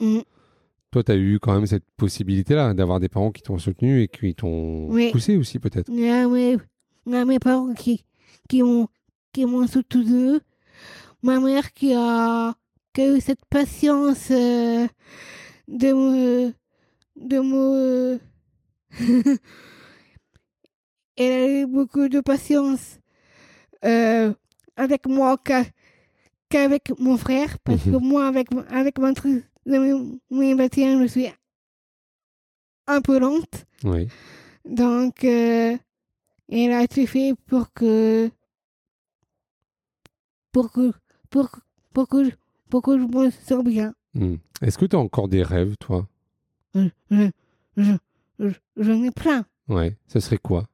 Mm. 0.00 0.18
Toi, 0.90 1.02
tu 1.02 1.12
as 1.12 1.16
eu 1.16 1.38
quand 1.40 1.54
même 1.54 1.66
cette 1.66 1.86
possibilité-là 1.96 2.74
d'avoir 2.74 3.00
des 3.00 3.08
parents 3.08 3.32
qui 3.32 3.40
t'ont 3.42 3.56
soutenu 3.58 4.02
et 4.02 4.08
qui 4.08 4.34
t'ont 4.34 4.88
Oui. 4.90 5.12
poussé 5.12 5.38
aussi, 5.38 5.58
peut-être? 5.58 5.88
Il 5.90 6.00
y 6.00 6.08
a 6.10 6.28
mes, 6.28 6.58
il 7.06 7.12
y 7.12 7.16
a 7.16 7.24
mes 7.24 7.38
parents 7.38 7.72
qui, 9.36 9.44
m'ont 9.44 9.50
qui 9.50 9.56
m'ont 9.62 9.66
soutenu. 9.66 10.38
Ma 11.22 11.38
mère 11.40 11.72
qui 11.74 11.92
a, 11.94 12.54
qui 12.94 13.02
a 13.02 13.16
eu 13.16 13.20
cette 13.20 13.44
patience 13.50 14.28
euh, 14.30 14.86
de 15.68 15.92
me. 15.92 16.52
de 17.16 17.38
me. 17.40 18.18
Elle 21.16 21.32
a 21.32 21.60
eu 21.62 21.66
beaucoup 21.66 22.08
de 22.08 22.20
patience 22.20 22.98
euh, 23.84 24.32
avec 24.76 25.06
moi 25.06 25.36
qu'a- 25.38 25.64
qu'avec 26.48 26.92
mon 26.98 27.16
frère, 27.16 27.58
parce 27.60 27.82
que 27.82 27.90
moi, 27.96 28.26
avec, 28.28 28.48
avec 28.70 28.98
mon 28.98 29.12
truc 29.14 29.44
de 29.66 30.18
mes 30.30 30.54
bâtiments, 30.54 31.00
je 31.02 31.06
suis 31.06 31.26
un 32.86 33.00
peu 33.00 33.18
lente. 33.18 33.64
Oui. 33.84 34.08
Donc, 34.64 35.24
euh, 35.24 35.76
elle 36.50 36.72
a 36.72 36.86
tout 36.86 37.06
fait 37.06 37.34
pour 37.46 37.72
que. 37.72 38.30
Pour 40.56 40.72
que. 40.72 40.90
pour, 41.28 41.50
pour 41.92 42.08
que, 42.08 42.30
pour 42.70 42.80
que 42.80 42.98
je 42.98 43.04
me 43.04 43.30
sente 43.30 43.66
bien. 43.66 43.94
Hmm. 44.14 44.36
Est-ce 44.62 44.78
que 44.78 44.86
tu 44.86 44.96
as 44.96 44.98
encore 44.98 45.28
des 45.28 45.42
rêves, 45.42 45.76
toi? 45.78 46.08
Je, 46.74 46.88
je, 47.10 47.30
je, 47.76 47.92
je- 48.38 48.58
j'en 48.78 49.02
ai 49.02 49.10
plein. 49.10 49.44
Ouais. 49.68 49.98
Ce 50.06 50.18
serait 50.18 50.38
quoi? 50.38 50.66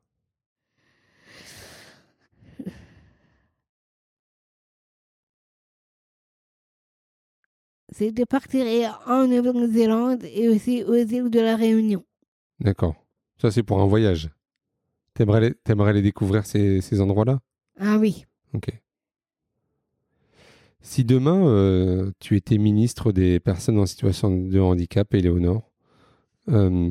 C'est 7.88 8.12
de 8.12 8.24
partir 8.24 9.00
en 9.06 9.26
Nouvelle-Zélande 9.26 10.22
et 10.24 10.48
aussi 10.48 10.84
aux 10.84 10.94
îles 10.94 11.28
de 11.28 11.40
la 11.40 11.56
Réunion. 11.56 12.04
D'accord. 12.60 12.94
Ça, 13.38 13.50
c'est 13.50 13.64
pour 13.64 13.80
un 13.82 13.86
voyage. 13.86 14.30
T'aimerais 15.14 15.40
les, 15.40 15.92
les 15.94 16.02
découvrir, 16.02 16.46
ces, 16.46 16.80
ces 16.80 17.00
endroits-là? 17.00 17.40
Ah 17.80 17.98
oui. 17.98 18.24
Ok. 18.54 18.68
Si 20.82 21.04
demain, 21.04 21.46
euh, 21.46 22.10
tu 22.18 22.36
étais 22.36 22.58
ministre 22.58 23.12
des 23.12 23.38
personnes 23.40 23.78
en 23.78 23.86
situation 23.86 24.30
de 24.36 24.58
handicap, 24.58 25.12
Éléonore, 25.14 25.70
euh, 26.48 26.90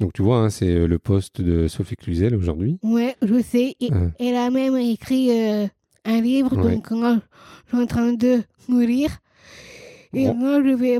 donc 0.00 0.12
tu 0.12 0.22
vois, 0.22 0.38
hein, 0.38 0.50
c'est 0.50 0.86
le 0.86 0.98
poste 0.98 1.40
de 1.40 1.68
Sophie 1.68 1.96
Cluzel 1.96 2.34
aujourd'hui. 2.34 2.78
Ouais, 2.82 3.14
je 3.22 3.40
sais. 3.40 3.76
Et- 3.80 3.92
Euh. 3.92 4.08
Elle 4.18 4.36
a 4.36 4.50
même 4.50 4.76
écrit 4.76 5.30
euh, 5.30 5.66
un 6.04 6.20
livre, 6.20 6.56
Ouais. 6.56 6.74
donc 6.74 6.90
là, 6.90 7.20
je 7.66 7.70
suis 7.76 7.82
en 7.82 7.86
train 7.86 8.12
de 8.12 8.42
lire. 8.68 9.18
Et 10.12 10.26
Bon. 10.26 10.38
là, 10.40 10.62
je 10.64 10.74
vais 10.74 10.98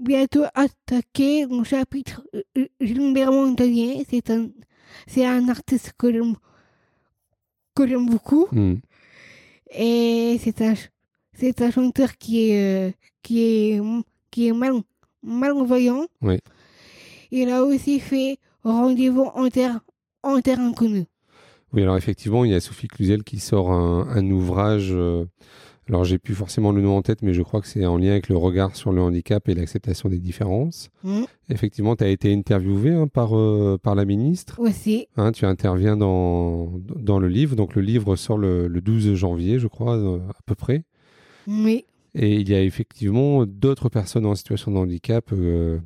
bientôt 0.00 0.44
attaquer 0.54 1.46
mon 1.46 1.64
chapitre 1.64 2.22
euh, 2.34 2.66
Gilbert 2.80 3.32
Montagnier. 3.32 4.04
C'est 4.08 4.30
un, 4.30 4.48
c'est 5.06 5.24
un 5.24 5.48
artiste 5.48 5.92
que 5.96 6.12
j'aime, 6.12 6.34
que 7.74 7.86
j'aime 7.88 8.06
beaucoup. 8.06 8.46
Hmm. 8.52 8.74
Et 9.74 10.38
c'est 10.42 10.60
un, 10.60 10.74
ch- 10.74 10.90
c'est 11.42 11.60
un 11.62 11.70
chanteur 11.70 12.16
qui 12.18 12.50
est, 12.50 12.88
euh, 12.88 12.92
qui 13.22 13.40
est, 13.42 13.80
qui 14.30 14.48
est 14.48 14.52
mal, 14.52 14.74
malvoyant. 15.24 16.06
Oui. 16.22 16.38
Il 17.30 17.48
a 17.50 17.64
aussi 17.64 17.98
fait 17.98 18.38
Rendez-vous 18.64 19.28
en 19.34 19.48
terre, 19.48 19.80
en 20.22 20.40
terre 20.40 20.60
inconnue. 20.60 21.06
Oui, 21.72 21.82
alors 21.82 21.96
effectivement, 21.96 22.44
il 22.44 22.52
y 22.52 22.54
a 22.54 22.60
Sophie 22.60 22.86
Cluzel 22.86 23.24
qui 23.24 23.40
sort 23.40 23.72
un, 23.72 24.06
un 24.08 24.30
ouvrage. 24.30 24.90
euh, 24.92 25.24
alors, 25.88 26.04
j'ai 26.04 26.18
plus 26.18 26.34
forcément 26.34 26.70
le 26.70 26.80
nom 26.80 26.96
en 26.96 27.02
tête, 27.02 27.22
mais 27.22 27.34
je 27.34 27.42
crois 27.42 27.60
que 27.60 27.66
c'est 27.66 27.84
en 27.84 27.96
lien 27.96 28.12
avec 28.12 28.28
le 28.28 28.36
regard 28.36 28.76
sur 28.76 28.92
le 28.92 29.02
handicap 29.02 29.48
et 29.48 29.54
l'acceptation 29.54 30.08
des 30.08 30.20
différences. 30.20 30.90
Mm. 31.02 31.22
Effectivement, 31.48 31.96
tu 31.96 32.04
as 32.04 32.08
été 32.08 32.32
interviewé 32.32 32.92
hein, 32.92 33.08
par, 33.08 33.36
euh, 33.36 33.78
par 33.82 33.96
la 33.96 34.04
ministre. 34.04 34.60
Aussi. 34.60 35.08
Hein, 35.16 35.32
tu 35.32 35.44
interviens 35.44 35.96
dans, 35.96 36.72
dans 36.78 37.18
le 37.18 37.26
livre. 37.26 37.56
Donc, 37.56 37.74
le 37.74 37.82
livre 37.82 38.14
sort 38.14 38.38
le, 38.38 38.68
le 38.68 38.80
12 38.80 39.14
janvier, 39.14 39.58
je 39.58 39.66
crois, 39.66 39.96
euh, 39.96 40.18
à 40.28 40.40
peu 40.46 40.54
près. 40.54 40.84
Oui. 41.46 41.84
Et 42.14 42.36
il 42.36 42.48
y 42.48 42.54
a 42.54 42.62
effectivement 42.62 43.46
d'autres 43.46 43.88
personnes 43.88 44.26
en 44.26 44.34
situation 44.34 44.70
de 44.70 44.76
handicap 44.76 45.32
euh, 45.32 45.78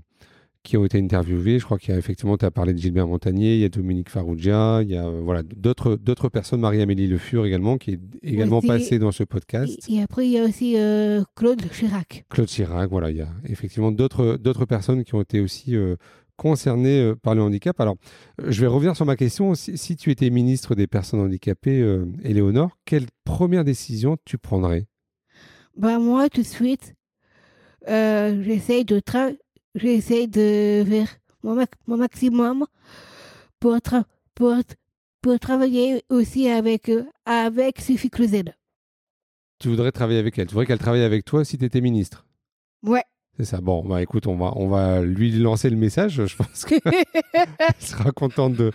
qui 0.65 0.77
ont 0.77 0.85
été 0.85 0.99
interviewées. 0.99 1.61
Je 1.61 1.65
crois 1.65 1.79
qu'il 1.79 1.91
y 1.91 1.97
a 1.97 1.99
effectivement, 1.99 2.37
tu 2.37 2.45
as 2.45 2.51
parlé 2.51 2.73
de 2.73 2.79
Gilbert 2.79 3.07
Montagnier, 3.07 3.55
il 3.55 3.61
y 3.61 3.65
a 3.65 3.69
Dominique 3.69 4.11
Farrugia, 4.11 4.81
il 4.83 4.91
y 4.91 4.97
a 4.97 5.07
euh, 5.07 5.21
voilà, 5.23 5.45
d'autres, 5.45 5.95
d'autres 5.95 6.29
personnes, 6.29 6.61
Marie-Amélie 6.61 7.07
Le 7.07 7.19
Fur 7.19 7.47
également, 7.47 7.79
qui 7.79 7.93
est 7.93 8.01
également 8.25 8.59
Aussi. 8.59 8.67
passée 8.67 8.99
dans 8.99 9.13
ce 9.13 9.23
podcast. 9.23 9.79
Et, 9.89 9.95
et 9.95 10.03
après, 10.03 10.27
il 10.27 10.33
y 10.33 10.39
a 10.39 10.45
aussi 10.45 10.77
euh, 10.77 11.23
Claude 11.37 11.63
Chirac. 11.71 12.25
Claude 12.29 12.49
Chirac, 12.49 12.91
voilà, 12.91 13.13
il 13.13 13.19
y 13.19 13.23
a 13.23 13.29
effectivement 13.45 13.93
d'autres, 13.93 14.37
d'autres 14.37 14.65
personnes 14.65 15.05
qui 15.05 15.15
ont 15.15 15.23
été 15.23 15.41
aussi 15.41 15.77
euh, 15.77 15.95
concernées 16.37 17.01
euh, 17.01 17.15
par 17.15 17.35
le 17.35 17.43
handicap. 17.43 17.81
Alors, 17.81 17.97
je 18.45 18.61
vais 18.61 18.67
revenir 18.67 18.97
sur 18.97 19.07
ma 19.07 19.17
question. 19.17 19.55
Si, 19.55 19.79
si 19.79 19.97
tu 19.97 20.11
étais 20.11 20.31
ministre 20.31 20.75
des 20.75 20.87
personnes 20.87 21.21
handicapées, 21.21 21.81
euh, 21.81 22.07
Éléonore, 22.23 22.77
quelle 22.85 23.07
première 23.25 23.65
décision 23.65 24.17
tu 24.25 24.39
prendrais? 24.39 24.87
Bah, 25.77 25.99
moi, 25.99 26.29
tout 26.29 26.43
de 26.43 26.47
suite, 26.47 26.95
euh, 27.89 28.43
j'essaie 28.43 28.85
de, 28.85 28.99
tra- 29.01 29.37
j'essaie 29.75 30.27
de 30.27 30.85
faire 30.89 31.09
mon, 31.43 31.63
mon 31.87 31.97
maximum 31.97 32.67
pour, 33.61 33.77
tra- 33.77 34.05
pour, 34.35 34.55
pour 35.21 35.39
travailler 35.39 36.03
aussi 36.09 36.49
avec, 36.49 36.89
euh, 36.89 37.05
avec 37.25 37.81
Sophie 37.81 38.11
Cluzel. 38.11 38.55
Tu 39.59 39.69
voudrais 39.69 39.93
travailler 39.93 40.19
avec 40.19 40.39
elle 40.39 40.47
Tu 40.47 40.53
voudrais 40.53 40.67
qu'elle 40.67 40.79
travaille 40.79 41.03
avec 41.03 41.25
toi 41.25 41.45
si 41.45 41.57
tu 41.59 41.65
étais 41.65 41.81
ministre 41.81 42.27
Ouais. 42.83 43.03
C'est 43.39 43.45
ça. 43.45 43.61
Bon, 43.61 43.85
bah 43.85 44.01
écoute, 44.03 44.27
on 44.27 44.37
va, 44.37 44.53
on 44.57 44.69
va 44.69 45.03
lui 45.03 45.31
lancer 45.33 45.69
le 45.69 45.77
message. 45.77 46.25
Je 46.27 46.37
pense 46.37 46.65
qu'elle 46.65 46.81
sera 47.79 48.11
contente 48.13 48.55
de, 48.55 48.73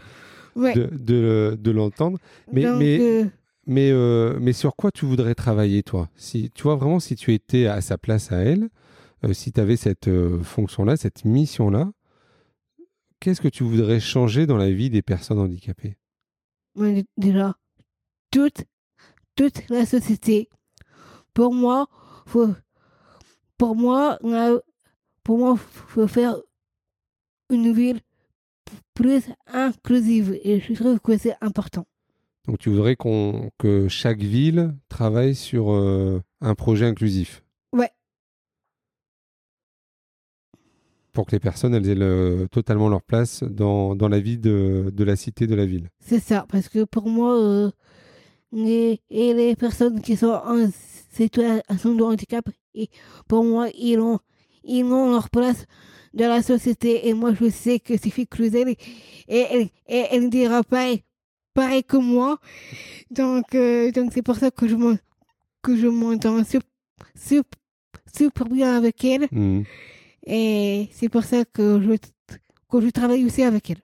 ouais. 0.55 0.73
de, 0.75 0.87
de- 0.91 1.57
de 1.59 1.71
l'entendre. 1.71 2.19
Mais, 2.51 2.63
Donc, 2.63 2.77
mais 2.79 2.99
euh, 2.99 3.25
Mais, 3.68 3.91
euh, 3.91 4.38
mais 4.39 4.53
sur 4.53 4.76
quoi 4.76 4.91
tu 4.91 5.05
voudrais 5.05 5.36
travailler, 5.36 5.84
toi? 5.84 6.09
Si, 6.16 6.49
Tu 6.51 6.64
vois, 6.64 6.76
vraiment, 6.76 6.99
si 6.99 7.16
tu 7.16 7.34
étais 7.34 7.68
à 7.68 7.82
sa 7.82 7.97
place 7.97 8.32
à 8.32 8.38
elle, 8.38 8.70
euh, 9.24 9.34
si 9.34 9.51
tu 9.51 9.59
avais 9.59 9.78
cette 9.78 10.07
euh, 10.07 10.41
fonction-là, 10.41 10.97
cette 10.97 11.26
mission-là, 11.26 11.91
qu'est-ce 13.20 13.41
que 13.41 13.47
tu 13.47 13.64
voudrais 13.64 13.99
changer 13.99 14.47
dans 14.47 14.57
la 14.57 14.72
vie 14.72 14.89
des 14.89 15.03
personnes 15.03 15.39
handicapées? 15.39 15.97
Déjà, 17.18 17.55
toute, 18.32 18.64
toute 19.36 19.70
la 19.70 19.86
société. 19.86 20.49
Pour 21.34 21.53
moi, 21.53 21.88
faut, 22.26 22.49
pour 23.57 23.76
moi, 23.76 24.18
pour 25.24 25.38
moi, 25.38 25.55
faut 25.55 26.07
faire 26.07 26.36
une 27.49 27.74
ville 27.74 28.01
plus 28.93 29.24
inclusive 29.47 30.39
et 30.43 30.59
je 30.59 30.74
trouve 30.74 30.99
que 30.99 31.18
c'est 31.18 31.36
important. 31.41 31.86
Donc, 32.47 32.57
tu 32.57 32.69
voudrais 32.69 32.95
qu'on, 32.95 33.51
que 33.59 33.87
chaque 33.87 34.19
ville 34.19 34.75
travaille 34.89 35.35
sur 35.35 35.71
euh, 35.71 36.21
un 36.41 36.55
projet 36.55 36.85
inclusif? 36.85 37.43
Ouais. 37.71 37.89
Pour 41.13 41.25
que 41.27 41.33
les 41.33 41.39
personnes, 41.39 41.75
elles 41.75 41.87
aient 41.89 41.95
le- 41.95 42.47
totalement 42.51 42.89
leur 42.89 43.03
place 43.03 43.43
dans, 43.43 43.95
dans 43.95 44.07
la 44.07 44.19
vie 44.19 44.37
de, 44.37 44.91
de 44.93 45.03
la 45.03 45.15
cité, 45.15 45.45
de 45.45 45.55
la 45.55 45.65
ville. 45.65 45.89
C'est 45.99 46.19
ça, 46.19 46.45
parce 46.49 46.67
que 46.67 46.83
pour 46.83 47.07
moi, 47.07 47.39
euh, 47.39 47.69
les, 48.51 49.01
et 49.09 49.33
les 49.33 49.55
personnes 49.55 50.01
qui 50.01 50.15
sont 50.15 50.27
en 50.45 50.67
situation 51.11 51.95
de 51.95 52.03
handicap, 52.03 52.49
et 52.73 52.89
pour 53.27 53.43
moi, 53.43 53.67
ils 53.77 53.99
ont, 53.99 54.19
ils 54.63 54.83
ont 54.85 55.11
leur 55.11 55.29
place 55.29 55.65
dans 56.13 56.27
la 56.29 56.41
société. 56.41 57.07
Et 57.07 57.13
moi, 57.13 57.33
je 57.33 57.49
sais 57.49 57.79
que 57.79 57.97
Sophie 57.97 58.25
Cluzel, 58.27 58.69
et, 58.69 58.77
elle, 59.27 59.69
et 59.87 60.05
elle 60.11 60.23
ne 60.23 60.29
dira 60.29 60.63
pas 60.63 60.87
pareil 61.53 61.83
que 61.83 61.97
moi. 61.97 62.39
Donc, 63.11 63.55
euh, 63.55 63.91
donc 63.91 64.11
c'est 64.13 64.21
pour 64.21 64.35
ça 64.35 64.51
que 64.51 64.67
je 64.67 64.75
m'en- 64.75 64.97
que 65.61 65.75
je 65.75 65.87
m'entends 65.87 66.43
sup- 66.43 66.63
sup- 67.15 67.55
super 68.15 68.47
bien 68.47 68.75
avec 68.75 69.03
elle. 69.05 69.27
Mhm. 69.31 69.63
Et 70.27 70.87
c'est 70.91 71.09
pour 71.09 71.23
ça 71.23 71.45
que 71.45 71.81
je, 71.81 71.91
que 72.69 72.81
je 72.81 72.89
travaille 72.89 73.25
aussi 73.25 73.43
avec 73.43 73.69
elle. 73.71 73.79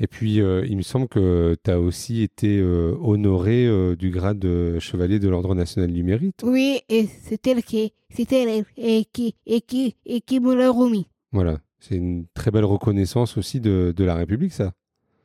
Et 0.00 0.06
puis, 0.06 0.40
euh, 0.40 0.64
il 0.68 0.76
me 0.76 0.82
semble 0.82 1.08
que 1.08 1.56
tu 1.64 1.70
as 1.72 1.80
aussi 1.80 2.22
été 2.22 2.58
euh, 2.60 2.94
honoré 3.00 3.66
euh, 3.66 3.96
du 3.96 4.10
grade 4.10 4.38
de 4.38 4.78
chevalier 4.78 5.18
de 5.18 5.28
l'Ordre 5.28 5.56
national 5.56 5.92
du 5.92 6.04
mérite. 6.04 6.40
Oui, 6.44 6.80
et 6.88 7.08
c'est 7.22 7.44
elle 7.48 7.64
qui, 7.64 7.92
c'est 8.10 8.30
elle 8.32 8.64
et 8.76 9.04
qui, 9.12 9.34
et 9.44 9.60
qui, 9.60 9.96
et 10.06 10.20
qui 10.20 10.38
me 10.38 10.54
l'a 10.54 10.70
remis. 10.70 11.06
Voilà. 11.32 11.58
C'est 11.80 11.96
une 11.96 12.26
très 12.32 12.52
belle 12.52 12.64
reconnaissance 12.64 13.36
aussi 13.38 13.58
de, 13.60 13.92
de 13.96 14.04
la 14.04 14.14
République, 14.14 14.52
ça. 14.52 14.72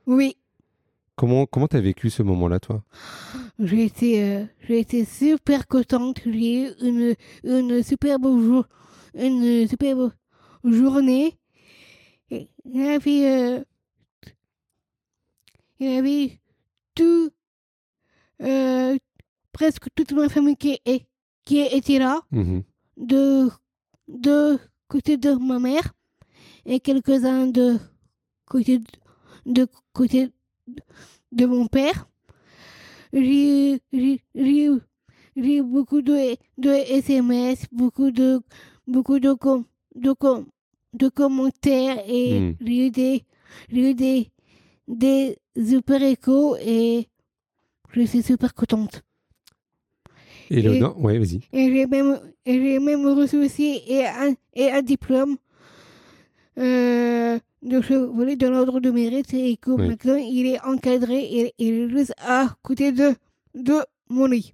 Oui, 0.08 0.38
Comment 1.16 1.46
comment 1.46 1.68
t'as 1.68 1.80
vécu 1.80 2.10
ce 2.10 2.24
moment-là, 2.24 2.60
toi? 2.60 2.84
J'ai 3.60 3.86
été, 3.86 4.24
euh, 4.24 4.46
j'ai 4.68 4.80
été 4.80 5.06
super 5.06 5.68
contente. 5.68 6.22
J'ai 6.26 6.64
eu 6.66 6.72
une, 6.82 7.16
une 7.44 7.84
superbe 7.84 8.24
jour, 8.42 8.66
une 9.14 9.68
superbe 9.68 10.12
journée. 10.64 11.38
Et 12.32 12.50
Il 12.66 12.82
y 12.82 12.88
avait, 12.88 13.28
euh, 13.60 13.64
il 15.80 15.92
y 15.92 15.98
avait 15.98 16.40
tout, 16.96 17.30
euh, 18.42 18.98
presque 19.52 19.88
toute 19.94 20.14
ma 20.14 20.30
famille 20.30 20.56
qui, 20.58 20.80
est, 20.86 21.06
qui 21.46 21.60
était 21.60 22.00
là. 22.00 22.22
Mhm. 22.32 22.64
de, 22.98 23.50
de 24.08 24.58
côté 24.88 25.18
de 25.18 25.34
ma 25.34 25.60
mère 25.60 25.94
et 26.66 26.80
quelques-uns 26.80 27.48
de 27.48 27.78
côté 28.46 28.80
de, 28.80 28.86
de 29.46 29.68
côté 29.94 30.30
de 31.32 31.46
mon 31.46 31.68
père. 31.68 32.08
J'ai 33.12 33.76
eu- 33.94 34.20
beaucoup 35.62 36.02
de, 36.02 36.36
de 36.58 36.70
SMS, 36.70 37.66
beaucoup 37.72 38.12
de 38.12 38.40
beaucoup 38.88 39.20
de 39.20 39.34
com, 39.34 39.64
de, 39.96 40.12
com, 40.14 40.46
de 40.94 41.10
commentaires 41.10 42.00
et 42.08 42.40
Mm. 42.40 42.56
j'ai 42.62 42.88
eu 42.88 42.92
des 42.92 43.24
j'ai 43.72 43.92
eu 43.92 43.94
des 43.94 44.30
des 44.88 45.38
super 45.56 46.02
échos 46.02 46.56
et 46.58 47.08
je 47.94 48.02
suis 48.06 48.22
super 48.24 48.54
contente. 48.54 49.04
Et 50.50 50.60
Et- 50.60 50.80
ouais, 50.98 51.18
vas-y. 51.20 51.40
Et 51.54 51.72
j'ai 51.74 51.86
même, 51.88 52.20
même 52.80 53.06
reçu 53.08 53.38
aussi 53.38 53.82
et 53.88 54.06
un, 54.06 54.34
et 54.54 54.70
un 54.72 54.82
diplôme 54.82 55.38
euh, 56.58 57.40
de 57.62 57.82
chevalier 57.82 58.36
de 58.36 58.48
l'ordre 58.48 58.80
de 58.80 58.92
mérite 58.92 59.34
et 59.34 59.58
que 59.58 59.72
Oui. 59.72 59.88
maintenant 59.88 60.16
il 60.16 60.46
est 60.48 60.62
encadré 60.62 61.20
et 61.24 61.54
il 61.58 61.74
est 61.74 61.90
juste 61.90 62.14
à 62.20 62.56
côté 62.62 62.92
de, 62.92 63.14
de 63.56 63.76
mon 64.10 64.26
lit. 64.28 64.54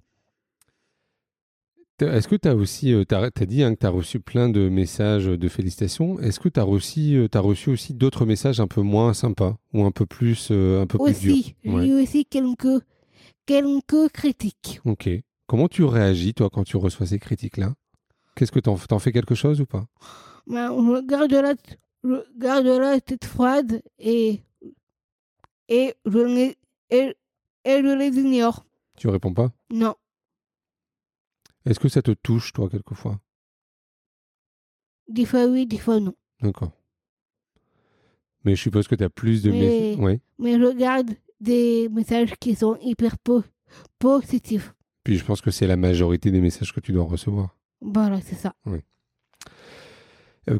Est-ce 2.00 2.28
que 2.28 2.36
tu 2.36 2.48
as 2.48 2.56
aussi, 2.56 2.94
tu 3.06 3.14
as, 3.14 3.30
dit 3.46 3.62
hein, 3.62 3.74
que 3.74 3.80
tu 3.80 3.86
as 3.86 3.90
reçu 3.90 4.20
plein 4.20 4.48
de 4.48 4.70
messages 4.70 5.26
de 5.26 5.48
félicitations. 5.48 6.18
Est-ce 6.20 6.40
que 6.40 6.48
tu 6.48 6.58
as 6.58 6.62
reçu, 6.62 7.16
euh, 7.16 7.28
reçu 7.40 7.68
aussi 7.70 7.92
d'autres 7.92 8.24
messages 8.24 8.58
un 8.58 8.66
peu 8.66 8.80
moins 8.80 9.12
sympas 9.12 9.56
ou 9.74 9.84
un 9.84 9.90
peu 9.90 10.06
plus, 10.06 10.48
euh, 10.50 10.80
un 10.80 10.86
peu 10.86 10.96
plus 10.98 11.20
durs? 11.20 11.34
Aussi, 11.34 11.54
Ouais. 11.66 11.82
j'ai 11.82 11.88
eu 11.90 12.02
aussi 12.02 12.24
quelques, 12.24 12.82
quelques 13.44 14.08
critiques. 14.14 14.80
Ok. 14.86 15.10
Comment 15.46 15.68
tu 15.68 15.84
réagis, 15.84 16.32
toi, 16.32 16.48
quand 16.50 16.64
tu 16.64 16.78
reçois 16.78 17.06
ces 17.06 17.18
critiques-là? 17.18 17.74
Qu'est-ce 18.34 18.52
que 18.52 18.60
t'en 18.60 18.76
t'en 18.78 18.98
fais 18.98 19.12
quelque 19.12 19.34
chose 19.34 19.60
ou 19.60 19.66
pas? 19.66 19.84
Mais 20.46 20.66
je 20.68 21.06
garde 21.06 21.32
la, 21.32 21.52
je 22.04 22.24
garde 22.38 22.66
la 22.66 23.00
tête 23.00 23.24
froide 23.24 23.82
et, 23.98 24.42
et, 25.68 25.94
je 26.06 26.18
les, 26.18 26.56
et, 26.90 27.14
et 27.64 27.82
je 27.82 27.96
les 27.98 28.18
ignore. 28.18 28.64
Tu 28.96 29.08
réponds 29.08 29.34
pas? 29.34 29.52
Non, 29.70 29.94
Est-ce 31.66 31.80
que 31.80 31.88
ça 31.88 32.02
te 32.02 32.10
touche, 32.12 32.52
toi, 32.52 32.68
quelquefois? 32.68 33.20
Des 35.08 35.24
fois 35.24 35.46
oui, 35.46 35.66
des 35.66 35.78
fois 35.78 35.98
non. 36.00 36.14
D'accord. 36.40 36.72
Mais 38.44 38.54
je 38.56 38.62
suppose 38.62 38.88
que 38.88 38.94
tu 38.94 39.04
as 39.04 39.10
plus 39.10 39.42
de 39.42 39.50
messages. 39.50 39.98
Ouais. 39.98 40.20
mais 40.38 40.58
je 40.58 40.72
garde 40.76 41.10
des 41.40 41.88
messages 41.90 42.34
qui 42.36 42.54
sont 42.54 42.76
hyper 42.80 43.18
po- 43.18 43.42
positifs. 43.98 44.74
Puis 45.04 45.16
je 45.18 45.24
pense 45.24 45.40
que 45.40 45.50
c'est 45.50 45.66
la 45.66 45.76
majorité 45.76 46.30
des 46.30 46.40
messages 46.40 46.72
que 46.72 46.80
tu 46.80 46.92
dois 46.92 47.04
recevoir. 47.04 47.56
Voilà, 47.80 48.20
c'est 48.20 48.34
ça. 48.36 48.54
Euh, 48.66 48.80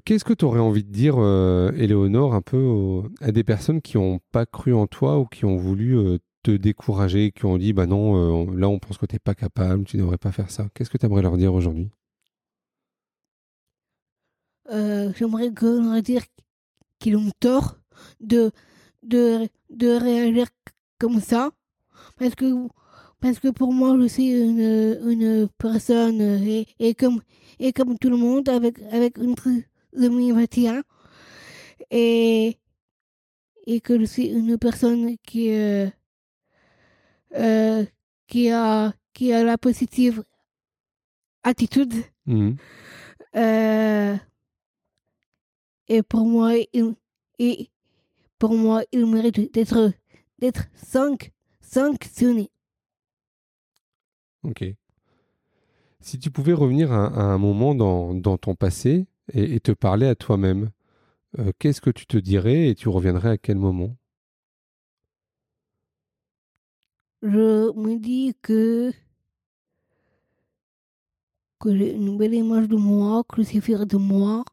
Qu'est-ce 0.04 0.24
que 0.24 0.34
tu 0.34 0.44
aurais 0.44 0.60
envie 0.60 0.84
de 0.84 0.92
dire, 0.92 1.16
euh, 1.18 1.72
Éléonore, 1.72 2.34
un 2.34 2.42
peu 2.42 3.02
à 3.20 3.32
des 3.32 3.42
personnes 3.44 3.80
qui 3.80 3.96
n'ont 3.96 4.20
pas 4.30 4.46
cru 4.46 4.72
en 4.74 4.86
toi 4.86 5.18
ou 5.18 5.26
qui 5.26 5.44
ont 5.44 5.56
voulu 5.56 5.96
euh, 5.98 6.18
te 6.42 6.50
décourager, 6.50 7.32
qui 7.32 7.44
ont 7.46 7.58
dit 7.58 7.72
bah 7.72 7.86
non, 7.86 8.46
euh, 8.50 8.56
là 8.56 8.68
on 8.68 8.78
pense 8.78 8.98
que 8.98 9.06
tu 9.06 9.14
n'es 9.14 9.18
pas 9.18 9.34
capable, 9.34 9.84
tu 9.84 9.96
ne 9.96 10.02
devrais 10.02 10.18
pas 10.18 10.32
faire 10.32 10.50
ça. 10.50 10.68
Qu'est-ce 10.74 10.90
que 10.90 10.98
tu 10.98 11.06
aimerais 11.06 11.22
leur 11.22 11.36
dire 11.36 11.52
aujourd'hui? 11.54 11.90
Euh, 14.70 15.12
J'aimerais 15.16 15.50
leur 15.50 16.02
dire 16.02 16.22
qu'ils 16.98 17.16
ont 17.16 17.30
tort 17.40 17.78
de, 18.20 18.52
de, 19.02 19.48
de 19.70 19.88
réagir 19.88 20.46
comme 20.98 21.20
ça. 21.20 21.50
Parce 22.18 22.34
que, 22.34 22.68
parce 23.20 23.38
que 23.40 23.48
pour 23.48 23.72
moi, 23.72 23.96
je 24.00 24.06
suis 24.06 24.30
une, 24.32 24.98
une 25.06 25.48
personne 25.58 26.20
et, 26.20 26.66
et, 26.78 26.94
comme, 26.94 27.20
et 27.58 27.72
comme 27.72 27.98
tout 27.98 28.10
le 28.10 28.16
monde 28.16 28.48
avec, 28.48 28.80
avec 28.92 29.18
une 29.18 29.34
trisomie 29.92 30.32
21. 30.32 30.82
Et, 31.90 32.56
et 33.66 33.80
que 33.80 33.98
je 33.98 34.04
suis 34.04 34.26
une 34.28 34.56
personne 34.58 35.16
qui, 35.18 35.50
euh, 35.52 35.88
euh, 37.34 37.84
qui, 38.26 38.50
a, 38.50 38.92
qui 39.12 39.32
a 39.32 39.42
la 39.44 39.58
positive 39.58 40.22
attitude. 41.42 41.94
Euh, 43.36 44.16
et 45.88 46.02
pour 46.02 46.24
moi, 46.26 46.52
il, 46.72 46.94
et 47.38 47.70
pour 48.38 48.54
moi, 48.54 48.82
il 48.92 49.06
mérite 49.06 49.52
d'être 49.52 49.92
d'être 50.38 50.64
sanc- 50.74 51.30
sanctionné. 51.60 52.50
Ok. 54.42 54.64
Si 56.00 56.18
tu 56.18 56.30
pouvais 56.30 56.52
revenir 56.54 56.92
à, 56.92 57.06
à 57.08 57.22
un 57.22 57.38
moment 57.38 57.74
dans, 57.74 58.14
dans 58.14 58.38
ton 58.38 58.54
passé 58.54 59.06
et, 59.34 59.54
et 59.54 59.60
te 59.60 59.72
parler 59.72 60.06
à 60.06 60.14
toi-même, 60.14 60.70
euh, 61.38 61.52
qu'est-ce 61.58 61.80
que 61.80 61.90
tu 61.90 62.06
te 62.06 62.16
dirais 62.16 62.68
et 62.68 62.74
tu 62.74 62.88
reviendrais 62.88 63.30
à 63.30 63.38
quel 63.38 63.56
moment? 63.56 63.96
Je 67.22 67.72
me 67.78 67.98
dis 67.98 68.34
que 68.42 68.92
que 71.60 71.76
j'ai 71.76 71.92
une 71.94 72.16
belle 72.16 72.34
image 72.34 72.68
de 72.68 72.76
moi, 72.76 73.22
que 73.28 73.42
je 73.42 73.46
suis 73.48 73.60
de 73.60 73.96
moi. 73.98 74.44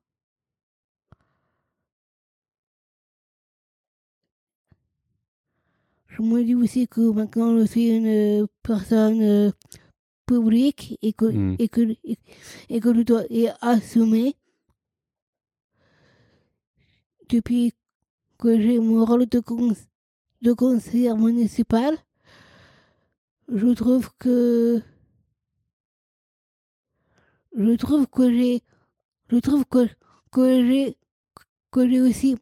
Je 6.08 6.22
me 6.22 6.44
dis 6.44 6.56
aussi 6.56 6.88
que 6.88 7.02
maintenant 7.12 7.58
je 7.60 7.66
suis 7.66 7.90
une 7.90 8.48
personne 8.64 9.22
euh, 9.22 9.52
publique 10.26 10.98
et 11.02 11.14
que, 11.14 11.26
Mm. 11.26 11.56
et 11.60 11.70
que, 11.70 11.82
et, 12.04 12.18
et 12.70 12.80
que 12.80 12.94
je 12.94 13.02
dois 13.02 13.24
assumer. 13.62 14.36
Depuis 17.30 17.74
que 18.38 18.60
j'ai 18.62 18.80
mon 18.80 19.04
rôle 19.06 19.26
de, 19.28 19.40
cons- 19.40 19.76
de 20.42 20.54
conseiller 20.54 21.14
municipal, 21.14 21.96
je 23.54 23.68
trouve 23.74 24.10
que 24.20 24.82
je 27.56 27.76
trouve 27.76 28.06
que 28.08 28.30
j'ai 31.90 32.02
aussi 32.02 32.38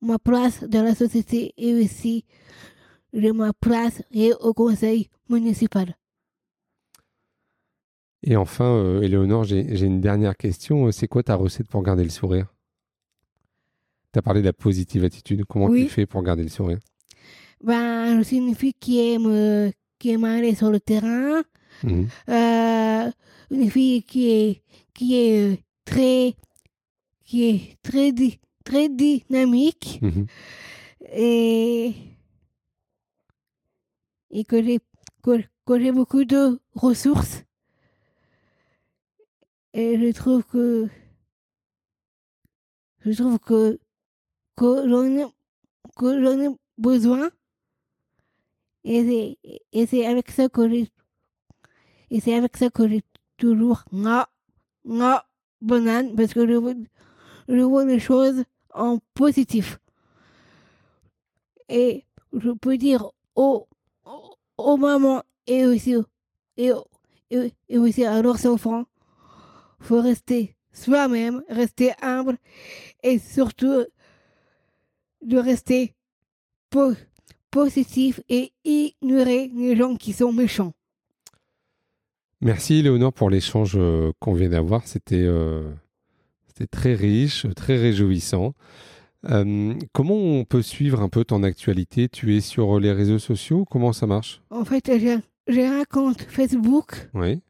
ma 0.00 0.18
place 0.18 0.64
dans 0.64 0.82
la 0.82 0.94
société 0.94 1.52
et 1.56 1.74
aussi 1.74 2.24
j'ai 3.12 3.32
ma 3.32 3.52
place 3.52 4.02
au 4.40 4.54
conseil 4.54 5.08
municipal. 5.28 5.96
Et 8.22 8.36
enfin, 8.36 8.64
euh, 8.64 9.02
Éléonore, 9.02 9.44
j'ai 9.44 9.84
une 9.84 10.00
dernière 10.00 10.36
question. 10.36 10.90
C'est 10.92 11.08
quoi 11.08 11.22
ta 11.22 11.34
recette 11.34 11.68
pour 11.68 11.82
garder 11.82 12.04
le 12.04 12.10
sourire? 12.10 12.53
Tu 14.14 14.18
as 14.20 14.22
parlé 14.22 14.40
de 14.42 14.46
la 14.46 14.52
positive 14.52 15.02
attitude. 15.02 15.44
Comment 15.44 15.66
Oui. 15.66 15.86
tu 15.86 15.90
fais 15.90 16.06
pour 16.06 16.22
garder 16.22 16.44
le 16.44 16.48
sourire? 16.48 16.78
Ben, 17.60 18.16
je 18.18 18.22
suis 18.22 18.36
une 18.36 18.54
fille 18.54 18.74
qui 18.74 19.00
aime 19.12 19.72
qui 19.98 20.10
aime 20.10 20.22
aller 20.24 20.54
sur 20.54 20.70
le 20.70 20.78
terrain, 20.78 21.42
Mhm. 21.82 22.06
euh, 22.28 23.10
une 23.50 23.70
fille 23.70 24.02
qui 24.04 24.30
est 24.30 24.62
qui 24.92 25.16
est 25.16 25.52
euh, 25.54 25.56
très 25.84 26.34
qui 27.24 27.44
est 27.48 27.76
très 27.82 28.12
très 28.64 28.88
dynamique 28.88 29.98
Mhm. 30.02 30.26
et 31.12 31.92
et 34.30 34.44
que 34.44 34.62
j'ai 34.62 34.78
que, 35.22 35.42
que 35.66 35.80
j'ai 35.80 35.90
beaucoup 35.90 36.24
de 36.24 36.60
ressources 36.74 37.42
et 39.72 39.98
je 39.98 40.12
trouve 40.12 40.44
que 40.44 40.88
je 43.00 43.12
trouve 43.12 43.38
que 43.38 43.80
que 44.56 44.88
j'en 44.88 46.40
ai 46.40 46.48
besoin 46.78 47.30
et 48.84 49.38
c'est 49.86 50.06
avec 50.06 50.30
ça 50.30 50.48
que 50.48 50.68
j'ai 50.68 50.90
et 52.10 52.20
c'est 52.20 52.34
avec 52.34 52.56
ça 52.56 52.70
que 52.70 52.88
j'ai 52.88 53.02
toujours 53.38 53.84
nga 53.92 54.28
nga 54.84 55.26
banane 55.60 56.14
parce 56.14 56.34
que 56.34 56.46
je 56.46 56.54
vois 56.54 56.74
je 57.48 57.60
vois 57.60 57.84
les 57.84 57.98
choses 57.98 58.44
en 58.72 58.98
positif. 59.14 59.78
Et 61.68 62.04
je 62.32 62.50
peux 62.50 62.76
dire 62.76 63.10
aux, 63.34 63.66
mamans 64.58 65.22
et 65.46 65.64
aussi, 65.66 65.94
et, 66.56 66.70
et 67.30 67.78
aussi 67.78 68.04
à 68.04 68.20
leurs 68.22 68.44
enfants, 68.46 68.84
faut 69.80 70.00
rester 70.00 70.56
soi-même, 70.72 71.42
rester 71.48 71.92
humble 72.02 72.36
et 73.02 73.18
surtout 73.18 73.84
de 75.24 75.38
rester 75.38 75.94
po- 76.70 76.94
positif 77.50 78.20
et 78.28 78.52
ignorer 78.64 79.50
les 79.54 79.76
gens 79.76 79.96
qui 79.96 80.12
sont 80.12 80.32
méchants. 80.32 80.72
Merci 82.40 82.82
Léonore 82.82 83.12
pour 83.12 83.30
l'échange 83.30 83.74
euh, 83.76 84.12
qu'on 84.20 84.34
vient 84.34 84.50
d'avoir. 84.50 84.86
C'était 84.86 85.16
euh, 85.22 85.70
très 86.70 86.94
riche, 86.94 87.46
très 87.56 87.76
réjouissant. 87.76 88.54
Euh, 89.30 89.74
comment 89.92 90.14
on 90.16 90.44
peut 90.44 90.60
suivre 90.62 91.00
un 91.00 91.08
peu 91.08 91.24
ton 91.24 91.42
actualité? 91.42 92.08
Tu 92.08 92.36
es 92.36 92.40
sur 92.40 92.78
les 92.78 92.92
réseaux 92.92 93.18
sociaux? 93.18 93.64
Comment 93.64 93.92
ça 93.94 94.06
marche? 94.06 94.42
En 94.50 94.64
fait, 94.64 94.90
j'ai 95.48 95.64
un 95.66 95.84
compte 95.84 96.22
Facebook 96.22 97.08
Oui. 97.14 97.40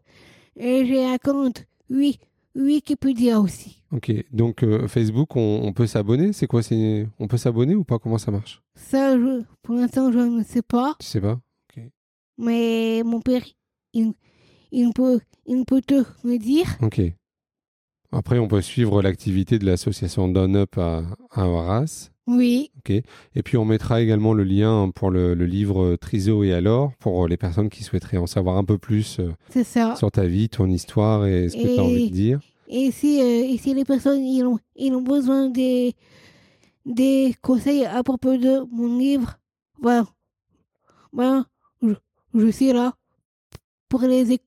et 0.57 0.87
j'ai 0.87 1.05
un 1.05 1.19
compte 1.19 1.65
oui, 1.91 2.19
Wikipédia 2.55 3.41
aussi. 3.41 3.83
Ok. 3.91 4.13
Donc 4.33 4.63
euh, 4.63 4.89
Facebook, 4.89 5.37
on, 5.37 5.61
on 5.65 5.73
peut 5.73 5.87
s'abonner? 5.87 6.33
C'est 6.33 6.47
quoi 6.47 6.63
c'est 6.63 7.07
On 7.19 7.27
peut 7.29 7.37
s'abonner 7.37 7.75
ou 7.75 7.85
pas? 7.85 7.99
Comment 7.99 8.19
ça 8.19 8.31
marche? 8.31 8.63
Ça, 8.75 9.17
je, 9.19 9.43
pour 9.63 9.75
l'instant, 9.77 10.11
je 10.13 10.19
ne 10.19 10.43
sais 10.43 10.63
pas. 10.63 10.97
Tu 11.01 11.07
sais 11.07 11.21
pas? 11.21 11.41
Mais 12.37 13.03
mon 13.05 13.21
père, 13.21 13.43
il, 13.93 14.13
il, 14.73 14.93
peut, 14.93 15.21
il 15.47 15.65
peut 15.65 15.81
te 15.81 16.03
me 16.27 16.37
dire. 16.37 16.67
Ok. 16.83 17.01
Après, 18.15 18.39
on 18.39 18.49
peut 18.49 18.63
suivre 18.63 19.03
l'activité 19.03 19.59
de 19.59 19.67
l'association 19.67 20.29
Down 20.29 20.57
Up 20.57 20.79
à, 20.79 21.03
à 21.33 21.43
Arras. 21.43 22.11
Oui, 22.27 22.71
Et 22.89 23.43
puis, 23.43 23.59
on 23.59 23.67
mettra 23.67 24.01
également 24.01 24.33
le 24.33 24.45
lien 24.45 24.91
pour 24.95 25.11
le, 25.11 25.35
le 25.35 25.45
livre 25.45 25.97
Triso 25.97 26.43
et 26.43 26.55
alors, 26.55 26.93
pour 26.99 27.29
les 27.29 27.37
personnes 27.37 27.69
qui 27.69 27.83
souhaiteraient 27.85 28.17
en 28.17 28.27
savoir 28.27 28.57
un 28.57 28.65
peu 28.65 28.79
plus 28.79 29.19
euh, 29.21 29.33
ça. 29.63 29.95
sur 29.97 30.11
ta 30.11 30.25
vie, 30.25 30.49
ton 30.49 30.67
histoire 30.71 31.27
et 31.27 31.51
ce 31.51 31.57
que 31.57 31.63
tu 31.75 31.79
as 31.81 31.83
envie 31.83 32.09
de 32.09 32.15
dire. 32.15 32.41
Et 32.69 32.91
si, 32.93 33.21
euh, 33.21 33.53
et 33.53 33.59
si 33.59 33.75
les 33.75 33.85
personnes 33.85 34.25
ils 34.25 34.43
ont, 34.45 34.59
ils 34.75 34.95
ont 34.95 35.03
besoin 35.03 35.51
des, 35.51 35.93
des 36.87 37.35
conseils 37.43 37.85
à 37.85 38.03
propos 38.03 38.39
de 38.39 38.65
mon 38.73 38.97
livre, 38.99 39.39
ben, 39.83 40.07
ben, 41.13 41.45
je, 41.83 41.93
je 42.35 42.47
suis 42.51 42.73
là 42.73 42.95
pour 43.91 44.01
les, 44.01 44.33
éc- 44.33 44.41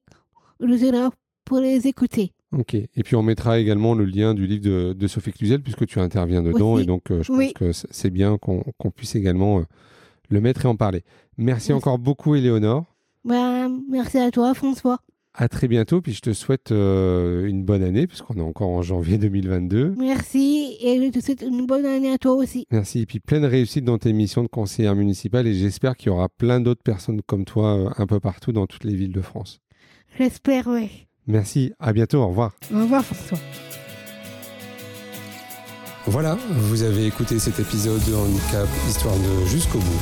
je 0.60 0.74
suis 0.78 0.90
là 0.92 1.12
pour 1.46 1.60
les 1.60 1.86
écouter. 1.86 2.32
Ok. 2.56 2.76
Et 2.76 2.90
puis, 3.04 3.16
on 3.16 3.24
mettra 3.24 3.60
également 3.60 3.94
le 3.94 4.06
lien 4.06 4.34
du 4.34 4.48
livre 4.48 4.64
de, 4.64 4.94
de 4.94 5.08
Sophie 5.08 5.32
Cluzel, 5.34 5.62
puisque 5.62 5.86
tu 5.86 6.00
interviens 6.00 6.42
dedans. 6.42 6.74
Aussi. 6.74 6.84
Et 6.84 6.86
donc, 6.86 7.12
euh, 7.12 7.22
je 7.24 7.32
Oui. 7.32 7.52
pense 7.54 7.84
que 7.84 7.88
c'est 7.92 8.10
bien 8.10 8.38
qu'on 8.38 8.64
puisse 8.96 9.16
également 9.16 9.60
euh, 9.60 9.64
le 10.30 10.40
mettre 10.42 10.66
et 10.66 10.68
en 10.70 10.76
parler. 10.76 11.04
Merci 11.38 11.72
Merci. 11.72 11.74
encore 11.74 12.00
beaucoup, 12.00 12.36
Éléonore. 12.36 12.86
Ben, 13.26 13.70
merci 13.90 14.18
à 14.18 14.32
toi, 14.32 14.54
François. 14.54 15.00
À 15.34 15.50
très 15.50 15.68
bientôt. 15.68 16.02
Puis, 16.02 16.14
je 16.14 16.22
te 16.22 16.32
souhaite 16.34 16.72
euh, 16.72 17.46
une 17.48 17.64
bonne 17.66 17.84
année, 17.84 18.08
puisqu'on 18.08 18.36
est 18.36 18.42
encore 18.42 18.70
en 18.70 18.82
janvier 18.82 19.18
2022. 19.18 19.96
Merci 19.98 20.78
et 20.82 21.04
je 21.06 21.12
te 21.12 21.20
souhaite 21.24 21.42
une 21.42 21.66
bonne 21.68 21.86
année 21.86 22.12
à 22.12 22.18
toi 22.18 22.34
aussi. 22.34 22.66
Merci. 22.72 23.02
Et 23.02 23.06
puis 23.06 23.20
pleine 23.20 23.46
réussite 23.46 23.84
dans 23.84 23.98
tes 23.98 24.14
missions 24.14 24.42
de 24.44 24.48
conseillère 24.48 24.96
municipale 24.96 25.46
et 25.48 25.54
j'espère 25.54 25.96
qu'il 25.98 26.08
y 26.08 26.10
aura 26.12 26.30
plein 26.30 26.60
d'autres 26.62 26.82
personnes 26.82 27.22
comme 27.22 27.46
toi 27.46 27.94
un 27.98 28.08
peu 28.08 28.20
partout 28.20 28.52
dans 28.54 28.66
toutes 28.68 28.84
les 28.86 28.96
villes 28.96 29.12
de 29.12 29.22
France. 29.22 29.60
J'espère, 30.18 30.68
oui. 30.68 31.07
Merci. 31.28 31.74
À 31.80 31.94
bientôt. 31.94 32.20
Au 32.20 32.30
revoir. 32.30 32.54
Au 32.74 32.80
revoir, 32.80 33.04
François. 33.04 33.40
Voilà, 36.10 36.38
vous 36.52 36.84
avez 36.84 37.06
écouté 37.06 37.38
cet 37.38 37.60
épisode 37.60 38.02
de 38.06 38.16
Handicap 38.16 38.68
Histoire 38.88 39.16
de 39.16 39.46
jusqu'au 39.46 39.80
bout. 39.80 40.02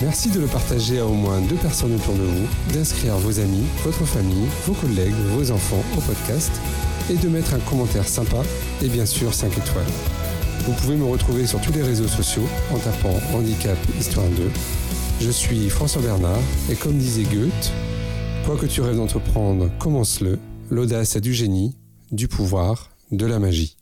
Merci 0.00 0.30
de 0.30 0.40
le 0.40 0.46
partager 0.46 0.98
à 0.98 1.06
au 1.06 1.12
moins 1.12 1.42
deux 1.42 1.56
personnes 1.56 1.94
autour 1.94 2.14
de 2.14 2.22
vous, 2.22 2.46
d'inscrire 2.72 3.16
vos 3.18 3.38
amis, 3.38 3.64
votre 3.84 4.04
famille, 4.06 4.46
vos 4.66 4.72
collègues, 4.72 5.14
vos 5.34 5.50
enfants 5.50 5.82
au 5.96 6.00
podcast 6.00 6.52
et 7.10 7.16
de 7.16 7.28
mettre 7.28 7.52
un 7.52 7.58
commentaire 7.60 8.08
sympa 8.08 8.42
et 8.82 8.88
bien 8.88 9.04
sûr 9.04 9.34
5 9.34 9.52
étoiles. 9.58 9.84
Vous 10.64 10.72
pouvez 10.72 10.96
me 10.96 11.04
retrouver 11.04 11.46
sur 11.46 11.60
tous 11.60 11.72
les 11.72 11.82
réseaux 11.82 12.08
sociaux 12.08 12.48
en 12.72 12.78
tapant 12.78 13.20
Handicap 13.34 13.78
Histoire 13.98 14.28
2. 14.28 14.50
Je 15.20 15.30
suis 15.30 15.68
François 15.68 16.02
Bernard 16.02 16.40
et 16.70 16.74
comme 16.74 16.96
disait 16.96 17.24
Goethe, 17.24 17.72
quoi 18.46 18.56
que 18.56 18.66
tu 18.66 18.80
rêves 18.80 18.96
d'entreprendre, 18.96 19.68
commence-le. 19.80 20.38
L'audace 20.70 21.16
a 21.16 21.20
du 21.20 21.34
génie, 21.34 21.74
du 22.12 22.28
pouvoir, 22.28 22.90
de 23.10 23.26
la 23.26 23.40
magie. 23.40 23.75